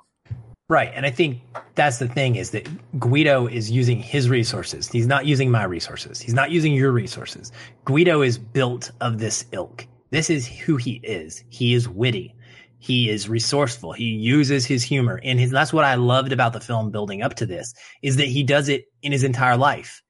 Right. 0.69 0.91
And 0.95 1.05
I 1.05 1.11
think 1.11 1.41
that's 1.75 1.99
the 1.99 2.09
thing 2.09 2.37
is 2.37 2.51
that 2.53 2.67
Guido 2.99 3.47
is 3.47 3.71
using 3.71 3.99
his 3.99 4.31
resources. 4.31 4.89
He's 4.89 5.07
not 5.07 5.27
using 5.27 5.51
my 5.51 5.65
resources. 5.65 6.21
He's 6.21 6.35
not 6.35 6.51
using 6.51 6.73
your 6.73 6.93
resources. 6.93 7.53
Guido 7.85 8.23
is 8.23 8.39
built 8.39 8.91
of 9.01 9.19
this 9.19 9.45
ilk. 9.53 9.87
This 10.11 10.31
is 10.31 10.47
who 10.47 10.77
he 10.77 11.01
is. 11.03 11.45
He 11.51 11.75
is 11.75 11.89
witty. 11.89 12.35
He 12.79 13.11
is 13.11 13.29
resourceful. 13.29 13.93
He 13.93 14.05
uses 14.05 14.65
his 14.67 14.83
humor 14.83 15.21
and 15.23 15.39
his, 15.39 15.51
that's 15.51 15.73
what 15.73 15.85
I 15.85 15.97
loved 15.97 16.33
about 16.33 16.53
the 16.53 16.61
film 16.61 16.91
building 16.91 17.23
up 17.23 17.35
to 17.35 17.47
this 17.47 17.75
is 18.03 18.17
that 18.17 18.27
he 18.27 18.43
does 18.43 18.69
it 18.69 18.87
in 19.03 19.13
his 19.13 19.25
entire 19.25 19.57
life. 19.57 20.03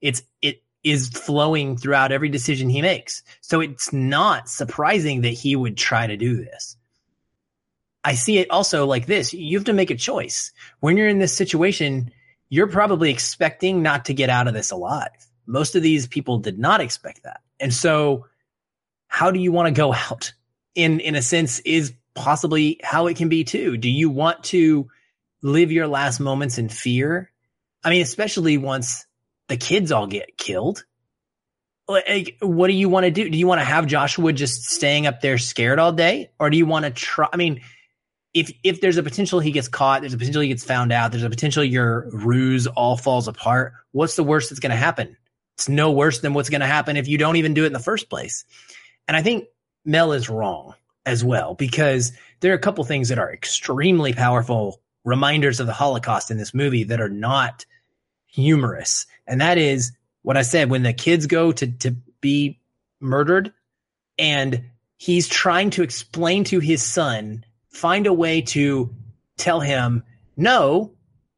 It's, 0.00 0.22
it 0.42 0.62
is 0.82 1.08
flowing 1.08 1.76
throughout 1.76 2.12
every 2.12 2.28
decision 2.28 2.68
he 2.68 2.80
makes. 2.80 3.22
So 3.42 3.60
it's 3.60 3.92
not 3.92 4.48
surprising 4.48 5.20
that 5.22 5.30
he 5.30 5.56
would 5.56 5.76
try 5.76 6.06
to 6.06 6.16
do 6.16 6.36
this. 6.36 6.76
I 8.06 8.14
see 8.14 8.38
it 8.38 8.52
also 8.52 8.86
like 8.86 9.06
this. 9.06 9.34
You 9.34 9.58
have 9.58 9.64
to 9.64 9.72
make 9.72 9.90
a 9.90 9.96
choice. 9.96 10.52
When 10.78 10.96
you're 10.96 11.08
in 11.08 11.18
this 11.18 11.36
situation, 11.36 12.12
you're 12.48 12.68
probably 12.68 13.10
expecting 13.10 13.82
not 13.82 14.04
to 14.04 14.14
get 14.14 14.30
out 14.30 14.46
of 14.46 14.54
this 14.54 14.70
alive. 14.70 15.08
Most 15.44 15.74
of 15.74 15.82
these 15.82 16.06
people 16.06 16.38
did 16.38 16.56
not 16.56 16.80
expect 16.80 17.24
that. 17.24 17.40
And 17.58 17.74
so 17.74 18.26
how 19.08 19.32
do 19.32 19.40
you 19.40 19.50
want 19.50 19.66
to 19.66 19.72
go 19.72 19.92
out? 19.92 20.32
In 20.76 21.00
in 21.00 21.16
a 21.16 21.22
sense 21.22 21.58
is 21.60 21.94
possibly 22.14 22.78
how 22.84 23.08
it 23.08 23.16
can 23.16 23.28
be 23.28 23.42
too. 23.42 23.76
Do 23.76 23.90
you 23.90 24.08
want 24.08 24.44
to 24.44 24.88
live 25.42 25.72
your 25.72 25.88
last 25.88 26.20
moments 26.20 26.58
in 26.58 26.68
fear? 26.68 27.32
I 27.82 27.90
mean, 27.90 28.02
especially 28.02 28.56
once 28.56 29.04
the 29.48 29.56
kids 29.56 29.90
all 29.90 30.06
get 30.06 30.38
killed. 30.38 30.84
Like, 31.88 32.36
what 32.40 32.68
do 32.68 32.74
you 32.74 32.88
want 32.88 33.04
to 33.04 33.10
do? 33.10 33.28
Do 33.28 33.38
you 33.38 33.46
want 33.48 33.60
to 33.60 33.64
have 33.64 33.86
Joshua 33.86 34.32
just 34.32 34.64
staying 34.64 35.06
up 35.06 35.20
there 35.20 35.38
scared 35.38 35.78
all 35.80 35.92
day? 35.92 36.30
Or 36.38 36.50
do 36.50 36.56
you 36.56 36.66
want 36.66 36.84
to 36.84 36.90
try? 36.90 37.28
I 37.32 37.36
mean, 37.36 37.62
if 38.36 38.52
if 38.62 38.82
there's 38.82 38.98
a 38.98 39.02
potential 39.02 39.40
he 39.40 39.50
gets 39.50 39.66
caught, 39.66 40.02
there's 40.02 40.12
a 40.12 40.18
potential 40.18 40.42
he 40.42 40.48
gets 40.48 40.62
found 40.62 40.92
out, 40.92 41.10
there's 41.10 41.24
a 41.24 41.30
potential 41.30 41.64
your 41.64 42.06
ruse 42.10 42.66
all 42.66 42.98
falls 42.98 43.28
apart. 43.28 43.72
What's 43.92 44.14
the 44.14 44.22
worst 44.22 44.50
that's 44.50 44.60
going 44.60 44.72
to 44.72 44.76
happen? 44.76 45.16
It's 45.54 45.70
no 45.70 45.90
worse 45.90 46.20
than 46.20 46.34
what's 46.34 46.50
going 46.50 46.60
to 46.60 46.66
happen 46.66 46.98
if 46.98 47.08
you 47.08 47.16
don't 47.16 47.36
even 47.36 47.54
do 47.54 47.64
it 47.64 47.68
in 47.68 47.72
the 47.72 47.78
first 47.78 48.10
place. 48.10 48.44
And 49.08 49.16
I 49.16 49.22
think 49.22 49.46
Mel 49.86 50.12
is 50.12 50.28
wrong 50.28 50.74
as 51.06 51.24
well 51.24 51.54
because 51.54 52.12
there 52.40 52.52
are 52.52 52.56
a 52.56 52.60
couple 52.60 52.84
things 52.84 53.08
that 53.08 53.18
are 53.18 53.32
extremely 53.32 54.12
powerful 54.12 54.82
reminders 55.02 55.58
of 55.58 55.66
the 55.66 55.72
Holocaust 55.72 56.30
in 56.30 56.36
this 56.36 56.52
movie 56.52 56.84
that 56.84 57.00
are 57.00 57.08
not 57.08 57.64
humorous. 58.26 59.06
And 59.26 59.40
that 59.40 59.56
is 59.56 59.92
what 60.20 60.36
I 60.36 60.42
said 60.42 60.68
when 60.68 60.82
the 60.82 60.92
kids 60.92 61.26
go 61.26 61.52
to 61.52 61.68
to 61.68 61.92
be 62.20 62.60
murdered 63.00 63.54
and 64.18 64.62
he's 64.98 65.26
trying 65.26 65.70
to 65.70 65.82
explain 65.82 66.44
to 66.44 66.60
his 66.60 66.82
son 66.82 67.45
find 67.76 68.06
a 68.06 68.12
way 68.12 68.42
to 68.42 68.94
tell 69.36 69.60
him, 69.60 70.02
no, 70.36 70.92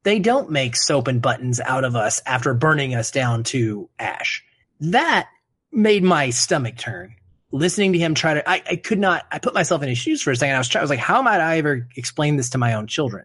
they 0.05 0.18
don't 0.18 0.51
make 0.51 0.76
soap 0.76 1.09
and 1.09 1.20
buttons 1.20 1.61
out 1.61 1.84
of 1.84 1.97
us 1.97 2.22
after 2.24 2.55
burning 2.55 2.95
us 2.95 3.11
down 3.11 3.45
to 3.45 3.91
ash. 3.99 4.45
That 4.80 5.28
made 5.72 6.03
my 6.03 6.30
stomach 6.30 6.78
turn. 6.78 7.14
Listening 7.51 7.93
to 7.95 7.99
him 7.99 8.14
try 8.14 8.34
to, 8.34 8.49
I, 8.49 8.62
I 8.70 8.76
could 8.76 8.99
not, 8.99 9.26
I 9.32 9.39
put 9.39 9.55
myself 9.55 9.82
in 9.82 9.89
his 9.89 9.99
shoes 9.99 10.22
for 10.22 10.30
a 10.30 10.36
second. 10.36 10.55
I 10.55 10.59
was 10.59 10.68
trying, 10.68 10.80
I 10.80 10.84
was 10.84 10.91
like, 10.91 10.99
how 10.99 11.22
might 11.22 11.41
I 11.41 11.59
ever 11.59 11.89
explain 11.97 12.36
this 12.36 12.51
to 12.51 12.59
my 12.59 12.74
own 12.74 12.86
children? 12.86 13.24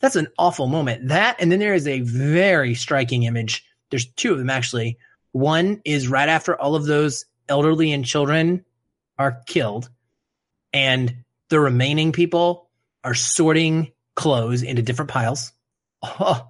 That's 0.00 0.16
an 0.16 0.28
awful 0.38 0.66
moment. 0.66 1.08
That, 1.08 1.36
and 1.38 1.52
then 1.52 1.60
there 1.60 1.74
is 1.74 1.86
a 1.86 2.00
very 2.00 2.74
striking 2.74 3.22
image. 3.22 3.64
There's 3.90 4.06
two 4.06 4.32
of 4.32 4.38
them 4.38 4.50
actually. 4.50 4.98
One 5.32 5.80
is 5.84 6.08
right 6.08 6.28
after 6.28 6.58
all 6.60 6.74
of 6.74 6.86
those 6.86 7.26
elderly 7.48 7.92
and 7.92 8.04
children 8.04 8.64
are 9.18 9.40
killed 9.46 9.90
and 10.72 11.24
the 11.54 11.60
remaining 11.60 12.10
people 12.10 12.68
are 13.04 13.14
sorting 13.14 13.92
clothes 14.16 14.64
into 14.64 14.82
different 14.82 15.10
piles. 15.10 15.52
Oh, 16.02 16.48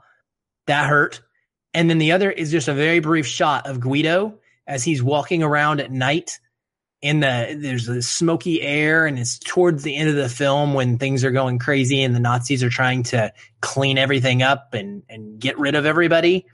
that 0.66 0.88
hurt. 0.88 1.20
And 1.74 1.90
then 1.90 1.98
the 1.98 2.12
other 2.12 2.28
is 2.28 2.50
just 2.50 2.68
a 2.68 2.74
very 2.74 3.00
brief 3.00 3.26
shot 3.26 3.66
of 3.66 3.80
Guido 3.80 4.40
as 4.66 4.82
he's 4.82 5.02
walking 5.02 5.42
around 5.42 5.80
at 5.80 5.92
night 5.92 6.40
in 7.02 7.20
the 7.20 7.56
there's 7.60 7.86
a 7.86 8.00
smoky 8.00 8.62
air 8.62 9.04
and 9.04 9.18
it's 9.18 9.38
towards 9.38 9.82
the 9.82 9.94
end 9.94 10.08
of 10.08 10.16
the 10.16 10.28
film 10.28 10.72
when 10.72 10.96
things 10.96 11.22
are 11.22 11.30
going 11.30 11.58
crazy 11.58 12.02
and 12.02 12.16
the 12.16 12.20
Nazis 12.20 12.64
are 12.64 12.70
trying 12.70 13.02
to 13.02 13.30
clean 13.60 13.98
everything 13.98 14.42
up 14.42 14.72
and 14.72 15.02
and 15.10 15.38
get 15.38 15.58
rid 15.58 15.74
of 15.74 15.84
everybody 15.84 16.46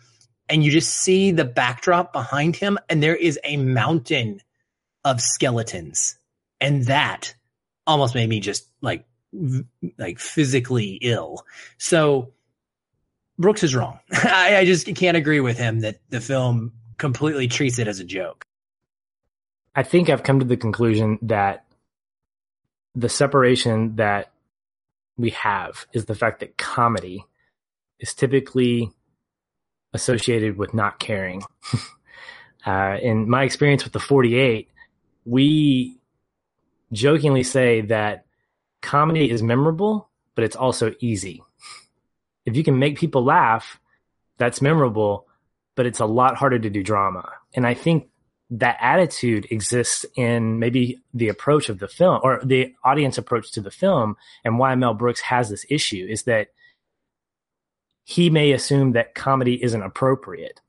and 0.48 0.64
you 0.64 0.72
just 0.72 0.92
see 0.92 1.30
the 1.30 1.44
backdrop 1.44 2.12
behind 2.12 2.56
him 2.56 2.78
and 2.88 3.00
there 3.00 3.16
is 3.16 3.38
a 3.44 3.56
mountain 3.56 4.40
of 5.04 5.20
skeletons 5.20 6.18
and 6.60 6.86
that 6.86 7.34
almost 7.90 8.14
made 8.14 8.28
me 8.28 8.40
just 8.40 8.68
like 8.80 9.04
like 9.98 10.18
physically 10.18 10.98
ill. 11.02 11.44
So 11.78 12.32
Brooks 13.38 13.62
is 13.62 13.74
wrong. 13.74 13.98
I, 14.12 14.58
I 14.58 14.64
just 14.64 14.86
can't 14.94 15.16
agree 15.16 15.40
with 15.40 15.58
him 15.58 15.80
that 15.80 16.00
the 16.10 16.20
film 16.20 16.72
completely 16.98 17.48
treats 17.48 17.78
it 17.78 17.88
as 17.88 18.00
a 18.00 18.04
joke. 18.04 18.44
I 19.74 19.82
think 19.82 20.10
I've 20.10 20.22
come 20.22 20.40
to 20.40 20.46
the 20.46 20.56
conclusion 20.56 21.18
that 21.22 21.64
the 22.94 23.08
separation 23.08 23.96
that 23.96 24.32
we 25.16 25.30
have 25.30 25.86
is 25.92 26.06
the 26.06 26.14
fact 26.14 26.40
that 26.40 26.56
comedy 26.56 27.24
is 28.00 28.14
typically 28.14 28.90
associated 29.92 30.56
with 30.56 30.74
not 30.74 30.98
caring. 30.98 31.42
uh, 32.66 32.96
in 33.00 33.28
my 33.28 33.44
experience 33.44 33.84
with 33.84 33.92
the 33.92 34.00
48, 34.00 34.68
we 35.24 35.99
jokingly 36.92 37.42
say 37.42 37.82
that 37.82 38.26
comedy 38.82 39.30
is 39.30 39.42
memorable, 39.42 40.08
but 40.34 40.44
it's 40.44 40.56
also 40.56 40.94
easy. 41.00 41.42
If 42.46 42.56
you 42.56 42.64
can 42.64 42.78
make 42.78 42.98
people 42.98 43.24
laugh, 43.24 43.78
that's 44.38 44.62
memorable, 44.62 45.26
but 45.76 45.86
it's 45.86 46.00
a 46.00 46.06
lot 46.06 46.36
harder 46.36 46.58
to 46.58 46.70
do 46.70 46.82
drama. 46.82 47.30
And 47.54 47.66
I 47.66 47.74
think 47.74 48.08
that 48.50 48.78
attitude 48.80 49.46
exists 49.50 50.04
in 50.16 50.58
maybe 50.58 51.00
the 51.14 51.28
approach 51.28 51.68
of 51.68 51.78
the 51.78 51.86
film 51.86 52.20
or 52.24 52.40
the 52.44 52.74
audience 52.82 53.16
approach 53.16 53.52
to 53.52 53.60
the 53.60 53.70
film 53.70 54.16
and 54.44 54.58
why 54.58 54.74
Mel 54.74 54.94
Brooks 54.94 55.20
has 55.20 55.48
this 55.48 55.64
issue 55.68 56.06
is 56.08 56.24
that 56.24 56.48
he 58.04 58.28
may 58.28 58.50
assume 58.50 58.92
that 58.92 59.14
comedy 59.14 59.62
isn't 59.62 59.82
appropriate. 59.82 60.60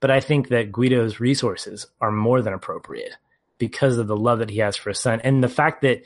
But 0.00 0.10
I 0.10 0.20
think 0.20 0.48
that 0.48 0.72
Guido's 0.72 1.20
resources 1.20 1.86
are 2.00 2.10
more 2.10 2.42
than 2.42 2.52
appropriate 2.52 3.16
because 3.60 3.98
of 3.98 4.08
the 4.08 4.16
love 4.16 4.40
that 4.40 4.50
he 4.50 4.58
has 4.58 4.76
for 4.76 4.90
his 4.90 4.98
son 4.98 5.20
and 5.20 5.44
the 5.44 5.48
fact 5.48 5.82
that 5.82 6.02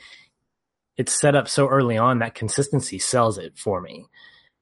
it's 0.97 1.19
set 1.19 1.35
up 1.35 1.47
so 1.47 1.67
early 1.67 1.97
on 1.97 2.19
that 2.19 2.35
consistency 2.35 2.99
sells 2.99 3.37
it 3.37 3.57
for 3.57 3.81
me. 3.81 4.05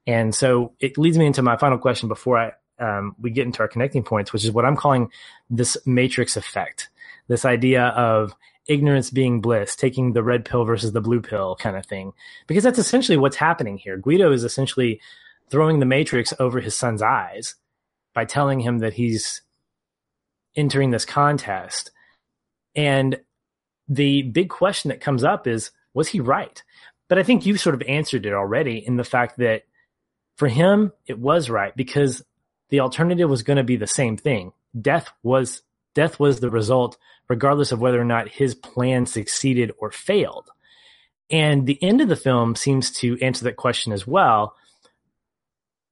And 0.08 0.34
so 0.34 0.74
it 0.80 0.98
leads 0.98 1.18
me 1.18 1.26
into 1.26 1.41
my 1.41 1.58
final 1.58 1.78
question 1.78 2.08
before 2.08 2.38
I 2.38 2.52
um, 2.80 3.16
we 3.20 3.30
get 3.30 3.46
into 3.46 3.60
our 3.60 3.68
connecting 3.68 4.04
points, 4.04 4.34
which 4.34 4.44
is 4.44 4.52
what 4.52 4.66
I'm 4.66 4.76
calling 4.76 5.12
this 5.50 5.78
matrix 5.86 6.36
effect. 6.36 6.89
This 7.28 7.46
idea 7.46 7.88
of 7.89 8.34
ignorance 8.68 9.10
being 9.12 9.41
bliss, 9.41 9.76
taking 9.76 10.14
the 10.14 10.24
red 10.24 10.44
pill 10.44 10.66
versus 10.66 10.91
the 10.91 11.02
blue 11.02 11.22
pill 11.22 11.56
kind 11.56 11.78
of 11.78 11.86
thing, 11.86 12.14
because 12.48 12.64
that's 12.64 12.80
essentially 12.80 13.18
what's 13.18 13.36
happening 13.36 13.78
here. 13.78 13.98
Guido 13.98 14.32
is 14.32 14.44
essentially 14.44 15.00
throwing 15.50 15.80
the 15.80 15.86
matrix 15.86 16.34
over 16.39 16.60
his 16.60 16.76
son's 16.76 17.02
eyes 17.02 17.56
by 18.14 18.26
telling 18.26 18.60
him 18.60 18.80
that 18.80 18.94
he's 18.94 19.41
entering 20.56 20.91
this 20.91 21.06
contest 21.06 21.91
and 22.76 23.20
the 23.88 24.24
big 24.24 24.50
question 24.50 24.90
that 24.90 25.02
comes 25.02 25.24
up 25.24 25.48
is 25.48 25.72
was 25.94 26.08
he 26.08 26.20
right? 26.20 26.64
But 27.10 27.20
I 27.20 27.24
think 27.24 27.46
you've 27.46 27.60
sort 27.60 27.76
of 27.76 27.84
answered 27.88 28.26
it 28.26 28.34
already 28.34 28.78
in 28.78 28.98
the 28.98 29.04
fact 29.04 29.38
that 29.38 29.64
for 30.36 30.48
him, 30.48 30.92
it 31.06 31.20
was 31.20 31.50
right 31.50 31.76
because 31.76 32.24
the 32.70 32.80
alternative 32.80 33.30
was 33.30 33.44
going 33.44 33.58
to 33.58 33.64
be 33.64 33.76
the 33.76 33.88
same 33.88 34.18
thing. 34.18 34.52
Death 34.80 35.12
was 35.22 35.62
death 35.94 36.20
was 36.20 36.40
the 36.40 36.50
result, 36.50 36.98
regardless 37.28 37.72
of 37.72 37.80
whether 37.80 38.02
or 38.02 38.06
not 38.06 38.28
his 38.28 38.56
plan 38.56 39.06
succeeded 39.06 39.72
or 39.78 39.92
failed. 39.92 40.50
And 41.30 41.68
the 41.68 41.82
end 41.84 42.02
of 42.02 42.10
the 42.10 42.16
film 42.16 42.56
seems 42.56 42.92
to 42.94 43.20
answer 43.22 43.44
that 43.46 43.58
question 43.58 43.94
as 43.94 44.08
well. 44.08 44.56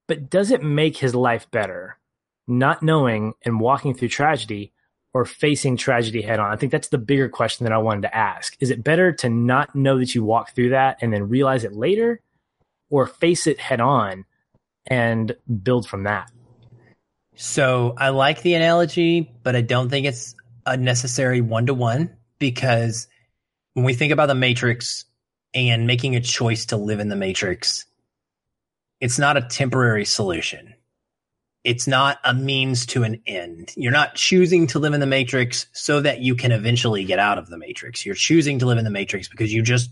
But 0.08 0.30
does 0.30 0.50
it 0.50 0.64
make 0.64 0.98
his 0.98 1.14
life 1.14 1.50
better, 1.52 2.00
not 2.48 2.82
knowing 2.82 3.34
and 3.44 3.60
walking 3.60 3.94
through 3.94 4.10
tragedy 4.10 4.74
or 5.14 5.26
facing 5.26 5.78
tragedy 5.78 6.22
head 6.22 6.39
on? 6.39 6.51
I 6.51 6.55
think 6.55 6.72
that's 6.72 6.89
the 6.89 6.97
bigger 6.97 7.30
question 7.30 7.66
that 7.66 7.74
I 7.74 7.78
wanted 7.78 8.03
to 8.03 8.16
ask. 8.16 8.55
Is 8.59 8.72
it 8.72 8.84
better 8.84 9.12
to 9.14 9.30
not 9.30 9.76
know 9.76 9.99
that 9.99 10.16
you 10.16 10.24
walk 10.24 10.55
through 10.55 10.70
that 10.70 10.97
and 11.01 11.14
then 11.14 11.30
realize 11.30 11.64
it 11.64 11.74
later 11.74 12.22
or 12.89 13.07
face 13.07 13.47
it 13.47 13.59
head 13.59 13.82
on 13.82 14.26
and 14.88 15.36
build 15.64 15.88
from 15.88 16.03
that? 16.03 16.32
So 17.36 17.95
I 17.97 18.09
like 18.09 18.41
the 18.41 18.53
analogy, 18.53 19.32
but 19.43 19.55
I 19.55 19.62
don't 19.62 19.89
think 19.89 20.05
it's 20.05 20.36
a 20.66 20.78
necessary 20.78 21.41
one 21.41 21.66
to 21.66 21.74
one 21.74 22.16
because 22.39 23.07
when 23.74 23.86
we 23.86 23.93
think 23.93 24.12
about 24.12 24.28
the 24.28 24.36
Matrix 24.36 25.05
and 25.53 25.88
making 25.88 26.16
a 26.16 26.22
choice 26.22 26.68
to 26.68 26.78
live 26.78 26.99
in 26.99 27.09
the 27.09 27.16
Matrix, 27.16 27.86
it's 28.99 29.18
not 29.18 29.38
a 29.38 29.41
temporary 29.41 30.05
solution. 30.05 30.74
It's 31.64 31.88
not 31.88 32.18
a 32.24 32.34
means 32.34 32.88
to 32.88 33.03
an 33.03 33.22
end. 33.28 33.74
You're 33.76 33.91
not 33.91 34.16
choosing 34.16 34.68
to 34.68 34.80
live 34.80 34.93
in 34.93 34.99
the 34.99 35.05
Matrix 35.05 35.68
so 35.74 36.01
that 36.01 36.20
you 36.20 36.36
can 36.36 36.51
eventually 36.51 37.03
get 37.03 37.20
out 37.20 37.38
of 37.38 37.49
the 37.49 37.57
Matrix. 37.57 38.05
You're 38.05 38.16
choosing 38.16 38.59
to 38.59 38.66
live 38.66 38.80
in 38.80 38.84
the 38.84 38.89
Matrix 38.89 39.28
because 39.28 39.53
you 39.53 39.62
just 39.62 39.91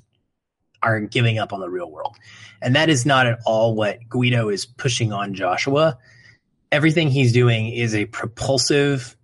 are 0.81 0.99
giving 1.01 1.37
up 1.37 1.53
on 1.53 1.59
the 1.59 1.69
real 1.69 1.91
world. 1.91 2.15
And 2.61 2.75
that 2.75 2.89
is 2.89 3.05
not 3.05 3.27
at 3.27 3.39
all 3.45 3.75
what 3.75 3.99
Guido 4.09 4.49
is 4.49 4.65
pushing 4.65 5.13
on 5.13 5.33
Joshua. 5.35 5.97
Everything 6.71 7.09
he's 7.09 7.33
doing 7.33 7.69
is 7.69 7.93
a 7.93 8.05
propulsive 8.05 9.15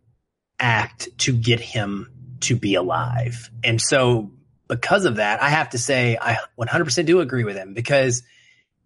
act 0.59 1.09
to 1.19 1.33
get 1.33 1.59
him 1.59 2.11
to 2.41 2.55
be 2.55 2.75
alive. 2.75 3.49
And 3.63 3.81
so 3.81 4.31
because 4.67 5.05
of 5.05 5.15
that, 5.15 5.41
I 5.41 5.49
have 5.49 5.69
to 5.69 5.77
say 5.77 6.17
I 6.19 6.37
100% 6.59 7.05
do 7.05 7.19
agree 7.21 7.43
with 7.43 7.55
him 7.55 7.73
because 7.73 8.23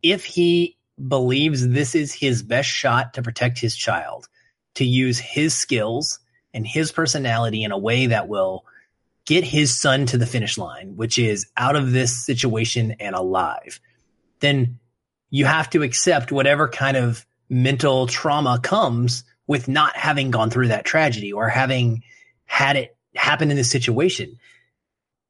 if 0.02 0.26
he 0.26 0.78
believes 1.08 1.68
this 1.68 1.96
is 1.96 2.14
his 2.14 2.44
best 2.44 2.70
shot 2.70 3.14
to 3.14 3.22
protect 3.22 3.60
his 3.60 3.76
child, 3.76 4.28
to 4.76 4.86
use 4.86 5.20
his 5.20 5.54
skills 5.54 6.20
and 6.54 6.66
his 6.66 6.92
personality 6.92 7.64
in 7.64 7.72
a 7.72 7.78
way 7.78 8.08
that 8.08 8.28
will 8.28 8.66
get 9.26 9.44
his 9.44 9.80
son 9.80 10.06
to 10.08 10.18
the 10.18 10.26
finish 10.26 10.58
line, 10.58 10.96
which 10.96 11.20
is 11.20 11.46
out 11.56 11.76
of 11.76 11.92
this 11.92 12.26
situation 12.26 12.96
and 13.00 13.16
alive, 13.16 13.80
then 14.40 14.80
you 15.30 15.46
have 15.46 15.70
to 15.70 15.84
accept 15.84 16.32
whatever 16.32 16.68
kind 16.68 16.98
of 16.98 17.26
mental 17.48 18.08
trauma 18.08 18.60
comes 18.62 19.24
with 19.46 19.68
not 19.68 19.96
having 19.96 20.32
gone 20.32 20.50
through 20.50 20.70
that 20.70 20.86
tragedy 20.86 21.32
or 21.32 21.48
having 21.48 22.04
had 22.46 22.76
it 22.76 22.98
happen 23.16 23.52
in 23.52 23.58
this 23.58 23.70
situation. 23.70 24.38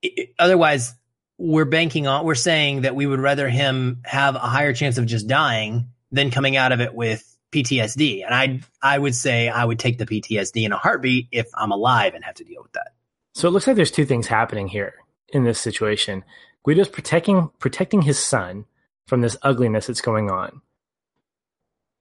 It, 0.01 0.34
otherwise, 0.39 0.93
we're 1.39 1.65
banking 1.65 2.05
on, 2.05 2.25
we're 2.25 2.35
saying 2.35 2.81
that 2.81 2.95
we 2.95 3.07
would 3.07 3.21
rather 3.21 3.47
him 3.47 4.01
have 4.03 4.35
a 4.35 4.39
higher 4.39 4.73
chance 4.73 4.97
of 4.97 5.05
just 5.05 5.25
dying 5.25 5.89
than 6.11 6.31
coming 6.31 6.57
out 6.57 6.73
of 6.73 6.81
it 6.81 6.93
with 6.93 7.25
PTSD. 7.53 8.25
And 8.25 8.35
I, 8.35 8.59
I 8.81 8.99
would 8.99 9.15
say 9.15 9.47
I 9.47 9.63
would 9.63 9.79
take 9.79 9.97
the 9.97 10.05
PTSD 10.05 10.65
in 10.65 10.73
a 10.73 10.77
heartbeat 10.77 11.29
if 11.31 11.47
I'm 11.55 11.71
alive 11.71 12.13
and 12.13 12.25
have 12.25 12.35
to 12.35 12.43
deal 12.43 12.61
with 12.61 12.73
that. 12.73 12.91
So 13.33 13.47
it 13.47 13.51
looks 13.51 13.67
like 13.67 13.77
there's 13.77 13.89
two 13.89 14.05
things 14.05 14.27
happening 14.27 14.67
here 14.67 14.95
in 15.29 15.45
this 15.45 15.59
situation. 15.59 16.25
Guido's 16.65 16.89
protecting 16.89 17.49
protecting 17.57 18.01
his 18.01 18.19
son 18.19 18.65
from 19.07 19.21
this 19.21 19.37
ugliness 19.41 19.87
that's 19.87 20.01
going 20.01 20.29
on. 20.29 20.61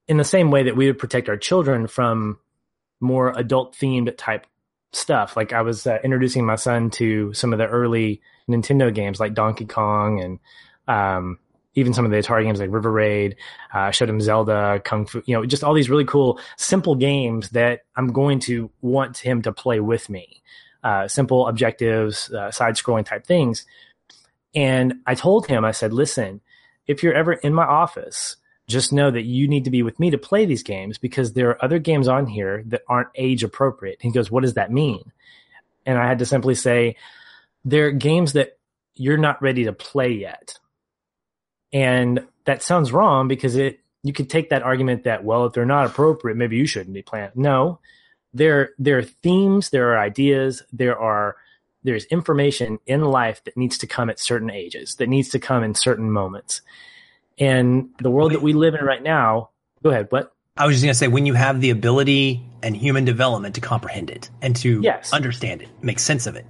In 0.07 0.17
the 0.17 0.23
same 0.23 0.51
way 0.51 0.63
that 0.63 0.75
we 0.75 0.87
would 0.87 0.99
protect 0.99 1.29
our 1.29 1.37
children 1.37 1.87
from 1.87 2.39
more 2.99 3.33
adult 3.37 3.73
themed 3.73 4.13
type 4.17 4.45
stuff. 4.91 5.35
Like 5.35 5.53
I 5.53 5.61
was 5.61 5.85
uh, 5.85 5.99
introducing 6.03 6.45
my 6.45 6.55
son 6.55 6.89
to 6.91 7.33
some 7.33 7.53
of 7.53 7.59
the 7.59 7.67
early 7.67 8.21
Nintendo 8.49 8.93
games 8.93 9.19
like 9.19 9.33
Donkey 9.33 9.65
Kong 9.65 10.19
and 10.19 10.39
um, 10.87 11.39
even 11.75 11.93
some 11.93 12.05
of 12.05 12.11
the 12.11 12.17
Atari 12.17 12.43
games 12.43 12.59
like 12.59 12.71
River 12.71 12.91
Raid. 12.91 13.35
Uh, 13.73 13.91
showed 13.91 14.09
him 14.09 14.21
Zelda, 14.21 14.81
Kung 14.83 15.05
Fu, 15.05 15.21
you 15.25 15.35
know, 15.35 15.45
just 15.45 15.63
all 15.63 15.73
these 15.73 15.89
really 15.89 16.05
cool, 16.05 16.39
simple 16.57 16.95
games 16.95 17.49
that 17.49 17.81
I'm 17.95 18.11
going 18.11 18.39
to 18.41 18.71
want 18.81 19.17
him 19.17 19.41
to 19.43 19.51
play 19.51 19.79
with 19.79 20.09
me. 20.09 20.41
Uh, 20.83 21.07
simple 21.07 21.47
objectives, 21.47 22.31
uh, 22.31 22.51
side 22.51 22.75
scrolling 22.75 23.05
type 23.05 23.25
things. 23.25 23.65
And 24.55 24.95
I 25.05 25.15
told 25.15 25.45
him, 25.45 25.63
I 25.63 25.71
said, 25.71 25.93
listen, 25.93 26.41
if 26.87 27.03
you're 27.03 27.13
ever 27.13 27.33
in 27.33 27.53
my 27.53 27.65
office, 27.65 28.37
just 28.69 28.93
know 28.93 29.11
that 29.11 29.23
you 29.23 29.47
need 29.47 29.65
to 29.65 29.71
be 29.71 29.83
with 29.83 29.99
me 29.99 30.11
to 30.11 30.17
play 30.17 30.45
these 30.45 30.63
games 30.63 30.97
because 30.97 31.33
there 31.33 31.49
are 31.49 31.63
other 31.63 31.79
games 31.79 32.07
on 32.07 32.27
here 32.27 32.63
that 32.67 32.83
aren't 32.87 33.09
age 33.15 33.43
appropriate. 33.43 33.97
he 34.01 34.11
goes, 34.11 34.31
What 34.31 34.43
does 34.43 34.53
that 34.53 34.71
mean? 34.71 35.11
And 35.85 35.97
I 35.97 36.07
had 36.07 36.19
to 36.19 36.25
simply 36.25 36.55
say, 36.55 36.95
There 37.65 37.87
are 37.87 37.91
games 37.91 38.33
that 38.33 38.57
you're 38.95 39.17
not 39.17 39.41
ready 39.41 39.65
to 39.65 39.73
play 39.73 40.11
yet. 40.11 40.57
And 41.73 42.25
that 42.45 42.63
sounds 42.63 42.91
wrong 42.91 43.27
because 43.27 43.55
it 43.55 43.79
you 44.03 44.13
could 44.13 44.29
take 44.29 44.49
that 44.49 44.63
argument 44.63 45.03
that, 45.03 45.23
well, 45.23 45.45
if 45.45 45.53
they're 45.53 45.65
not 45.65 45.85
appropriate, 45.85 46.37
maybe 46.37 46.55
you 46.55 46.65
shouldn't 46.65 46.93
be 46.93 47.01
playing. 47.01 47.31
No. 47.35 47.79
There 48.33 48.71
there 48.77 48.99
are 48.99 49.03
themes, 49.03 49.71
there 49.71 49.91
are 49.91 49.99
ideas, 49.99 50.63
there 50.71 50.97
are 50.97 51.35
there's 51.83 52.05
information 52.05 52.79
in 52.85 53.01
life 53.01 53.43
that 53.45 53.57
needs 53.57 53.77
to 53.79 53.87
come 53.87 54.09
at 54.09 54.19
certain 54.19 54.51
ages, 54.51 54.95
that 54.95 55.09
needs 55.09 55.29
to 55.29 55.39
come 55.39 55.63
in 55.63 55.73
certain 55.73 56.11
moments. 56.11 56.61
And 57.39 57.89
the 57.99 58.11
world 58.11 58.33
that 58.33 58.41
we 58.41 58.53
live 58.53 58.75
in 58.75 58.83
right 58.83 59.01
now, 59.01 59.49
go 59.81 59.89
ahead, 59.89 60.07
what? 60.09 60.33
I 60.57 60.65
was 60.65 60.75
just 60.75 60.83
going 60.83 60.91
to 60.91 60.97
say, 60.97 61.07
when 61.07 61.25
you 61.25 61.33
have 61.33 61.61
the 61.61 61.69
ability 61.69 62.43
and 62.61 62.75
human 62.75 63.05
development 63.05 63.55
to 63.55 63.61
comprehend 63.61 64.09
it 64.09 64.29
and 64.41 64.55
to 64.57 64.81
yes. 64.83 65.13
understand 65.13 65.61
it, 65.61 65.69
make 65.81 65.99
sense 65.99 66.27
of 66.27 66.35
it. 66.35 66.45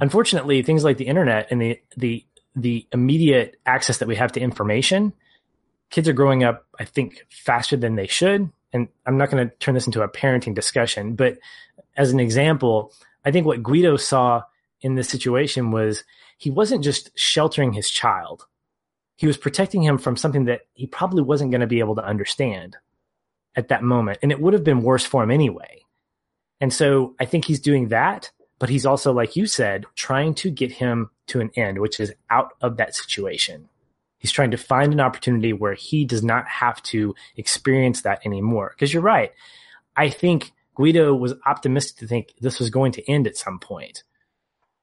Unfortunately, 0.00 0.62
things 0.62 0.84
like 0.84 0.98
the 0.98 1.06
internet 1.06 1.48
and 1.50 1.62
the, 1.62 1.80
the, 1.96 2.24
the 2.54 2.86
immediate 2.92 3.56
access 3.64 3.98
that 3.98 4.08
we 4.08 4.16
have 4.16 4.32
to 4.32 4.40
information, 4.40 5.14
kids 5.90 6.08
are 6.08 6.12
growing 6.12 6.44
up, 6.44 6.66
I 6.78 6.84
think, 6.84 7.24
faster 7.30 7.76
than 7.76 7.94
they 7.94 8.06
should. 8.06 8.50
And 8.72 8.88
I'm 9.06 9.16
not 9.16 9.30
going 9.30 9.48
to 9.48 9.54
turn 9.56 9.74
this 9.74 9.86
into 9.86 10.02
a 10.02 10.08
parenting 10.08 10.54
discussion, 10.54 11.14
but 11.14 11.38
as 11.96 12.10
an 12.10 12.20
example, 12.20 12.92
I 13.24 13.30
think 13.30 13.46
what 13.46 13.62
Guido 13.62 13.96
saw 13.96 14.42
in 14.82 14.96
this 14.96 15.08
situation 15.08 15.70
was 15.70 16.04
he 16.36 16.50
wasn't 16.50 16.84
just 16.84 17.10
sheltering 17.18 17.72
his 17.72 17.88
child 17.88 18.46
he 19.16 19.26
was 19.26 19.36
protecting 19.36 19.82
him 19.82 19.98
from 19.98 20.16
something 20.16 20.46
that 20.46 20.62
he 20.72 20.86
probably 20.86 21.22
wasn't 21.22 21.50
going 21.50 21.60
to 21.60 21.66
be 21.66 21.78
able 21.78 21.94
to 21.96 22.04
understand 22.04 22.76
at 23.56 23.68
that 23.68 23.82
moment. 23.82 24.18
And 24.22 24.32
it 24.32 24.40
would 24.40 24.54
have 24.54 24.64
been 24.64 24.82
worse 24.82 25.04
for 25.04 25.22
him 25.22 25.30
anyway. 25.30 25.84
And 26.60 26.72
so 26.72 27.14
I 27.20 27.24
think 27.24 27.44
he's 27.44 27.60
doing 27.60 27.88
that, 27.88 28.30
but 28.58 28.68
he's 28.68 28.86
also, 28.86 29.12
like 29.12 29.36
you 29.36 29.46
said, 29.46 29.86
trying 29.94 30.34
to 30.36 30.50
get 30.50 30.72
him 30.72 31.10
to 31.28 31.40
an 31.40 31.50
end, 31.56 31.78
which 31.78 32.00
is 32.00 32.12
out 32.30 32.52
of 32.60 32.76
that 32.76 32.94
situation. 32.94 33.68
He's 34.18 34.32
trying 34.32 34.52
to 34.52 34.56
find 34.56 34.92
an 34.92 35.00
opportunity 35.00 35.52
where 35.52 35.74
he 35.74 36.04
does 36.04 36.24
not 36.24 36.48
have 36.48 36.82
to 36.84 37.14
experience 37.36 38.02
that 38.02 38.24
anymore. 38.24 38.72
Because 38.74 38.92
you're 38.92 39.02
right. 39.02 39.32
I 39.96 40.08
think 40.08 40.52
Guido 40.74 41.14
was 41.14 41.34
optimistic 41.46 41.98
to 41.98 42.06
think 42.06 42.34
this 42.40 42.58
was 42.58 42.70
going 42.70 42.92
to 42.92 43.10
end 43.10 43.26
at 43.26 43.36
some 43.36 43.58
point. 43.58 44.02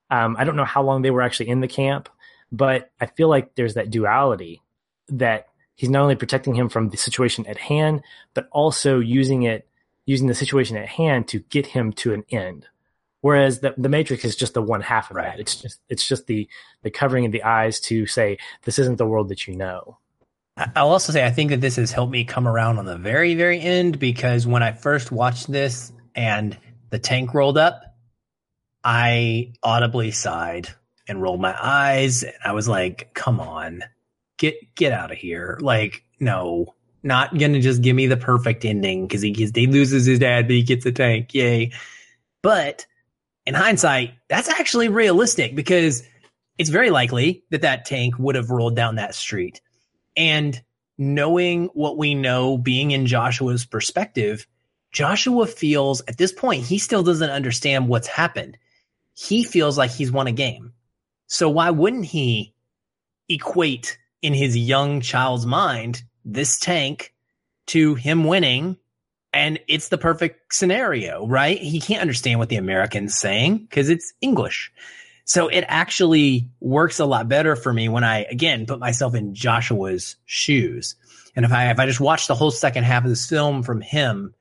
Um, 0.09 0.35
I 0.37 0.43
don't 0.43 0.55
know 0.55 0.65
how 0.65 0.83
long 0.83 1.01
they 1.01 1.11
were 1.11 1.21
actually 1.21 1.49
in 1.49 1.61
the 1.61 1.67
camp. 1.67 2.09
But 2.51 2.91
I 2.99 3.05
feel 3.05 3.29
like 3.29 3.55
there's 3.55 3.75
that 3.75 3.89
duality 3.89 4.61
that 5.09 5.47
he's 5.75 5.89
not 5.89 6.03
only 6.03 6.15
protecting 6.15 6.55
him 6.55 6.69
from 6.69 6.89
the 6.89 6.97
situation 6.97 7.45
at 7.47 7.57
hand, 7.57 8.01
but 8.33 8.47
also 8.51 8.99
using 8.99 9.43
it, 9.43 9.67
using 10.05 10.27
the 10.27 10.35
situation 10.35 10.77
at 10.77 10.87
hand 10.87 11.27
to 11.29 11.39
get 11.39 11.67
him 11.67 11.93
to 11.93 12.13
an 12.13 12.23
end. 12.29 12.67
Whereas 13.21 13.59
the, 13.59 13.73
the 13.77 13.89
Matrix 13.89 14.25
is 14.25 14.35
just 14.35 14.55
the 14.55 14.61
one 14.61 14.81
half 14.81 15.11
of 15.11 15.15
right. 15.15 15.31
that. 15.31 15.39
It's 15.39 15.55
just 15.55 15.79
it's 15.89 16.07
just 16.07 16.27
the 16.27 16.49
the 16.81 16.89
covering 16.89 17.25
of 17.25 17.31
the 17.31 17.43
eyes 17.43 17.79
to 17.81 18.07
say 18.07 18.37
this 18.63 18.79
isn't 18.79 18.97
the 18.97 19.05
world 19.05 19.29
that 19.29 19.47
you 19.47 19.55
know. 19.55 19.97
I'll 20.75 20.89
also 20.89 21.13
say 21.13 21.25
I 21.25 21.31
think 21.31 21.51
that 21.51 21.61
this 21.61 21.77
has 21.77 21.91
helped 21.91 22.11
me 22.11 22.25
come 22.25 22.47
around 22.47 22.77
on 22.77 22.85
the 22.85 22.97
very 22.97 23.35
very 23.35 23.61
end 23.61 23.99
because 23.99 24.47
when 24.47 24.63
I 24.63 24.71
first 24.71 25.11
watched 25.11 25.51
this 25.51 25.93
and 26.15 26.57
the 26.89 26.99
tank 26.99 27.33
rolled 27.33 27.57
up, 27.57 27.95
I 28.83 29.53
audibly 29.61 30.11
sighed 30.11 30.69
and 31.11 31.21
rolled 31.21 31.41
my 31.41 31.55
eyes. 31.61 32.23
And 32.23 32.33
I 32.43 32.53
was 32.53 32.67
like, 32.67 33.13
come 33.13 33.39
on, 33.39 33.83
get, 34.37 34.55
get 34.73 34.93
out 34.93 35.11
of 35.11 35.17
here. 35.17 35.59
Like, 35.61 36.03
no, 36.19 36.73
not 37.03 37.37
going 37.37 37.53
to 37.53 37.59
just 37.59 37.81
give 37.81 37.95
me 37.95 38.07
the 38.07 38.17
perfect 38.17 38.65
ending 38.65 39.05
because 39.07 39.21
he, 39.21 39.33
he 39.33 39.67
loses 39.67 40.05
his 40.05 40.19
dad, 40.19 40.47
but 40.47 40.55
he 40.55 40.63
gets 40.63 40.85
a 40.85 40.91
tank. 40.91 41.33
Yay. 41.33 41.73
But 42.41 42.85
in 43.45 43.53
hindsight, 43.53 44.13
that's 44.29 44.49
actually 44.49 44.87
realistic 44.87 45.53
because 45.53 46.03
it's 46.57 46.69
very 46.69 46.89
likely 46.89 47.43
that 47.51 47.61
that 47.61 47.85
tank 47.85 48.15
would 48.17 48.35
have 48.35 48.49
rolled 48.49 48.75
down 48.75 48.95
that 48.95 49.13
street. 49.13 49.61
And 50.15 50.59
knowing 50.97 51.65
what 51.73 51.97
we 51.97 52.15
know, 52.15 52.57
being 52.57 52.91
in 52.91 53.05
Joshua's 53.05 53.65
perspective, 53.65 54.47
Joshua 54.91 55.47
feels 55.47 56.01
at 56.07 56.17
this 56.17 56.31
point, 56.31 56.63
he 56.63 56.77
still 56.77 57.03
doesn't 57.03 57.29
understand 57.29 57.87
what's 57.87 58.07
happened. 58.07 58.57
He 59.13 59.43
feels 59.43 59.77
like 59.77 59.91
he's 59.91 60.11
won 60.11 60.27
a 60.27 60.31
game. 60.31 60.73
So 61.31 61.49
why 61.49 61.69
wouldn't 61.69 62.03
he 62.03 62.53
equate 63.29 63.97
in 64.21 64.33
his 64.33 64.57
young 64.57 64.99
child's 64.99 65.45
mind 65.45 66.03
this 66.25 66.59
tank 66.59 67.13
to 67.67 67.95
him 67.95 68.25
winning? 68.25 68.75
And 69.31 69.57
it's 69.69 69.87
the 69.87 69.97
perfect 69.97 70.53
scenario, 70.53 71.25
right? 71.25 71.57
He 71.57 71.79
can't 71.79 72.01
understand 72.01 72.39
what 72.39 72.49
the 72.49 72.57
American's 72.57 73.15
saying 73.17 73.59
because 73.59 73.89
it's 73.89 74.13
English. 74.19 74.73
So 75.23 75.47
it 75.47 75.63
actually 75.69 76.49
works 76.59 76.99
a 76.99 77.05
lot 77.05 77.29
better 77.29 77.55
for 77.55 77.71
me 77.71 77.87
when 77.87 78.03
I, 78.03 78.23
again, 78.23 78.65
put 78.65 78.79
myself 78.79 79.15
in 79.15 79.33
Joshua's 79.33 80.17
shoes. 80.25 80.97
And 81.33 81.45
if 81.45 81.53
I, 81.53 81.71
if 81.71 81.79
I 81.79 81.85
just 81.85 82.01
watch 82.01 82.27
the 82.27 82.35
whole 82.35 82.51
second 82.51 82.83
half 82.83 83.05
of 83.05 83.09
this 83.09 83.29
film 83.29 83.63
from 83.63 83.79
him, 83.79 84.35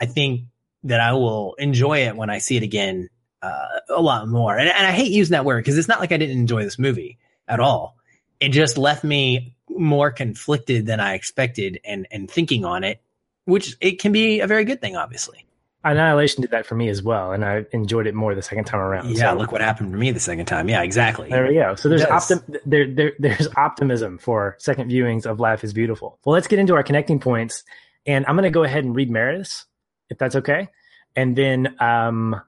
I 0.00 0.06
think 0.06 0.42
that 0.84 1.00
I 1.00 1.12
will 1.14 1.54
enjoy 1.54 2.06
it 2.06 2.14
when 2.14 2.30
I 2.30 2.38
see 2.38 2.56
it 2.56 2.62
again 2.62 3.08
uh, 3.42 3.66
a 3.88 4.00
lot 4.00 4.28
more. 4.28 4.56
And, 4.56 4.68
and 4.68 4.86
I 4.86 4.92
hate 4.92 5.12
using 5.12 5.32
that 5.32 5.44
word 5.44 5.64
because 5.64 5.78
it's 5.78 5.88
not 5.88 6.00
like 6.00 6.12
I 6.12 6.16
didn't 6.16 6.38
enjoy 6.38 6.64
this 6.64 6.78
movie 6.78 7.18
at 7.48 7.60
all. 7.60 7.96
It 8.38 8.50
just 8.50 8.78
left 8.78 9.04
me 9.04 9.54
more 9.68 10.10
conflicted 10.10 10.86
than 10.86 11.00
I 11.00 11.14
expected 11.14 11.80
and, 11.84 12.06
and 12.10 12.30
thinking 12.30 12.64
on 12.64 12.84
it, 12.84 13.00
which 13.44 13.76
it 13.80 14.00
can 14.00 14.12
be 14.12 14.40
a 14.40 14.46
very 14.46 14.64
good 14.64 14.80
thing, 14.80 14.96
obviously. 14.96 15.46
Annihilation 15.82 16.42
did 16.42 16.50
that 16.50 16.66
for 16.66 16.74
me 16.74 16.90
as 16.90 17.02
well, 17.02 17.32
and 17.32 17.42
I 17.42 17.64
enjoyed 17.72 18.06
it 18.06 18.14
more 18.14 18.34
the 18.34 18.42
second 18.42 18.64
time 18.64 18.80
around. 18.80 19.16
Yeah, 19.16 19.32
so. 19.32 19.38
look 19.38 19.50
what 19.50 19.62
happened 19.62 19.92
to 19.92 19.98
me 19.98 20.10
the 20.10 20.20
second 20.20 20.44
time. 20.44 20.68
Yeah, 20.68 20.82
exactly. 20.82 21.30
There 21.30 21.46
we 21.46 21.54
go. 21.54 21.74
So 21.74 21.88
there's 21.88 22.02
Yes. 22.02 22.30
optim- 22.30 22.58
there, 22.66 22.86
there 22.86 23.12
there's 23.18 23.48
optimism 23.56 24.18
for 24.18 24.56
second 24.58 24.90
viewings 24.90 25.24
of 25.24 25.40
Life 25.40 25.64
is 25.64 25.72
Beautiful. 25.72 26.18
Well, 26.22 26.34
let's 26.34 26.48
get 26.48 26.58
into 26.58 26.74
our 26.74 26.82
connecting 26.82 27.18
points, 27.18 27.64
and 28.04 28.26
I'm 28.26 28.34
going 28.34 28.44
to 28.44 28.50
go 28.50 28.62
ahead 28.62 28.84
and 28.84 28.94
read 28.94 29.10
Meredith's, 29.10 29.64
if 30.10 30.18
that's 30.18 30.36
okay, 30.36 30.68
and 31.16 31.34
then 31.34 31.74
um, 31.80 32.38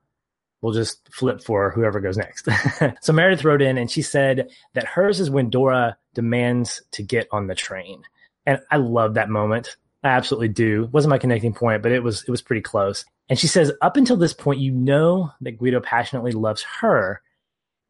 we'll 0.63 0.73
just 0.73 1.07
flip 1.13 1.43
for 1.43 1.71
whoever 1.71 2.01
goes 2.01 2.17
next. 2.17 2.49
so 3.03 3.13
Meredith 3.13 3.45
wrote 3.45 3.61
in, 3.61 3.77
and 3.77 3.91
she 3.91 4.01
said 4.01 4.51
that 4.73 4.87
hers 4.87 5.21
is 5.21 5.29
when 5.29 5.51
Dora 5.51 5.99
demands 6.15 6.81
to 6.93 7.03
get 7.03 7.29
on 7.31 7.47
the 7.47 7.55
train, 7.55 8.03
and 8.47 8.61
I 8.71 8.77
love 8.77 9.15
that 9.15 9.29
moment. 9.29 9.77
I 10.03 10.09
absolutely 10.09 10.49
do. 10.49 10.89
Wasn't 10.91 11.11
my 11.11 11.19
connecting 11.19 11.53
point, 11.53 11.83
but 11.83 11.93
it 11.93 12.03
was 12.03 12.23
it 12.23 12.31
was 12.31 12.43
pretty 12.43 12.63
close. 12.63 13.05
And 13.29 13.39
she 13.39 13.47
says, 13.47 13.73
up 13.83 13.97
until 13.97 14.17
this 14.17 14.35
point, 14.35 14.61
you 14.61 14.73
know 14.73 15.31
that 15.43 15.59
Guido 15.59 15.81
passionately 15.81 16.33
loves 16.33 16.63
her, 16.81 17.23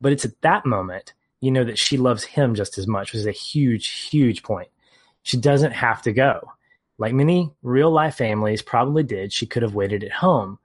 but 0.01 0.13
it's 0.13 0.25
at 0.25 0.41
that 0.43 0.67
moment 0.67 1.15
you 1.43 1.51
know 1.51 1.65
that 1.65 1.79
she 1.79 1.99
loves 1.99 2.25
him 2.25 2.55
just 2.55 2.79
as 2.79 2.87
much, 2.87 3.13
which 3.13 3.21
is 3.21 3.27
a 3.27 3.33
huge, 3.33 3.89
huge 3.89 4.43
point. 4.43 4.69
She 5.25 5.37
doesn't 5.37 5.73
have 5.73 6.01
to 6.03 6.13
go. 6.13 6.53
Like 6.99 7.13
many 7.13 7.51
real 7.63 7.91
life 7.91 8.15
families 8.15 8.63
probably 8.63 9.03
did, 9.03 9.33
she 9.33 9.45
could 9.45 9.63
have 9.63 9.75
waited 9.75 10.05
at 10.05 10.13
home, 10.13 10.59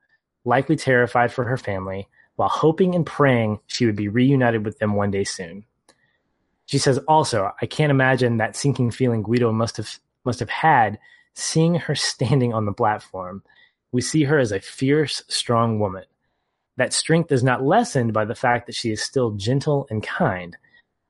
likely 0.48 0.78
terrified 0.78 1.32
for 1.32 1.44
her 1.44 1.58
family, 1.58 2.08
while 2.38 2.50
hoping 2.50 2.96
and 2.96 3.06
praying 3.06 3.60
she 3.68 3.86
would 3.86 3.96
be 3.96 4.08
reunited 4.08 4.64
with 4.66 4.80
them 4.80 4.96
one 4.96 5.12
day 5.12 5.24
soon. 5.24 5.66
She 6.66 6.78
says 6.78 6.98
also, 7.00 7.52
I 7.62 7.66
can't 7.66 7.92
imagine 7.92 8.38
that 8.38 8.56
sinking 8.56 8.92
feeling 8.92 9.22
Guido 9.22 9.52
must 9.52 9.78
have 9.78 10.00
must 10.24 10.40
have 10.40 10.50
had 10.50 11.00
seeing 11.34 11.76
her 11.76 11.96
standing 11.96 12.54
on 12.54 12.66
the 12.66 12.74
platform. 12.74 13.44
We 13.92 14.02
see 14.02 14.24
her 14.24 14.40
as 14.40 14.52
a 14.52 14.60
fierce, 14.60 15.24
strong 15.28 15.80
woman. 15.80 16.04
That 16.78 16.94
strength 16.94 17.32
is 17.32 17.44
not 17.44 17.64
lessened 17.64 18.14
by 18.14 18.26
the 18.26 18.36
fact 18.36 18.68
that 18.68 18.76
she 18.76 18.92
is 18.92 19.02
still 19.02 19.32
gentle 19.32 19.88
and 19.90 20.04
kind. 20.04 20.58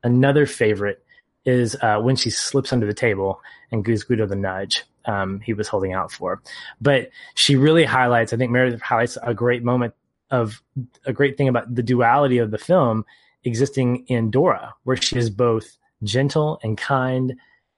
Another 0.04 0.46
favorite 0.46 1.04
is 1.46 1.76
uh, 1.82 2.00
when 2.00 2.16
she 2.16 2.30
slips 2.30 2.72
under 2.72 2.86
the 2.86 2.94
table 2.94 3.42
and 3.72 3.84
gives 3.84 4.04
Guido 4.04 4.26
the 4.26 4.36
nudge 4.36 4.84
um, 5.08 5.40
he 5.40 5.54
was 5.54 5.68
holding 5.68 5.94
out 5.94 6.12
for. 6.12 6.42
But 6.80 7.10
she 7.34 7.56
really 7.56 7.86
highlights, 7.86 8.34
I 8.34 8.38
think 8.38 8.52
Meredith 8.52 8.82
highlights 8.82 9.18
a 9.24 9.34
great 9.34 9.64
moment 9.64 9.94
of 10.30 10.62
a 11.06 11.14
great 11.14 11.38
thing 11.38 11.48
about 11.48 11.74
the 11.74 11.84
duality 11.84 12.38
of 12.38 12.52
the 12.52 12.58
film 12.58 13.06
existing 13.44 14.06
in 14.08 14.30
Dora, 14.30 14.76
where 14.84 14.98
she 14.98 15.18
is 15.18 15.30
both 15.30 15.78
gentle 16.04 16.60
and 16.64 16.78
kind, 16.78 17.36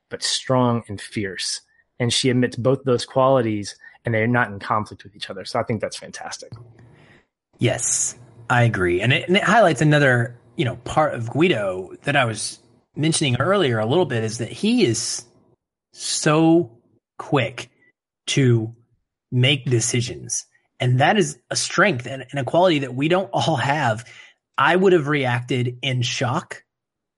but 0.09 0.23
strong 0.23 0.83
and 0.87 0.99
fierce. 0.99 1.61
And 1.99 2.11
she 2.11 2.29
admits 2.29 2.55
both 2.55 2.83
those 2.83 3.05
qualities 3.05 3.75
and 4.03 4.13
they're 4.13 4.27
not 4.27 4.49
in 4.49 4.59
conflict 4.59 5.03
with 5.03 5.15
each 5.15 5.29
other. 5.29 5.45
So 5.45 5.59
I 5.59 5.63
think 5.63 5.81
that's 5.81 5.97
fantastic. 5.97 6.51
Yes, 7.59 8.17
I 8.49 8.63
agree, 8.63 9.01
and 9.01 9.11
it, 9.13 9.27
and 9.27 9.37
it 9.37 9.43
highlights 9.43 9.81
another 9.81 10.39
you 10.55 10.65
know 10.65 10.77
part 10.77 11.13
of 11.13 11.29
Guido 11.29 11.93
that 12.03 12.15
I 12.15 12.25
was 12.25 12.59
mentioning 12.95 13.35
earlier 13.37 13.79
a 13.79 13.85
little 13.85 14.05
bit 14.05 14.23
is 14.23 14.39
that 14.39 14.51
he 14.51 14.85
is 14.85 15.25
so 15.91 16.71
quick 17.19 17.69
to 18.27 18.73
make 19.31 19.65
decisions, 19.65 20.47
and 20.79 20.99
that 20.99 21.17
is 21.17 21.37
a 21.51 21.55
strength 21.55 22.07
and, 22.07 22.25
and 22.31 22.39
a 22.39 22.43
quality 22.43 22.79
that 22.79 22.95
we 22.95 23.07
don't 23.07 23.29
all 23.31 23.57
have. 23.57 24.03
I 24.57 24.75
would 24.75 24.93
have 24.93 25.07
reacted 25.07 25.77
in 25.83 26.01
shock, 26.01 26.63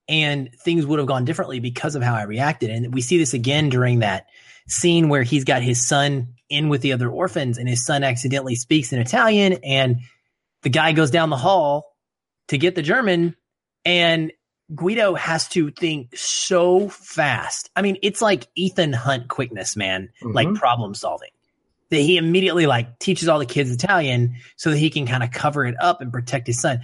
and 0.09 0.53
things 0.53 0.85
would 0.85 0.99
have 0.99 1.07
gone 1.07 1.23
differently 1.23 1.61
because 1.61 1.95
of 1.95 2.03
how 2.03 2.15
I 2.15 2.23
reacted, 2.23 2.69
and 2.69 2.93
we 2.93 3.01
see 3.01 3.17
this 3.17 3.33
again 3.33 3.69
during 3.69 3.99
that 3.99 4.25
scene 4.67 5.07
where 5.07 5.23
he's 5.23 5.45
got 5.45 5.61
his 5.61 5.87
son 5.87 6.33
in 6.49 6.67
with 6.67 6.81
the 6.81 6.91
other 6.91 7.09
orphans, 7.09 7.57
and 7.57 7.69
his 7.69 7.85
son 7.85 8.03
accidentally 8.03 8.55
speaks 8.55 8.91
in 8.91 8.99
Italian 8.99 9.53
and 9.63 10.01
the 10.63 10.69
guy 10.69 10.91
goes 10.91 11.11
down 11.11 11.29
the 11.29 11.37
hall 11.37 11.95
to 12.47 12.57
get 12.57 12.75
the 12.75 12.81
German 12.81 13.35
and 13.85 14.31
Guido 14.73 15.15
has 15.15 15.47
to 15.49 15.71
think 15.71 16.15
so 16.15 16.89
fast. 16.89 17.69
I 17.75 17.81
mean, 17.81 17.97
it's 18.01 18.21
like 18.21 18.47
Ethan 18.55 18.93
Hunt 18.93 19.27
quickness, 19.27 19.75
man, 19.75 20.09
Mhm. 20.23 20.33
like 20.33 20.53
problem 20.53 20.93
solving. 20.93 21.29
That 21.89 21.99
he 22.01 22.17
immediately 22.17 22.67
like 22.67 22.99
teaches 22.99 23.27
all 23.27 23.39
the 23.39 23.45
kids 23.45 23.69
Italian 23.69 24.35
so 24.55 24.69
that 24.69 24.77
he 24.77 24.89
can 24.89 25.05
kind 25.05 25.23
of 25.23 25.31
cover 25.31 25.65
it 25.65 25.75
up 25.81 25.99
and 26.01 26.11
protect 26.11 26.47
his 26.47 26.61
son. 26.61 26.81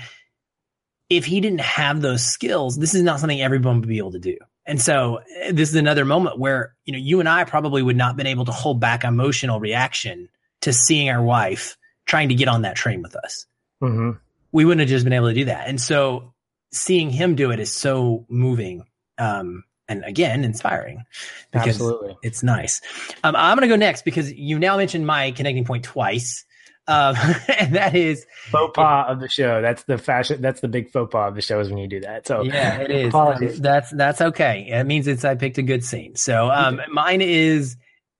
If 1.10 1.26
he 1.26 1.40
didn't 1.40 1.62
have 1.62 2.02
those 2.02 2.24
skills, 2.24 2.78
this 2.78 2.94
is 2.94 3.04
not 3.04 3.20
something 3.22 3.42
everyone 3.42 3.80
would 3.80 3.88
be 3.88 4.00
able 4.00 4.12
to 4.12 4.20
do. 4.20 4.38
And 4.66 4.82
so 4.82 5.22
eh, 5.42 5.54
this 5.54 5.70
is 5.70 5.76
another 5.76 6.04
moment 6.04 6.38
where, 6.40 6.76
you 6.84 6.92
know, 6.92 7.00
you 7.00 7.22
and 7.22 7.30
I 7.30 7.46
probably 7.46 7.82
would 7.82 7.96
not 7.96 8.08
have 8.10 8.18
been 8.18 8.28
able 8.28 8.44
to 8.46 8.52
hold 8.52 8.82
back 8.82 9.06
emotional 9.06 9.62
reaction 9.62 10.28
to 10.62 10.74
seeing 10.74 11.10
our 11.10 11.24
wife 11.24 11.78
trying 12.06 12.28
to 12.30 12.36
get 12.36 12.50
on 12.50 12.64
that 12.64 12.76
train 12.76 13.02
with 13.02 13.16
us 13.16 13.46
hmm 13.82 14.12
we 14.54 14.64
wouldn't 14.66 14.80
have 14.80 14.90
just 14.90 15.04
been 15.04 15.14
able 15.14 15.28
to 15.28 15.34
do 15.34 15.46
that. 15.46 15.68
And 15.68 15.80
so 15.80 16.34
seeing 16.72 17.10
him 17.10 17.36
do 17.36 17.52
it 17.52 17.60
is 17.60 17.72
so 17.72 18.26
moving. 18.30 18.84
Um, 19.18 19.64
and 19.88 20.04
again, 20.04 20.44
inspiring 20.44 21.06
because 21.52 21.70
Absolutely. 21.70 22.18
it's 22.22 22.44
nice. 22.44 22.82
Um, 23.24 23.36
I'm 23.36 23.58
going 23.58 23.68
to 23.68 23.74
go 23.74 23.78
next 23.78 24.04
because 24.04 24.32
you 24.34 24.60
now 24.60 24.78
mentioned 24.78 25.08
my 25.08 25.32
connecting 25.32 25.66
point 25.66 25.86
twice. 25.86 26.46
Um, 26.90 27.16
and 27.60 27.76
that 27.76 27.96
is, 27.96 28.26
Faux 28.50 28.74
pas 28.76 29.06
of 29.10 29.20
the 29.20 29.30
show. 29.30 29.62
That's 29.62 29.84
the 29.84 29.98
fashion. 29.98 30.42
That's 30.42 30.62
the 30.62 30.68
big 30.68 30.92
faux 30.92 31.12
pas 31.12 31.30
of 31.30 31.36
the 31.36 31.42
show 31.42 31.60
is 31.60 31.70
when 31.70 31.78
you 31.78 31.88
do 31.88 32.02
that. 32.02 32.28
So 32.28 32.44
yeah, 32.44 32.80
it 32.80 32.92
is. 32.92 33.08
Apologies. 33.10 33.56
Um, 33.56 33.62
that's, 33.62 33.92
that's 33.92 34.22
okay. 34.22 34.68
It 34.70 34.84
means 34.86 35.08
it's, 35.08 35.24
I 35.24 35.36
picked 35.36 35.58
a 35.58 35.64
good 35.64 35.84
scene. 35.84 36.16
So, 36.16 36.52
um, 36.52 36.82
mine 36.92 37.22
is 37.22 37.78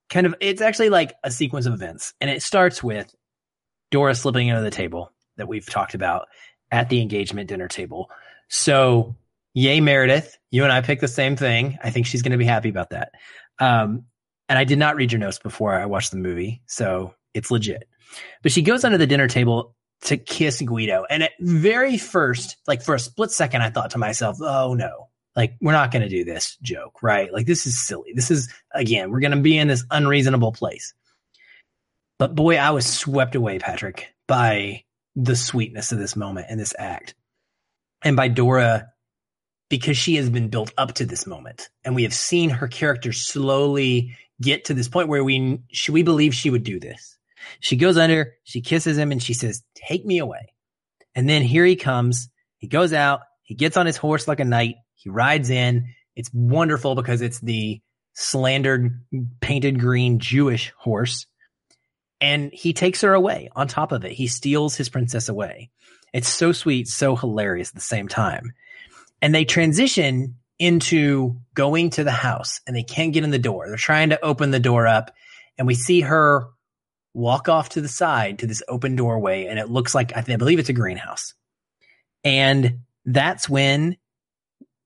kind 0.10 0.26
of, 0.26 0.36
it's 0.40 0.62
actually 0.62 0.90
like 0.90 1.14
a 1.24 1.32
sequence 1.32 1.66
of 1.66 1.74
events 1.74 2.14
and 2.22 2.30
it 2.30 2.42
starts 2.42 2.82
with 2.82 3.14
Dora 3.92 4.16
slipping 4.16 4.52
under 4.52 4.64
the 4.64 4.72
table 4.72 5.12
that 5.38 5.48
we've 5.48 5.70
talked 5.70 5.94
about 5.94 6.28
at 6.72 6.90
the 6.90 7.02
engagement 7.02 7.50
dinner 7.50 7.68
table. 7.68 8.10
So, 8.50 9.16
yay, 9.54 9.82
Meredith. 9.82 10.38
You 10.52 10.64
and 10.64 10.72
I 10.72 10.82
picked 10.82 11.02
the 11.02 11.08
same 11.08 11.36
thing. 11.36 11.78
I 11.84 11.90
think 11.90 12.06
she's 12.06 12.22
going 12.22 12.32
to 12.32 12.38
be 12.38 12.46
happy 12.46 12.70
about 12.70 12.92
that. 12.92 13.12
Um, 13.60 14.06
and 14.50 14.58
I 14.58 14.64
did 14.64 14.80
not 14.80 14.96
read 14.96 15.12
your 15.12 15.20
notes 15.20 15.40
before 15.40 15.74
I 15.74 15.86
watched 15.86 16.12
the 16.12 16.18
movie, 16.18 16.62
so 16.68 17.14
it's 17.34 17.52
legit. 17.52 17.88
But 18.44 18.52
she 18.52 18.62
goes 18.62 18.84
under 18.84 18.98
the 18.98 19.08
dinner 19.08 19.28
table 19.28 19.76
to 20.02 20.18
kiss 20.18 20.62
Guido. 20.62 21.06
And 21.10 21.24
at 21.24 21.32
very 21.40 21.98
first, 21.98 22.58
like 22.68 22.82
for 22.82 22.96
a 22.96 23.00
split 23.00 23.32
second, 23.32 23.62
I 23.62 23.70
thought 23.70 23.92
to 23.92 23.98
myself, 23.98 24.38
oh 24.42 24.74
no, 24.74 25.10
like 25.36 25.56
we're 25.60 25.72
not 25.72 25.92
going 25.92 26.04
to 26.04 26.10
do 26.10 26.24
this 26.24 26.56
joke, 26.62 27.04
right? 27.04 27.34
Like 27.34 27.46
this 27.46 27.66
is 27.66 27.78
silly. 27.78 28.14
This 28.14 28.32
is, 28.32 28.54
again, 28.74 29.12
we're 29.12 29.20
going 29.20 29.32
to 29.32 29.42
be 29.42 29.58
in 29.58 29.68
this 29.68 29.84
unreasonable 29.92 30.52
place. 30.52 30.94
But 32.20 32.36
boy, 32.36 32.58
I 32.58 32.72
was 32.72 32.86
swept 32.86 33.36
away, 33.36 33.60
Patrick, 33.60 34.14
by 34.28 34.84
the 35.16 35.36
sweetness 35.36 35.92
of 35.92 36.00
this 36.00 36.16
moment 36.16 36.48
and 36.50 36.60
this 36.60 36.76
act. 36.78 37.16
And 38.08 38.16
by 38.16 38.30
Dora, 38.30 38.88
because 39.70 39.98
she 39.98 40.16
has 40.16 40.30
been 40.30 40.48
built 40.48 40.74
up 40.78 40.94
to 40.94 41.06
this 41.06 41.28
moment. 41.28 41.68
And 41.84 41.94
we 41.94 42.04
have 42.04 42.14
seen 42.14 42.50
her 42.50 42.70
character 42.70 43.12
slowly 43.12 44.16
get 44.42 44.64
to 44.66 44.74
this 44.74 44.88
point 44.88 45.10
where 45.10 45.26
we, 45.26 45.60
she, 45.74 45.92
we 45.92 46.04
believe 46.04 46.34
she 46.34 46.50
would 46.50 46.64
do 46.64 46.80
this. 46.80 47.18
She 47.60 47.76
goes 47.76 47.98
under, 47.98 48.36
she 48.46 48.62
kisses 48.62 48.98
him, 48.98 49.12
and 49.12 49.22
she 49.22 49.34
says, 49.34 49.62
Take 49.76 50.06
me 50.06 50.20
away. 50.20 50.54
And 51.16 51.28
then 51.28 51.42
here 51.42 51.66
he 51.66 51.76
comes. 51.76 52.30
He 52.60 52.68
goes 52.68 52.94
out, 52.94 53.24
he 53.44 53.56
gets 53.56 53.76
on 53.76 53.86
his 53.86 53.98
horse 53.98 54.26
like 54.26 54.40
a 54.40 54.46
knight, 54.46 54.76
he 54.96 55.10
rides 55.10 55.50
in. 55.50 55.94
It's 56.16 56.32
wonderful 56.34 56.96
because 56.96 57.22
it's 57.22 57.42
the 57.42 57.82
slandered, 58.14 59.04
painted 59.42 59.82
green 59.82 60.20
Jewish 60.20 60.72
horse 60.78 61.28
and 62.20 62.52
he 62.54 62.74
takes 62.74 63.02
her 63.02 63.14
away 63.14 63.50
on 63.56 63.68
top 63.68 63.92
of 63.92 64.06
it. 64.06 64.12
He 64.12 64.28
steals 64.28 64.76
his 64.76 64.90
princess 64.90 65.30
away. 65.30 65.70
It's 66.14 66.30
so 66.30 66.52
sweet, 66.52 66.88
so 66.88 67.16
hilarious 67.16 67.70
at 67.70 67.76
the 67.76 67.82
same 67.82 68.08
time. 68.08 68.54
And 69.22 69.34
they 69.34 69.46
transition 69.46 70.36
into 70.60 71.36
going 71.54 71.92
to 71.92 72.04
the 72.04 72.12
house 72.12 72.62
and 72.66 72.76
they 72.76 72.84
can't 72.84 73.14
get 73.14 73.24
in 73.24 73.32
the 73.32 73.40
door. 73.40 73.68
They're 73.68 73.78
trying 73.78 74.10
to 74.10 74.24
open 74.24 74.52
the 74.52 74.60
door 74.60 74.88
up 74.88 75.14
and 75.58 75.68
we 75.68 75.76
see 75.76 76.02
her 76.02 76.48
walk 77.14 77.50
off 77.50 77.70
to 77.70 77.82
the 77.82 77.88
side 77.88 78.40
to 78.40 78.48
this 78.48 78.64
open 78.68 78.96
doorway 78.96 79.46
and 79.46 79.60
it 79.60 79.70
looks 79.70 79.94
like 79.94 80.16
I, 80.16 80.24
I 80.28 80.36
believe 80.38 80.60
it's 80.60 80.70
a 80.70 80.74
greenhouse. 80.74 81.34
And 82.24 82.80
that's 83.06 83.48
when 83.48 83.98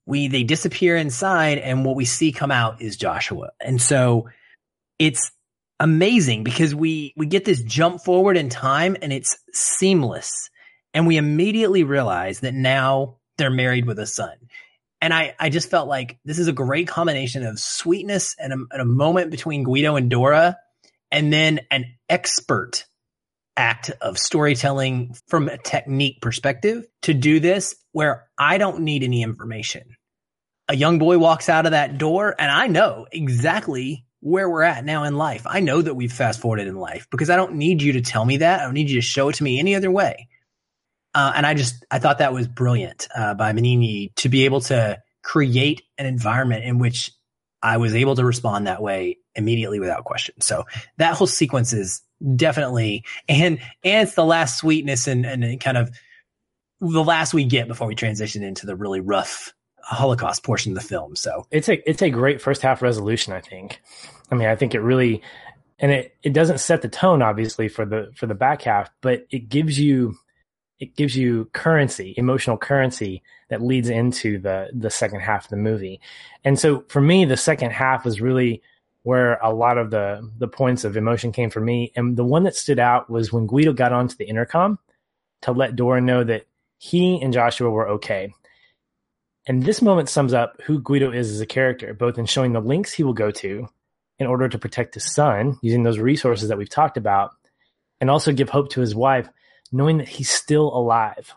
we 0.05 0.27
they 0.27 0.43
disappear 0.43 0.97
inside 0.97 1.57
and 1.57 1.85
what 1.85 1.95
we 1.95 2.05
see 2.05 2.31
come 2.31 2.51
out 2.51 2.81
is 2.81 2.97
Joshua. 2.97 3.51
And 3.59 3.81
so 3.81 4.29
it's 4.99 5.31
amazing 5.79 6.43
because 6.43 6.75
we 6.75 7.13
we 7.15 7.25
get 7.25 7.45
this 7.45 7.63
jump 7.63 8.01
forward 8.01 8.37
in 8.37 8.49
time 8.49 8.97
and 9.01 9.11
it's 9.11 9.37
seamless 9.53 10.49
and 10.93 11.07
we 11.07 11.17
immediately 11.17 11.83
realize 11.83 12.41
that 12.41 12.53
now 12.53 13.17
they're 13.37 13.49
married 13.49 13.85
with 13.85 13.99
a 13.99 14.05
son 14.05 14.35
and 15.01 15.13
i 15.13 15.33
i 15.39 15.49
just 15.49 15.69
felt 15.69 15.87
like 15.87 16.19
this 16.25 16.39
is 16.39 16.47
a 16.47 16.53
great 16.53 16.87
combination 16.87 17.45
of 17.45 17.59
sweetness 17.59 18.35
and 18.39 18.53
a, 18.53 18.55
and 18.71 18.81
a 18.81 18.85
moment 18.85 19.31
between 19.31 19.63
guido 19.63 19.95
and 19.95 20.09
dora 20.09 20.57
and 21.11 21.31
then 21.31 21.59
an 21.71 21.85
expert 22.09 22.85
act 23.57 23.91
of 24.01 24.17
storytelling 24.17 25.15
from 25.27 25.49
a 25.49 25.57
technique 25.57 26.21
perspective 26.21 26.85
to 27.01 27.13
do 27.13 27.39
this 27.39 27.75
where 27.91 28.27
i 28.37 28.57
don't 28.57 28.79
need 28.79 29.03
any 29.03 29.23
information 29.23 29.95
a 30.67 30.75
young 30.75 30.99
boy 30.99 31.17
walks 31.17 31.49
out 31.49 31.65
of 31.65 31.71
that 31.71 31.97
door 31.97 32.33
and 32.37 32.49
i 32.49 32.67
know 32.67 33.05
exactly 33.11 34.05
where 34.21 34.47
we're 34.47 34.61
at 34.61 34.85
now 34.85 35.03
in 35.03 35.17
life. 35.17 35.45
I 35.45 35.59
know 35.59 35.81
that 35.81 35.95
we've 35.95 36.13
fast 36.13 36.39
forwarded 36.39 36.67
in 36.67 36.75
life 36.75 37.07
because 37.09 37.29
I 37.29 37.35
don't 37.35 37.55
need 37.55 37.81
you 37.81 37.93
to 37.93 38.01
tell 38.01 38.23
me 38.23 38.37
that. 38.37 38.61
I 38.61 38.63
don't 38.63 38.75
need 38.75 38.89
you 38.89 39.01
to 39.01 39.05
show 39.05 39.29
it 39.29 39.35
to 39.35 39.43
me 39.43 39.59
any 39.59 39.75
other 39.75 39.91
way. 39.91 40.27
Uh, 41.13 41.33
and 41.35 41.45
I 41.45 41.53
just 41.53 41.85
I 41.91 41.99
thought 41.99 42.19
that 42.19 42.33
was 42.33 42.47
brilliant 42.47 43.07
uh, 43.15 43.33
by 43.33 43.53
Benigni 43.53 44.13
to 44.15 44.29
be 44.29 44.45
able 44.45 44.61
to 44.61 44.99
create 45.23 45.83
an 45.97 46.05
environment 46.05 46.63
in 46.63 46.79
which 46.79 47.11
I 47.61 47.77
was 47.77 47.93
able 47.93 48.15
to 48.15 48.25
respond 48.25 48.67
that 48.67 48.81
way 48.81 49.17
immediately 49.35 49.79
without 49.79 50.03
question. 50.03 50.39
So 50.41 50.65
that 50.97 51.15
whole 51.15 51.27
sequence 51.27 51.73
is 51.73 52.01
definitely 52.35 53.03
and 53.27 53.59
and 53.83 54.07
it's 54.07 54.15
the 54.15 54.25
last 54.25 54.57
sweetness 54.57 55.07
and 55.07 55.25
and 55.25 55.59
kind 55.59 55.77
of 55.77 55.91
the 56.79 57.03
last 57.03 57.33
we 57.33 57.45
get 57.45 57.67
before 57.67 57.87
we 57.87 57.95
transition 57.95 58.43
into 58.43 58.65
the 58.65 58.75
really 58.75 58.99
rough 58.99 59.53
Holocaust 59.83 60.43
portion 60.43 60.71
of 60.71 60.81
the 60.81 60.87
film. 60.87 61.15
So 61.15 61.45
it's 61.51 61.69
a 61.69 61.89
it's 61.89 62.01
a 62.01 62.09
great 62.09 62.41
first 62.41 62.61
half 62.61 62.81
resolution. 62.81 63.33
I 63.33 63.41
think. 63.41 63.81
I 64.31 64.35
mean, 64.35 64.47
I 64.47 64.55
think 64.55 64.73
it 64.73 64.79
really, 64.79 65.21
and 65.79 65.91
it 65.91 66.15
it 66.23 66.33
doesn't 66.33 66.59
set 66.59 66.81
the 66.81 66.87
tone 66.87 67.21
obviously 67.21 67.67
for 67.67 67.85
the 67.85 68.11
for 68.15 68.27
the 68.27 68.35
back 68.35 68.63
half, 68.63 68.89
but 69.01 69.25
it 69.29 69.49
gives 69.49 69.79
you 69.79 70.17
it 70.81 70.95
gives 70.95 71.15
you 71.15 71.45
currency, 71.53 72.15
emotional 72.17 72.57
currency 72.57 73.21
that 73.49 73.61
leads 73.61 73.87
into 73.87 74.39
the 74.39 74.69
the 74.73 74.89
second 74.89 75.21
half 75.21 75.45
of 75.45 75.51
the 75.51 75.55
movie. 75.55 76.01
And 76.43 76.59
so 76.59 76.83
for 76.89 76.99
me, 76.99 77.23
the 77.23 77.37
second 77.37 77.71
half 77.71 78.03
was 78.03 78.19
really 78.19 78.63
where 79.03 79.35
a 79.35 79.53
lot 79.53 79.77
of 79.77 79.91
the 79.91 80.27
the 80.39 80.47
points 80.47 80.83
of 80.83 80.97
emotion 80.97 81.31
came 81.31 81.51
for 81.51 81.61
me. 81.61 81.93
And 81.95 82.17
the 82.17 82.25
one 82.25 82.43
that 82.43 82.55
stood 82.55 82.79
out 82.79 83.09
was 83.09 83.31
when 83.31 83.45
Guido 83.45 83.73
got 83.73 83.93
onto 83.93 84.15
the 84.15 84.25
intercom 84.25 84.79
to 85.43 85.51
let 85.51 85.75
Dora 85.75 86.01
know 86.01 86.23
that 86.23 86.47
he 86.79 87.21
and 87.21 87.31
Joshua 87.31 87.69
were 87.69 87.87
okay. 87.89 88.33
And 89.47 89.63
this 89.63 89.83
moment 89.83 90.09
sums 90.09 90.33
up 90.33 90.59
who 90.63 90.79
Guido 90.79 91.11
is 91.11 91.29
as 91.29 91.41
a 91.41 91.45
character, 91.45 91.93
both 91.93 92.17
in 92.17 92.25
showing 92.25 92.53
the 92.53 92.59
links 92.59 92.91
he 92.91 93.03
will 93.03 93.13
go 93.13 93.29
to 93.31 93.67
in 94.17 94.27
order 94.27 94.49
to 94.49 94.59
protect 94.59 94.95
his 94.95 95.13
son 95.13 95.59
using 95.61 95.83
those 95.83 95.99
resources 95.99 96.49
that 96.49 96.57
we've 96.57 96.69
talked 96.69 96.97
about, 96.97 97.31
and 97.99 98.09
also 98.09 98.31
give 98.31 98.49
hope 98.49 98.69
to 98.69 98.81
his 98.81 98.95
wife, 98.95 99.27
knowing 99.71 99.97
that 99.97 100.09
he's 100.09 100.29
still 100.29 100.67
alive. 100.75 101.33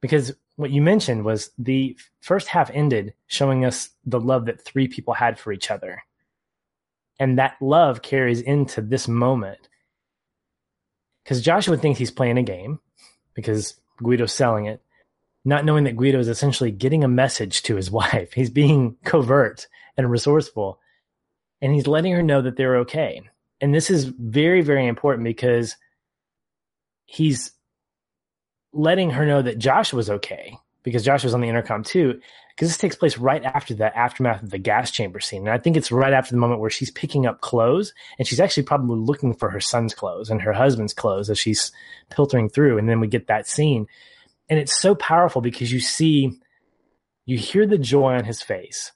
Because 0.00 0.32
what 0.56 0.70
you 0.70 0.82
mentioned 0.82 1.24
was 1.24 1.50
the 1.58 1.96
first 2.20 2.48
half 2.48 2.70
ended 2.72 3.14
showing 3.26 3.64
us 3.64 3.90
the 4.04 4.20
love 4.20 4.46
that 4.46 4.64
three 4.64 4.88
people 4.88 5.14
had 5.14 5.38
for 5.38 5.52
each 5.52 5.70
other. 5.70 6.02
And 7.20 7.38
that 7.38 7.56
love 7.60 8.02
carries 8.02 8.40
into 8.40 8.80
this 8.80 9.08
moment. 9.08 9.68
Because 11.24 11.42
Joshua 11.42 11.76
thinks 11.76 11.98
he's 11.98 12.10
playing 12.10 12.38
a 12.38 12.42
game 12.42 12.80
because 13.34 13.74
Guido's 14.02 14.32
selling 14.32 14.66
it 14.66 14.82
not 15.48 15.64
knowing 15.64 15.84
that 15.84 15.96
Guido 15.96 16.18
is 16.18 16.28
essentially 16.28 16.70
getting 16.70 17.02
a 17.02 17.08
message 17.08 17.62
to 17.62 17.76
his 17.76 17.90
wife. 18.00 18.32
He's 18.32 18.50
being 18.50 18.96
covert 19.04 19.66
and 19.96 20.10
resourceful, 20.10 20.78
and 21.60 21.74
he's 21.74 21.86
letting 21.86 22.12
her 22.12 22.22
know 22.22 22.42
that 22.42 22.56
they're 22.56 22.76
okay. 22.78 23.22
And 23.60 23.74
this 23.74 23.90
is 23.90 24.04
very, 24.04 24.60
very 24.60 24.86
important 24.86 25.24
because 25.24 25.74
he's 27.08 27.52
letting 28.74 29.10
her 29.10 29.24
know 29.24 29.40
that 29.40 29.58
Josh 29.58 29.94
was 29.94 30.10
okay 30.10 30.56
because 30.82 31.02
Josh 31.02 31.24
was 31.24 31.32
on 31.32 31.40
the 31.40 31.48
intercom 31.48 31.82
too. 31.82 32.20
Because 32.54 32.68
this 32.68 32.76
takes 32.76 32.96
place 32.96 33.16
right 33.16 33.42
after 33.44 33.72
the 33.72 33.96
aftermath 33.96 34.42
of 34.42 34.50
the 34.50 34.58
gas 34.58 34.90
chamber 34.90 35.20
scene. 35.20 35.42
And 35.42 35.50
I 35.50 35.58
think 35.58 35.76
it's 35.76 35.90
right 35.90 36.12
after 36.12 36.32
the 36.32 36.40
moment 36.40 36.60
where 36.60 36.70
she's 36.70 36.90
picking 36.90 37.24
up 37.24 37.40
clothes 37.40 37.94
and 38.18 38.28
she's 38.28 38.40
actually 38.40 38.64
probably 38.64 38.98
looking 38.98 39.32
for 39.32 39.48
her 39.48 39.60
son's 39.60 39.94
clothes 39.94 40.28
and 40.28 40.42
her 40.42 40.52
husband's 40.52 40.92
clothes 40.92 41.30
as 41.30 41.38
she's 41.38 41.72
filtering 42.14 42.48
through. 42.48 42.76
And 42.76 42.88
then 42.88 43.00
we 43.00 43.06
get 43.06 43.28
that 43.28 43.46
scene 43.48 43.86
and 44.50 44.58
it's 44.58 44.78
so 44.78 44.94
powerful 44.94 45.40
because 45.40 45.72
you 45.72 45.80
see 45.80 46.38
you 47.24 47.38
hear 47.38 47.66
the 47.66 47.78
joy 47.78 48.14
on 48.14 48.24
his 48.24 48.42
face 48.42 48.92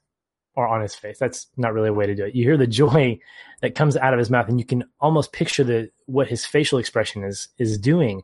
or 0.55 0.67
on 0.67 0.81
his 0.81 0.95
face 0.95 1.19
that's 1.19 1.47
not 1.57 1.73
really 1.73 1.89
a 1.89 1.93
way 1.93 2.07
to 2.07 2.15
do 2.15 2.25
it 2.25 2.35
you 2.35 2.45
hear 2.45 2.57
the 2.57 2.67
joy 2.83 3.19
that 3.61 3.75
comes 3.75 3.97
out 3.97 4.13
of 4.13 4.19
his 4.19 4.31
mouth 4.31 4.49
and 4.49 4.59
you 4.59 4.67
can 4.67 4.85
almost 5.01 5.33
picture 5.33 5.65
the 5.65 5.91
what 6.07 6.29
his 6.29 6.45
facial 6.45 6.79
expression 6.79 7.25
is 7.25 7.49
is 7.59 7.79
doing 7.79 8.23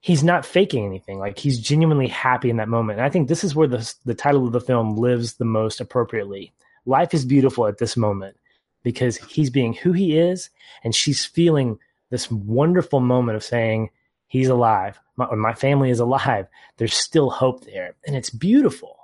he's 0.00 0.24
not 0.24 0.44
faking 0.44 0.84
anything 0.84 1.18
like 1.18 1.38
he's 1.38 1.60
genuinely 1.60 2.08
happy 2.08 2.50
in 2.50 2.56
that 2.56 2.68
moment 2.68 2.98
and 2.98 3.06
i 3.06 3.10
think 3.10 3.28
this 3.28 3.44
is 3.44 3.54
where 3.54 3.68
the 3.68 3.94
the 4.04 4.14
title 4.14 4.46
of 4.46 4.52
the 4.52 4.60
film 4.60 4.96
lives 4.96 5.34
the 5.34 5.44
most 5.44 5.80
appropriately 5.80 6.52
life 6.86 7.14
is 7.14 7.24
beautiful 7.24 7.66
at 7.66 7.78
this 7.78 7.96
moment 7.96 8.36
because 8.82 9.16
he's 9.16 9.50
being 9.50 9.72
who 9.72 9.92
he 9.92 10.18
is 10.18 10.50
and 10.82 10.94
she's 10.94 11.24
feeling 11.24 11.78
this 12.10 12.30
wonderful 12.30 13.00
moment 13.00 13.36
of 13.36 13.44
saying 13.44 13.90
he's 14.26 14.48
alive. 14.48 15.00
My, 15.16 15.34
my 15.34 15.54
family 15.54 15.90
is 15.90 16.00
alive. 16.00 16.46
There's 16.76 16.94
still 16.94 17.30
hope 17.30 17.64
there. 17.64 17.94
And 18.06 18.16
it's 18.16 18.30
beautiful. 18.30 19.01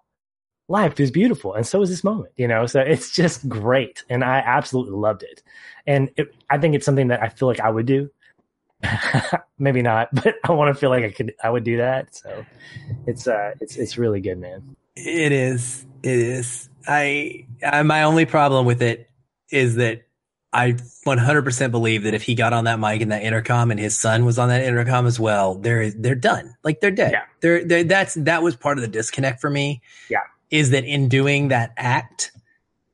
Life 0.68 1.00
is 1.00 1.10
beautiful. 1.10 1.54
And 1.54 1.66
so 1.66 1.80
is 1.82 1.88
this 1.88 2.04
moment, 2.04 2.32
you 2.36 2.46
know? 2.46 2.66
So 2.66 2.80
it's 2.80 3.10
just 3.10 3.48
great. 3.48 4.04
And 4.10 4.22
I 4.22 4.38
absolutely 4.38 4.94
loved 4.94 5.22
it. 5.22 5.42
And 5.86 6.10
it, 6.16 6.34
I 6.50 6.58
think 6.58 6.74
it's 6.74 6.84
something 6.84 7.08
that 7.08 7.22
I 7.22 7.28
feel 7.28 7.48
like 7.48 7.60
I 7.60 7.70
would 7.70 7.86
do. 7.86 8.10
Maybe 9.58 9.82
not, 9.82 10.08
but 10.12 10.34
I 10.44 10.52
want 10.52 10.74
to 10.74 10.78
feel 10.78 10.90
like 10.90 11.04
I 11.04 11.10
could, 11.10 11.34
I 11.42 11.50
would 11.50 11.64
do 11.64 11.78
that. 11.78 12.14
So 12.14 12.44
it's, 13.06 13.26
uh, 13.26 13.52
it's, 13.60 13.76
it's 13.76 13.96
really 13.96 14.20
good, 14.20 14.38
man. 14.38 14.76
It 14.94 15.32
is. 15.32 15.86
It 16.02 16.18
is. 16.18 16.68
I, 16.86 17.46
I 17.64 17.82
my 17.82 18.02
only 18.02 18.24
problem 18.24 18.66
with 18.66 18.82
it 18.82 19.10
is 19.50 19.76
that 19.76 20.02
I 20.52 20.72
100% 20.72 21.70
believe 21.70 22.04
that 22.04 22.14
if 22.14 22.22
he 22.22 22.34
got 22.34 22.52
on 22.52 22.64
that 22.64 22.80
mic 22.80 23.02
and 23.02 23.12
that 23.12 23.22
intercom 23.22 23.70
and 23.70 23.78
his 23.78 23.98
son 23.98 24.24
was 24.24 24.38
on 24.38 24.48
that 24.48 24.62
intercom 24.62 25.06
as 25.06 25.20
well, 25.20 25.56
they're 25.56 25.90
they're 25.90 26.14
done. 26.14 26.56
Like 26.64 26.80
they're 26.80 26.90
dead. 26.90 27.12
Yeah. 27.12 27.24
They're, 27.40 27.64
they're 27.64 27.84
that's 27.84 28.14
that 28.14 28.42
was 28.42 28.56
part 28.56 28.78
of 28.78 28.82
the 28.82 28.88
disconnect 28.88 29.40
for 29.40 29.50
me. 29.50 29.82
Yeah. 30.08 30.20
Is 30.50 30.70
that 30.70 30.84
in 30.84 31.08
doing 31.08 31.48
that 31.48 31.72
act 31.76 32.32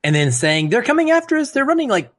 and 0.03 0.15
then 0.15 0.33
saying 0.33 0.71
they're 0.71 0.83
coming 0.83 1.11
after 1.11 1.37
us, 1.37 1.53
they're 1.53 1.65
running 1.65 1.89
like 1.89 2.13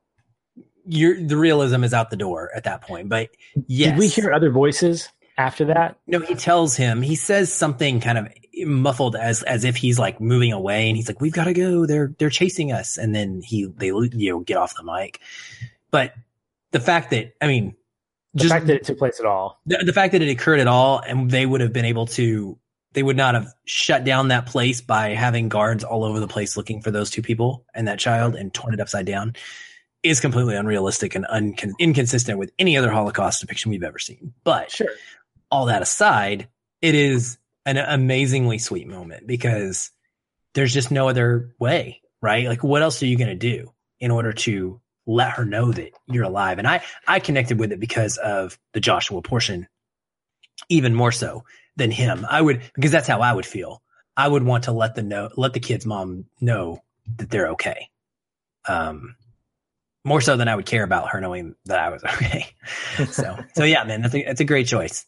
you're 0.87 1.21
the 1.21 1.37
realism 1.37 1.83
is 1.83 1.93
out 1.93 2.09
the 2.09 2.17
door 2.17 2.51
at 2.55 2.63
that 2.63 2.81
point. 2.81 3.09
But 3.09 3.29
yes. 3.67 3.91
Did 3.91 3.99
we 3.99 4.07
hear 4.07 4.31
other 4.31 4.51
voices 4.51 5.09
after 5.37 5.65
that? 5.65 5.97
No, 6.07 6.19
he 6.19 6.35
tells 6.35 6.75
him, 6.75 7.01
he 7.01 7.15
says 7.15 7.51
something 7.51 7.99
kind 7.99 8.17
of 8.17 8.27
muffled 8.63 9.15
as 9.15 9.43
as 9.43 9.63
if 9.63 9.75
he's 9.75 9.99
like 9.99 10.21
moving 10.21 10.53
away 10.53 10.87
and 10.87 10.95
he's 10.95 11.09
like 11.09 11.19
we've 11.19 11.33
got 11.33 11.45
to 11.45 11.53
go 11.53 11.85
they're 11.85 12.13
they're 12.17 12.29
chasing 12.29 12.71
us 12.71 12.97
and 12.97 13.13
then 13.13 13.41
he 13.41 13.65
they 13.77 13.87
you 13.87 14.31
know 14.31 14.39
get 14.39 14.55
off 14.55 14.75
the 14.75 14.83
mic 14.83 15.19
but 15.91 16.13
the 16.71 16.79
fact 16.79 17.09
that 17.09 17.33
i 17.41 17.47
mean 17.47 17.75
the 18.33 18.43
just, 18.43 18.53
fact 18.53 18.67
that 18.67 18.75
it 18.77 18.83
took 18.85 18.97
place 18.97 19.19
at 19.19 19.25
all 19.25 19.59
the, 19.65 19.77
the 19.79 19.91
fact 19.91 20.13
that 20.13 20.21
it 20.21 20.29
occurred 20.29 20.59
at 20.59 20.67
all 20.67 20.99
and 20.99 21.29
they 21.31 21.45
would 21.45 21.59
have 21.59 21.73
been 21.73 21.85
able 21.85 22.05
to 22.05 22.57
they 22.95 23.03
would 23.03 23.17
not 23.17 23.35
have 23.35 23.53
shut 23.65 24.03
down 24.03 24.29
that 24.29 24.47
place 24.47 24.81
by 24.81 25.09
having 25.09 25.49
guards 25.49 25.83
all 25.83 26.03
over 26.03 26.19
the 26.19 26.27
place 26.27 26.57
looking 26.57 26.81
for 26.81 26.91
those 26.91 27.11
two 27.11 27.21
people 27.21 27.65
and 27.75 27.87
that 27.87 27.99
child 27.99 28.35
and 28.35 28.53
torn 28.53 28.73
it 28.73 28.79
upside 28.79 29.05
down 29.05 29.35
is 30.01 30.19
completely 30.19 30.55
unrealistic 30.55 31.15
and 31.15 31.25
uncon- 31.25 31.73
inconsistent 31.79 32.39
with 32.39 32.51
any 32.57 32.77
other 32.77 32.91
holocaust 32.91 33.41
depiction 33.41 33.69
we've 33.69 33.83
ever 33.83 33.99
seen 33.99 34.33
but 34.43 34.71
sure 34.71 34.89
all 35.51 35.67
that 35.67 35.81
aside 35.81 36.47
it 36.81 36.95
is 36.95 37.37
an 37.65 37.77
amazingly 37.77 38.59
sweet 38.59 38.87
moment 38.87 39.25
because 39.25 39.91
there's 40.53 40.73
just 40.73 40.91
no 40.91 41.09
other 41.09 41.53
way, 41.59 42.01
right? 42.21 42.47
Like, 42.47 42.63
what 42.63 42.81
else 42.81 43.01
are 43.03 43.07
you 43.07 43.17
going 43.17 43.29
to 43.29 43.35
do 43.35 43.73
in 43.99 44.11
order 44.11 44.33
to 44.33 44.81
let 45.05 45.31
her 45.31 45.45
know 45.45 45.71
that 45.71 45.91
you're 46.07 46.23
alive? 46.23 46.59
And 46.59 46.67
I, 46.67 46.81
I 47.07 47.19
connected 47.19 47.59
with 47.59 47.71
it 47.71 47.79
because 47.79 48.17
of 48.17 48.57
the 48.73 48.79
Joshua 48.79 49.21
portion, 49.21 49.67
even 50.69 50.93
more 50.93 51.11
so 51.11 51.43
than 51.75 51.91
him. 51.91 52.25
I 52.29 52.41
would, 52.41 52.61
because 52.73 52.91
that's 52.91 53.07
how 53.07 53.21
I 53.21 53.33
would 53.33 53.45
feel. 53.45 53.81
I 54.17 54.27
would 54.27 54.43
want 54.43 54.65
to 54.65 54.71
let 54.71 54.95
the 54.95 55.03
know, 55.03 55.29
let 55.35 55.53
the 55.53 55.59
kid's 55.59 55.85
mom 55.85 56.25
know 56.39 56.81
that 57.17 57.29
they're 57.29 57.49
okay. 57.49 57.89
Um, 58.67 59.15
more 60.03 60.21
so 60.21 60.37
than 60.37 60.47
I 60.47 60.55
would 60.55 60.65
care 60.65 60.83
about 60.83 61.09
her 61.09 61.19
knowing 61.19 61.55
that 61.65 61.79
I 61.79 61.89
was 61.89 62.03
okay. 62.15 62.47
so, 63.09 63.37
so 63.55 63.63
yeah, 63.63 63.83
man, 63.83 64.01
that's 64.01 64.15
a, 64.15 64.23
that's 64.23 64.41
a 64.41 64.45
great 64.45 64.67
choice. 64.67 65.05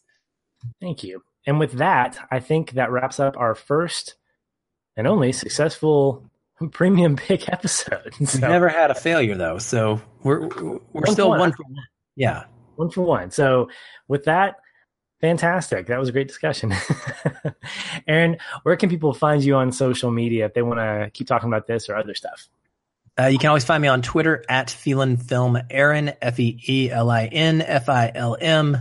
Thank 0.81 1.03
you. 1.03 1.23
And 1.45 1.59
with 1.59 1.73
that, 1.73 2.19
I 2.29 2.39
think 2.39 2.71
that 2.71 2.91
wraps 2.91 3.19
up 3.19 3.37
our 3.37 3.55
first 3.55 4.15
and 4.97 5.07
only 5.07 5.31
successful 5.31 6.29
premium 6.71 7.15
pick 7.15 7.49
episode. 7.49 8.13
So, 8.25 8.39
We've 8.39 8.49
never 8.49 8.67
had 8.67 8.91
a 8.91 8.95
failure 8.95 9.35
though, 9.35 9.59
so 9.59 10.01
we're 10.23 10.47
we're 10.47 10.79
one 10.91 11.11
still 11.11 11.29
one 11.29 11.51
for 11.51 11.63
one. 11.63 11.83
Yeah, 12.15 12.45
one 12.75 12.89
for 12.89 13.01
one. 13.01 13.31
So 13.31 13.69
with 14.07 14.25
that, 14.25 14.55
fantastic. 15.21 15.87
That 15.87 15.99
was 15.99 16.09
a 16.09 16.11
great 16.11 16.27
discussion. 16.27 16.73
Aaron, 18.07 18.37
where 18.63 18.75
can 18.75 18.89
people 18.89 19.13
find 19.13 19.43
you 19.43 19.55
on 19.55 19.71
social 19.71 20.11
media 20.11 20.45
if 20.45 20.53
they 20.53 20.61
want 20.61 20.79
to 20.79 21.09
keep 21.13 21.27
talking 21.27 21.49
about 21.49 21.67
this 21.67 21.89
or 21.89 21.95
other 21.95 22.15
stuff? 22.15 22.47
Uh, 23.19 23.25
you 23.25 23.39
can 23.39 23.47
always 23.47 23.65
find 23.65 23.81
me 23.81 23.87
on 23.87 24.01
Twitter 24.01 24.45
at 24.47 24.67
Feelin 24.67 25.17
Film 25.17 25.57
Aaron 25.71 26.13
F 26.21 26.39
E 26.39 26.59
E 26.67 26.91
L 26.91 27.09
I 27.09 27.25
N 27.25 27.61
F 27.61 27.89
I 27.89 28.11
L 28.13 28.37
M 28.39 28.77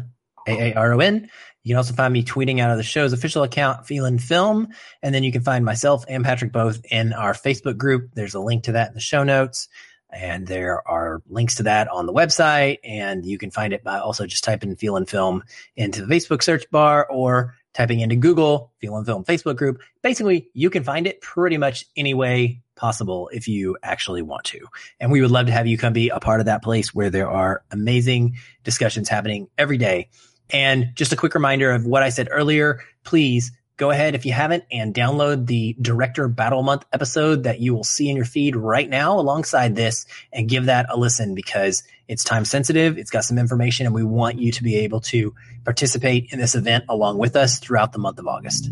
A 0.47 0.72
A 0.72 0.74
R 0.74 0.93
O 0.93 1.01
N. 1.01 1.30
You 1.62 1.72
can 1.72 1.78
also 1.78 1.95
find 1.95 2.12
me 2.12 2.22
tweeting 2.22 2.61
out 2.61 2.70
of 2.70 2.76
the 2.76 2.84
show's 2.84 3.12
official 3.12 3.43
account, 3.43 3.87
Feelin 3.87 4.20
Film. 4.20 4.68
And 5.03 5.14
then 5.14 5.24
you 5.24 5.32
can 5.32 5.43
find 5.43 5.64
myself 5.64 6.05
and 6.07 6.24
Patrick 6.24 6.53
both 6.53 6.84
in 6.91 7.12
our 7.12 7.32
Facebook 7.32 7.76
group. 7.76 8.11
There's 8.14 8.34
a 8.34 8.41
link 8.41 8.64
to 8.64 8.72
that 8.72 8.89
in 8.89 8.95
the 8.95 9.01
show 9.01 9.24
notes. 9.24 9.68
And 10.11 10.46
there 10.46 10.86
are 10.88 11.22
links 11.28 11.57
to 11.57 11.64
that 11.64 11.88
on 11.88 12.07
the 12.07 12.12
website. 12.12 12.78
And 12.84 13.24
you 13.26 13.38
can 13.38 13.50
find 13.50 13.72
it 13.72 13.84
by 13.84 13.98
also 13.98 14.26
just 14.26 14.44
typing 14.44 14.74
Feelin 14.76 15.09
Film 15.09 15.42
into 15.74 16.04
the 16.04 16.14
Facebook 16.14 16.42
search 16.42 16.70
bar 16.70 17.07
or 17.11 17.54
typing 17.74 18.00
into 18.00 18.16
Google, 18.16 18.72
Feelin 18.82 19.04
Film 19.04 19.24
Facebook 19.24 19.57
group. 19.57 19.80
Basically, 20.02 20.48
you 20.54 20.70
can 20.70 20.84
find 20.84 21.07
it 21.07 21.20
pretty 21.20 21.59
much 21.59 21.84
any 21.96 22.14
way 22.14 22.62
possible 22.74 23.28
if 23.32 23.48
you 23.48 23.76
actually 23.82 24.22
want 24.22 24.44
to. 24.44 24.61
And 25.00 25.11
we 25.11 25.20
would 25.20 25.30
love 25.30 25.46
to 25.46 25.52
have 25.52 25.66
you 25.66 25.76
come 25.76 25.92
be 25.92 26.09
a 26.09 26.20
part 26.20 26.40
of 26.40 26.46
that 26.46 26.62
place 26.62 26.94
where 26.94 27.11
there 27.11 27.28
are 27.28 27.62
amazing 27.70 28.36
discussions 28.64 29.09
happening 29.09 29.48
every 29.59 29.78
day. 29.78 30.09
And 30.50 30.92
just 30.94 31.12
a 31.12 31.16
quick 31.16 31.34
reminder 31.34 31.70
of 31.72 31.84
what 31.84 32.02
I 32.02 32.11
said 32.11 32.28
earlier, 32.30 32.80
please 33.04 33.52
go 33.76 33.90
ahead 33.90 34.14
if 34.14 34.24
you 34.24 34.32
haven't 34.32 34.64
and 34.70 34.94
download 34.94 35.46
the 35.46 35.76
director 35.80 36.28
battle 36.28 36.62
month 36.62 36.84
episode 36.92 37.44
that 37.44 37.60
you 37.60 37.74
will 37.74 37.84
see 37.84 38.08
in 38.08 38.16
your 38.16 38.24
feed 38.24 38.56
right 38.56 38.88
now 38.88 39.18
alongside 39.18 39.76
this 39.76 40.06
and 40.32 40.48
give 40.48 40.66
that 40.66 40.86
a 40.88 40.96
listen 40.96 41.34
because 41.34 41.82
it's 42.08 42.24
time 42.24 42.44
sensitive. 42.44 42.98
It's 42.98 43.10
got 43.10 43.24
some 43.24 43.38
information 43.38 43.86
and 43.86 43.94
we 43.94 44.04
want 44.04 44.38
you 44.38 44.52
to 44.52 44.62
be 44.62 44.76
able 44.76 45.00
to 45.02 45.34
participate 45.64 46.32
in 46.32 46.38
this 46.38 46.54
event 46.54 46.84
along 46.88 47.18
with 47.18 47.36
us 47.36 47.58
throughout 47.58 47.92
the 47.92 47.98
month 47.98 48.18
of 48.18 48.26
August. 48.26 48.70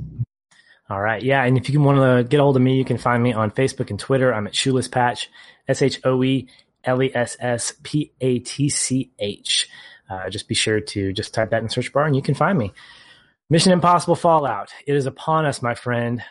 All 0.88 1.00
right. 1.00 1.22
Yeah. 1.22 1.42
And 1.44 1.56
if 1.56 1.70
you 1.70 1.80
want 1.80 1.98
to 1.98 2.28
get 2.28 2.40
a 2.40 2.42
hold 2.42 2.56
of 2.56 2.62
me, 2.62 2.76
you 2.76 2.84
can 2.84 2.98
find 2.98 3.22
me 3.22 3.32
on 3.32 3.50
Facebook 3.50 3.90
and 3.90 3.98
Twitter. 3.98 4.32
I'm 4.32 4.46
at 4.46 4.54
Shoeless 4.54 4.88
Patch, 4.88 5.30
S 5.66 5.82
H 5.82 6.00
O 6.04 6.22
E 6.22 6.48
L 6.84 7.02
E 7.02 7.10
S 7.14 7.36
S 7.40 7.72
P 7.82 8.12
A 8.20 8.38
T 8.38 8.68
C 8.68 9.10
H. 9.18 9.68
Uh, 10.08 10.28
just 10.28 10.46
be 10.46 10.54
sure 10.54 10.80
to 10.80 11.12
just 11.12 11.32
type 11.32 11.50
that 11.50 11.62
in 11.62 11.68
search 11.70 11.92
bar 11.92 12.04
and 12.04 12.14
you 12.14 12.22
can 12.22 12.34
find 12.34 12.58
me. 12.58 12.72
Mission 13.50 13.72
Impossible 13.72 14.16
Fallout. 14.16 14.70
It 14.86 14.96
is 14.96 15.06
upon 15.06 15.44
us, 15.44 15.60
my 15.60 15.74
friend. 15.74 16.22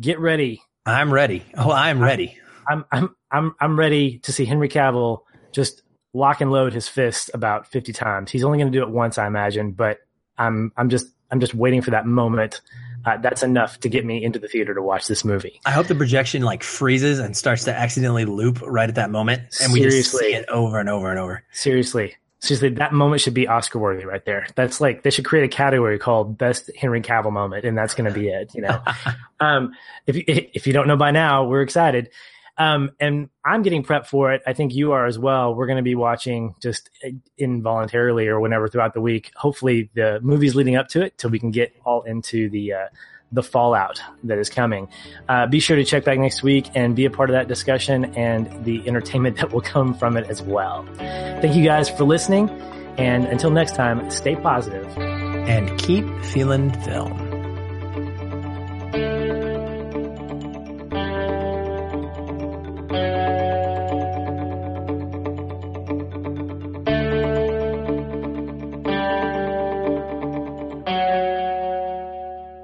Get 0.00 0.18
ready. 0.18 0.60
I'm 0.84 1.12
ready. 1.12 1.44
Oh, 1.56 1.70
I'm 1.70 2.00
ready. 2.00 2.36
I'm 2.68 2.84
I'm 2.90 3.14
I'm 3.30 3.54
I'm 3.60 3.78
ready 3.78 4.18
to 4.18 4.32
see 4.32 4.44
Henry 4.44 4.68
Cavill 4.68 5.20
just 5.52 5.82
lock 6.12 6.40
and 6.40 6.50
load 6.50 6.72
his 6.72 6.88
fist 6.88 7.30
about 7.32 7.66
50 7.66 7.92
times. 7.92 8.30
He's 8.30 8.44
only 8.44 8.58
going 8.58 8.70
to 8.72 8.76
do 8.76 8.82
it 8.82 8.90
once, 8.90 9.18
I 9.18 9.26
imagine, 9.26 9.72
but 9.72 9.98
I'm 10.36 10.72
I'm 10.76 10.88
just 10.88 11.06
I'm 11.30 11.38
just 11.38 11.54
waiting 11.54 11.80
for 11.80 11.92
that 11.92 12.06
moment. 12.06 12.60
Uh, 13.04 13.16
that's 13.16 13.42
enough 13.42 13.80
to 13.80 13.88
get 13.88 14.04
me 14.04 14.22
into 14.22 14.38
the 14.38 14.46
theater 14.46 14.74
to 14.74 14.82
watch 14.82 15.08
this 15.08 15.24
movie. 15.24 15.60
I 15.66 15.72
hope 15.72 15.86
the 15.88 15.94
projection 15.94 16.42
like 16.42 16.62
freezes 16.62 17.18
and 17.18 17.36
starts 17.36 17.64
to 17.64 17.74
accidentally 17.74 18.24
loop 18.24 18.60
right 18.64 18.88
at 18.88 18.94
that 18.94 19.10
moment, 19.10 19.42
and 19.62 19.72
we 19.72 19.80
just 19.80 20.12
see 20.12 20.34
it 20.34 20.48
over 20.48 20.78
and 20.78 20.88
over 20.88 21.10
and 21.10 21.18
over. 21.18 21.42
Seriously, 21.52 22.14
seriously, 22.42 22.70
that 22.70 22.92
moment 22.92 23.22
should 23.22 23.34
be 23.34 23.46
Oscar 23.46 23.78
worthy 23.78 24.04
right 24.04 24.24
there. 24.24 24.46
That's 24.56 24.80
like 24.80 25.02
they 25.02 25.10
should 25.10 25.24
create 25.24 25.44
a 25.44 25.48
category 25.48 25.98
called 25.98 26.36
Best 26.36 26.70
Henry 26.76 27.00
Cavill 27.00 27.32
Moment, 27.32 27.64
and 27.64 27.78
that's 27.78 27.94
going 27.94 28.12
to 28.12 28.18
be 28.18 28.28
it. 28.28 28.54
You 28.54 28.62
know, 28.62 28.82
um, 29.40 29.72
if 30.06 30.16
you, 30.16 30.24
if 30.26 30.66
you 30.66 30.72
don't 30.72 30.88
know 30.88 30.96
by 30.96 31.12
now, 31.12 31.44
we're 31.44 31.62
excited. 31.62 32.10
Um, 32.58 32.90
and 33.00 33.30
I'm 33.44 33.62
getting 33.62 33.82
prepped 33.82 34.06
for 34.06 34.32
it. 34.32 34.42
I 34.46 34.52
think 34.52 34.74
you 34.74 34.92
are 34.92 35.06
as 35.06 35.18
well. 35.18 35.54
We're 35.54 35.66
going 35.66 35.78
to 35.78 35.82
be 35.82 35.94
watching 35.94 36.54
just 36.60 36.90
involuntarily 37.38 38.28
or 38.28 38.40
whenever 38.40 38.68
throughout 38.68 38.92
the 38.92 39.00
week. 39.00 39.30
Hopefully, 39.36 39.88
the 39.94 40.20
movies 40.20 40.54
leading 40.54 40.76
up 40.76 40.88
to 40.88 41.02
it, 41.02 41.16
till 41.16 41.30
we 41.30 41.38
can 41.38 41.50
get 41.50 41.74
all 41.84 42.02
into 42.02 42.50
the 42.50 42.74
uh, 42.74 42.86
the 43.32 43.42
fallout 43.42 44.00
that 44.24 44.38
is 44.38 44.48
coming. 44.50 44.88
Uh, 45.28 45.46
be 45.46 45.58
sure 45.58 45.76
to 45.76 45.84
check 45.84 46.04
back 46.04 46.18
next 46.18 46.42
week 46.42 46.66
and 46.74 46.94
be 46.94 47.04
a 47.06 47.10
part 47.10 47.30
of 47.30 47.34
that 47.34 47.48
discussion 47.48 48.14
and 48.16 48.64
the 48.64 48.86
entertainment 48.86 49.36
that 49.38 49.52
will 49.52 49.60
come 49.60 49.94
from 49.94 50.16
it 50.16 50.28
as 50.28 50.42
well. 50.42 50.86
Thank 50.96 51.56
you 51.56 51.64
guys 51.64 51.88
for 51.88 52.04
listening. 52.04 52.50
And 52.98 53.24
until 53.24 53.50
next 53.50 53.74
time, 53.74 54.10
stay 54.10 54.36
positive 54.36 54.86
and 54.98 55.78
keep 55.78 56.06
feeling 56.24 56.70
film. 56.82 57.31